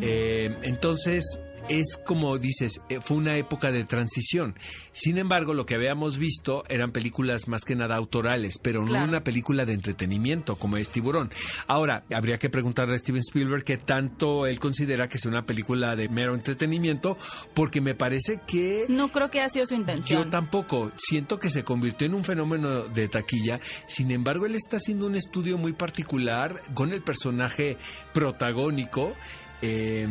Eh, 0.00 0.56
entonces 0.62 1.38
es 1.68 1.98
como 2.04 2.38
dices, 2.38 2.80
eh, 2.88 3.00
fue 3.02 3.16
una 3.16 3.36
época 3.36 3.70
de 3.72 3.84
transición. 3.84 4.54
Sin 4.92 5.18
embargo, 5.18 5.54
lo 5.54 5.66
que 5.66 5.74
habíamos 5.74 6.18
visto 6.18 6.64
eran 6.68 6.92
películas 6.92 7.48
más 7.48 7.64
que 7.64 7.74
nada 7.74 7.96
autorales, 7.96 8.58
pero 8.58 8.84
Claro. 8.84 9.04
no 9.06 9.10
una 9.10 9.24
película 9.24 9.64
de 9.66 9.72
entretenimiento 9.74 10.56
como 10.56 10.76
es 10.76 10.90
Tiburón. 10.90 11.30
Ahora, 11.66 12.04
habría 12.14 12.38
que 12.38 12.50
preguntarle 12.50 12.94
a 12.94 12.98
Steven 12.98 13.20
Spielberg 13.20 13.64
qué 13.64 13.76
tanto 13.76 14.46
él 14.46 14.58
considera 14.58 15.08
que 15.08 15.18
sea 15.18 15.30
una 15.30 15.46
película 15.46 15.96
de 15.96 16.08
mero 16.08 16.34
entretenimiento, 16.34 17.16
porque 17.54 17.80
me 17.80 17.94
parece 17.94 18.40
que 18.46 18.86
No 18.88 19.08
creo 19.10 19.30
que 19.30 19.40
haya 19.40 19.48
sido 19.48 19.66
su 19.66 19.74
yo 19.74 19.80
intención. 19.80 20.30
tampoco. 20.30 20.92
Siento 20.96 21.38
que 21.38 21.50
se 21.50 21.64
convirtió 21.64 22.06
en 22.06 22.14
un 22.14 22.24
fenómeno 22.24 22.84
de 22.84 23.08
taquilla. 23.08 23.60
Sin 23.86 24.10
embargo, 24.10 24.46
él 24.46 24.54
está 24.54 24.76
haciendo 24.78 25.06
un 25.06 25.14
estudio 25.16 25.58
muy 25.58 25.72
particular 25.72 26.60
con 26.74 26.92
el 26.92 27.02
personaje 27.02 27.76
protagónico. 28.12 29.14
Eh, 29.62 30.06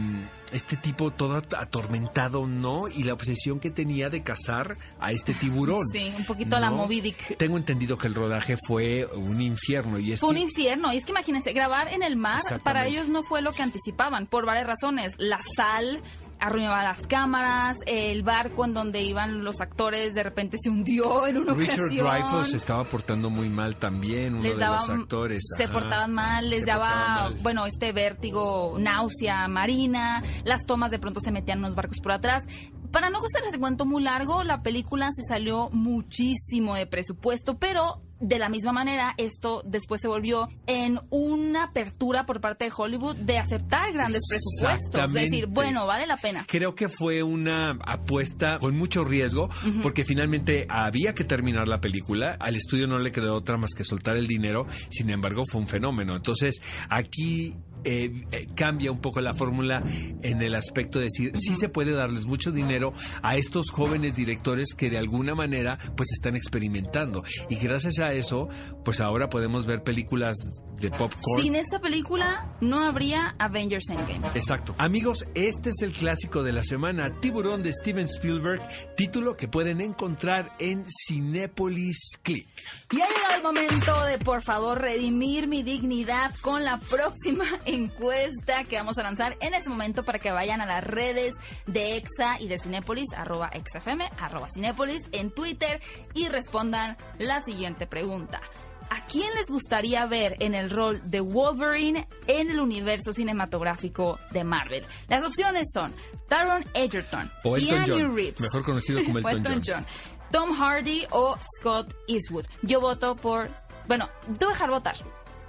este 0.51 0.77
tipo 0.77 1.11
todo 1.11 1.37
at- 1.37 1.53
atormentado, 1.55 2.47
¿no? 2.47 2.87
Y 2.87 3.03
la 3.03 3.13
obsesión 3.13 3.59
que 3.59 3.69
tenía 3.69 4.09
de 4.09 4.23
cazar 4.23 4.77
a 4.99 5.11
este 5.11 5.33
tiburón. 5.33 5.83
Sí, 5.91 6.11
un 6.17 6.25
poquito 6.25 6.55
a 6.55 6.59
la. 6.59 6.71
Moby 6.71 7.01
Dick. 7.01 7.37
Tengo 7.37 7.57
entendido 7.57 7.97
que 7.97 8.07
el 8.07 8.15
rodaje 8.15 8.55
fue 8.67 9.05
un 9.13 9.41
infierno 9.41 9.99
y 9.99 10.11
es 10.13 10.19
Fue 10.21 10.29
un 10.29 10.37
infierno. 10.37 10.91
Y 10.93 10.97
es 10.97 11.05
que 11.05 11.11
imagínense, 11.11 11.51
grabar 11.53 11.87
en 11.89 12.03
el 12.03 12.15
mar 12.15 12.41
para 12.63 12.85
ellos 12.87 13.09
no 13.09 13.21
fue 13.23 13.41
lo 13.41 13.51
que 13.51 13.61
anticipaban, 13.63 14.27
por 14.27 14.45
varias 14.45 14.67
razones. 14.67 15.13
La 15.17 15.39
sal 15.55 16.01
arruinaba 16.39 16.83
las 16.83 17.05
cámaras, 17.07 17.77
el 17.85 18.23
barco 18.23 18.65
en 18.65 18.73
donde 18.73 19.01
iban 19.01 19.43
los 19.43 19.61
actores 19.61 20.13
de 20.13 20.23
repente 20.23 20.57
se 20.61 20.69
hundió 20.69 21.27
en 21.27 21.37
una 21.37 21.53
Richard 21.53 21.85
ocasión. 21.85 22.07
Dreyfuss 22.07 22.51
se 22.51 22.57
estaba 22.57 22.83
portando 22.85 23.29
muy 23.29 23.49
mal 23.49 23.75
también, 23.75 24.35
uno 24.35 24.43
les 24.43 24.57
de 24.57 24.63
daba, 24.63 24.77
los 24.77 24.89
actores. 24.89 25.41
se 25.57 25.63
ajá. 25.65 25.73
portaban 25.73 26.13
mal, 26.13 26.49
les 26.49 26.65
daba, 26.65 27.29
mal. 27.29 27.35
bueno, 27.41 27.65
este 27.65 27.91
vértigo, 27.91 28.75
náusea 28.79 29.47
marina, 29.47 30.23
las 30.43 30.65
tomas 30.65 30.91
de 30.91 30.99
pronto 30.99 31.19
se 31.19 31.31
metían 31.31 31.59
en 31.59 31.63
los 31.65 31.75
barcos 31.75 31.97
por 32.01 32.13
atrás. 32.13 32.43
Para 32.91 33.09
no 33.09 33.19
hacerles 33.19 33.53
el 33.53 33.59
cuento 33.59 33.85
muy 33.85 34.03
largo, 34.03 34.43
la 34.43 34.61
película 34.61 35.09
se 35.11 35.23
salió 35.23 35.69
muchísimo 35.71 36.75
de 36.75 36.87
presupuesto, 36.87 37.57
pero 37.57 38.01
de 38.19 38.37
la 38.37 38.49
misma 38.49 38.73
manera, 38.73 39.13
esto 39.17 39.61
después 39.65 40.01
se 40.01 40.07
volvió 40.07 40.49
en 40.67 40.99
una 41.09 41.65
apertura 41.65 42.25
por 42.25 42.41
parte 42.41 42.65
de 42.65 42.71
Hollywood 42.75 43.15
de 43.15 43.37
aceptar 43.37 43.93
grandes 43.93 44.23
presupuestos. 44.27 45.03
Es 45.05 45.13
decir, 45.13 45.47
bueno, 45.47 45.87
vale 45.87 46.05
la 46.05 46.17
pena. 46.17 46.45
Creo 46.47 46.75
que 46.75 46.89
fue 46.89 47.23
una 47.23 47.77
apuesta 47.85 48.57
con 48.59 48.77
mucho 48.77 49.05
riesgo, 49.05 49.49
porque 49.81 50.03
finalmente 50.03 50.65
había 50.69 51.15
que 51.15 51.23
terminar 51.23 51.67
la 51.67 51.79
película. 51.79 52.35
Al 52.39 52.55
estudio 52.55 52.87
no 52.87 52.99
le 52.99 53.11
quedó 53.11 53.35
otra 53.35 53.57
más 53.57 53.71
que 53.75 53.83
soltar 53.83 54.17
el 54.17 54.27
dinero. 54.27 54.67
Sin 54.89 55.09
embargo, 55.09 55.43
fue 55.49 55.61
un 55.61 55.67
fenómeno. 55.67 56.15
Entonces, 56.15 56.61
aquí 56.89 57.55
eh, 57.83 58.25
eh, 58.31 58.47
cambia 58.55 58.91
un 58.91 58.99
poco 58.99 59.21
la 59.21 59.33
fórmula 59.33 59.83
en 60.23 60.41
el 60.41 60.55
aspecto 60.55 60.99
de 60.99 61.05
decir, 61.05 61.31
sí 61.35 61.55
se 61.55 61.69
puede 61.69 61.91
darles 61.91 62.25
mucho 62.25 62.51
dinero 62.51 62.93
a 63.21 63.37
estos 63.37 63.71
jóvenes 63.71 64.15
directores 64.15 64.73
que 64.75 64.89
de 64.89 64.97
alguna 64.97 65.35
manera 65.35 65.77
pues 65.95 66.11
están 66.11 66.35
experimentando. 66.35 67.23
Y 67.49 67.55
gracias 67.55 67.99
a 67.99 68.13
eso, 68.13 68.49
pues 68.83 68.99
ahora 68.99 69.29
podemos 69.29 69.65
ver 69.65 69.83
películas 69.83 70.37
de 70.79 70.89
popcorn. 70.89 71.43
Sin 71.43 71.55
esta 71.55 71.79
película 71.79 72.55
no 72.61 72.79
habría 72.79 73.35
Avengers 73.39 73.89
Endgame. 73.89 74.27
Exacto. 74.33 74.75
Amigos, 74.77 75.25
este 75.35 75.69
es 75.69 75.81
el 75.81 75.93
clásico 75.93 76.43
de 76.43 76.53
la 76.53 76.63
semana, 76.63 77.19
Tiburón 77.19 77.63
de 77.63 77.73
Steven 77.73 78.05
Spielberg, 78.05 78.61
título 78.95 79.35
que 79.35 79.47
pueden 79.47 79.81
encontrar 79.81 80.53
en 80.59 80.85
Cinépolis 81.07 82.19
Click. 82.23 82.47
Y 82.91 83.01
ha 83.01 83.07
llegado 83.07 83.35
el 83.35 83.43
momento 83.43 84.05
de, 84.05 84.17
por 84.19 84.41
favor, 84.41 84.79
redimir 84.81 85.47
mi 85.47 85.63
dignidad 85.63 86.33
con 86.41 86.63
la 86.63 86.79
próxima 86.79 87.45
encuesta 87.69 88.63
que 88.63 88.77
vamos 88.77 88.97
a 88.97 89.03
lanzar 89.03 89.35
en 89.41 89.53
ese 89.53 89.69
momento 89.69 90.03
para 90.03 90.19
que 90.19 90.31
vayan 90.31 90.61
a 90.61 90.65
las 90.65 90.83
redes 90.83 91.33
de 91.67 91.97
EXA 91.97 92.39
y 92.39 92.47
de 92.47 92.57
Cinépolis, 92.57 93.07
arroba 93.15 93.49
EXAFM, 93.53 94.09
arroba 94.19 94.47
Cinépolis 94.53 95.03
en 95.11 95.31
Twitter 95.31 95.81
y 96.13 96.27
respondan 96.27 96.97
la 97.17 97.41
siguiente 97.41 97.87
pregunta. 97.87 98.41
¿A 98.89 99.05
quién 99.05 99.31
les 99.35 99.51
gustaría 99.51 100.05
ver 100.07 100.35
en 100.39 100.55
el 100.55 100.71
rol 100.71 101.01
de 101.05 101.21
Wolverine 101.21 102.07
en 102.25 102.49
el 102.49 102.59
universo 102.59 103.13
cinematográfico 103.13 104.17
de 104.31 104.43
Marvel? 104.43 104.83
Las 105.07 105.23
opciones 105.23 105.69
son 105.71 105.93
Taron 106.27 106.65
Egerton, 106.73 107.31
O 107.43 107.55
Elton 107.55 107.85
Keanu 107.85 107.99
John, 108.01 108.15
Reeves, 108.15 108.41
mejor 108.41 108.63
conocido 108.63 109.03
como 109.03 109.19
Elton 109.29 109.61
John. 109.65 109.85
Tom 110.31 110.53
Hardy 110.53 111.05
o 111.11 111.37
Scott 111.57 111.93
Eastwood. 112.07 112.45
Yo 112.63 112.81
voto 112.81 113.15
por... 113.15 113.49
Bueno, 113.87 114.09
voy 114.27 114.47
a 114.49 114.53
dejar 114.53 114.69
votar 114.69 114.95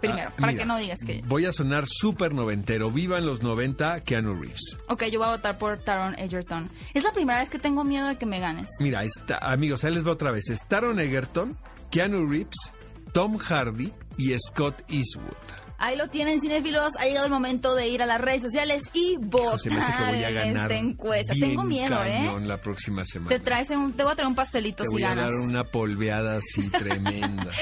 primero, 0.01 0.29
Ah, 0.31 0.35
para 0.39 0.53
mira, 0.53 0.63
que 0.63 0.67
no 0.67 0.79
digas 0.79 0.99
que... 1.07 1.23
Voy 1.27 1.47
a 1.47 1.53
sonar 1.53 1.85
súper 1.87 2.33
noventero. 2.35 2.91
Vivan 2.91 3.27
los 3.27 3.43
90, 3.43 4.01
Keanu 4.03 4.35
Reeves. 4.35 4.77
Ok, 4.89 5.05
yo 5.13 5.19
voy 5.19 5.29
a 5.29 5.33
votar 5.33 5.59
por 5.59 5.79
Taron 5.83 6.19
Egerton. 6.19 6.71
Es 6.95 7.05
la 7.05 7.13
primera 7.13 7.39
vez 7.41 7.51
que 7.51 7.59
tengo 7.59 7.85
miedo 7.85 8.09
de 8.09 8.17
que 8.17 8.27
me 8.27 8.41
ganes. 8.41 8.69
Mira, 8.81 9.05
está, 9.05 9.39
amigos, 9.39 9.85
ahí 9.85 9.95
les 9.95 10.07
va 10.07 10.13
otra 10.13 10.31
vez. 10.31 10.49
Es 10.51 10.67
Taron 10.67 10.99
Egerton, 11.01 11.57
Keanu 11.91 12.27
Reeves, 12.29 12.73
Tom 13.13 13.39
Hardy 13.39 13.93
y 14.17 14.35
Scott 14.39 14.83
Eastwood. 14.89 15.35
Ahí 15.83 15.97
lo 15.97 16.09
tienen, 16.09 16.39
cinéfilos. 16.43 16.93
Ha 16.99 17.07
llegado 17.07 17.25
el 17.25 17.33
momento 17.33 17.75
de 17.75 17.89
ir 17.89 18.03
a 18.03 18.07
las 18.07 18.21
redes 18.21 18.43
sociales 18.43 18.83
y 18.93 19.17
votar 19.19 19.59
Se 19.59 19.71
me 19.71 19.79
hace 19.79 19.93
que 19.93 20.05
voy 20.11 20.25
a 20.25 20.31
ganar. 20.31 20.71
esta 20.71 20.75
encuesta. 20.77 21.33
bien 21.33 21.49
Tengo 21.49 21.63
miedo, 21.63 21.97
cañón 21.97 22.45
¿eh? 22.45 22.47
la 22.47 22.61
próxima 22.61 23.03
semana. 23.07 23.31
Te, 23.31 23.41
traes 23.41 23.71
un, 23.71 23.95
te 23.95 24.03
voy 24.03 24.13
a 24.13 24.15
traer 24.15 24.29
un 24.29 24.35
pastelito 24.35 24.83
Te 24.85 24.89
si 24.91 24.93
voy 24.93 25.05
a 25.05 25.15
dar 25.15 25.33
una 25.33 25.65
polveada 25.65 26.37
así 26.37 26.69
tremenda. 26.69 27.51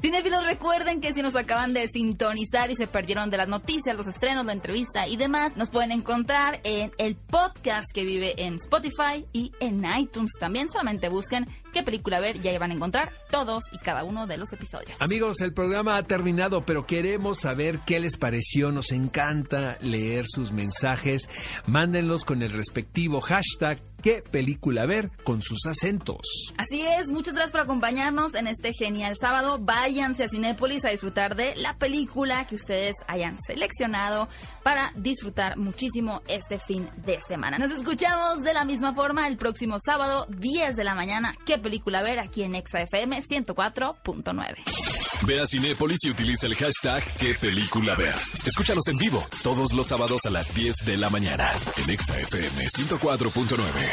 Cinéfilos, 0.00 0.44
recuerden 0.44 1.00
que 1.00 1.12
si 1.12 1.22
nos 1.22 1.34
acaban 1.34 1.72
de 1.72 1.88
sintonizar 1.88 2.70
y 2.70 2.76
se 2.76 2.86
perdieron 2.86 3.30
de 3.30 3.36
las 3.36 3.48
noticias, 3.48 3.96
los 3.96 4.06
estrenos, 4.06 4.46
la 4.46 4.52
entrevista 4.52 5.08
y 5.08 5.16
demás, 5.16 5.56
nos 5.56 5.70
pueden 5.70 5.90
encontrar 5.90 6.60
en 6.62 6.92
el 6.98 7.16
podcast 7.16 7.86
que 7.92 8.04
vive 8.04 8.34
en 8.44 8.54
Spotify 8.54 9.26
y 9.32 9.50
en 9.58 9.84
iTunes 9.98 10.30
también. 10.38 10.68
Solamente 10.68 11.08
busquen 11.08 11.48
qué 11.72 11.82
película 11.82 12.20
ver 12.20 12.36
y 12.36 12.46
ahí 12.46 12.58
van 12.58 12.70
a 12.70 12.74
encontrar 12.74 13.12
todos 13.28 13.64
y 13.72 13.78
cada 13.78 14.04
uno 14.04 14.28
de 14.28 14.36
los 14.36 14.52
episodios. 14.52 15.02
Amigos, 15.02 15.40
el 15.40 15.52
programa 15.52 15.96
ha 15.96 16.04
terminado, 16.04 16.64
pero 16.64 16.86
queremos 16.86 17.40
saber 17.40 17.80
qué 17.84 17.98
les 17.98 18.16
pareció. 18.16 18.70
Nos 18.70 18.92
encanta 18.92 19.78
leer 19.80 20.26
sus 20.28 20.52
mensajes. 20.52 21.28
Mándenlos 21.66 22.24
con 22.24 22.42
el 22.42 22.52
respectivo 22.52 23.20
hashtag 23.20 23.78
qué 24.02 24.22
película 24.22 24.86
ver 24.86 25.10
con 25.24 25.42
sus 25.42 25.66
acentos. 25.66 26.52
Así 26.56 26.82
es, 26.82 27.10
muchas 27.12 27.34
gracias 27.34 27.52
por 27.52 27.60
acompañarnos 27.60 28.34
en 28.34 28.46
este 28.46 28.72
genial 28.72 29.14
sábado. 29.20 29.58
Váyanse 29.60 30.24
a 30.24 30.28
Cinépolis 30.28 30.84
a 30.84 30.90
disfrutar 30.90 31.36
de 31.36 31.56
la 31.56 31.74
película 31.74 32.46
que 32.46 32.54
ustedes 32.54 32.96
hayan 33.06 33.38
seleccionado 33.40 34.28
para 34.62 34.92
disfrutar 34.96 35.56
muchísimo 35.56 36.22
este 36.28 36.58
fin 36.58 36.88
de 37.04 37.20
semana. 37.20 37.58
Nos 37.58 37.72
escuchamos 37.72 38.42
de 38.42 38.52
la 38.52 38.64
misma 38.64 38.92
forma 38.92 39.26
el 39.26 39.36
próximo 39.36 39.76
sábado, 39.84 40.26
10 40.28 40.76
de 40.76 40.84
la 40.84 40.94
mañana. 40.94 41.34
¿Qué 41.46 41.58
película 41.58 42.02
ver 42.02 42.18
aquí 42.18 42.42
en 42.42 42.54
ExaFM 42.54 43.20
104.9. 43.20 44.98
Ve 45.26 45.40
a 45.40 45.46
Cinépolis 45.46 45.98
y 46.04 46.10
utiliza 46.10 46.46
el 46.46 46.54
hashtag 46.54 47.04
qué 47.14 47.34
película 47.34 47.96
ver. 47.96 48.14
Escúchanos 48.46 48.86
en 48.88 48.98
vivo 48.98 49.24
todos 49.42 49.72
los 49.72 49.86
sábados 49.86 50.24
a 50.26 50.30
las 50.30 50.54
10 50.54 50.76
de 50.84 50.96
la 50.96 51.10
mañana 51.10 51.52
en 51.76 51.90
ExaFM 51.90 52.68
104.9. 52.68 53.87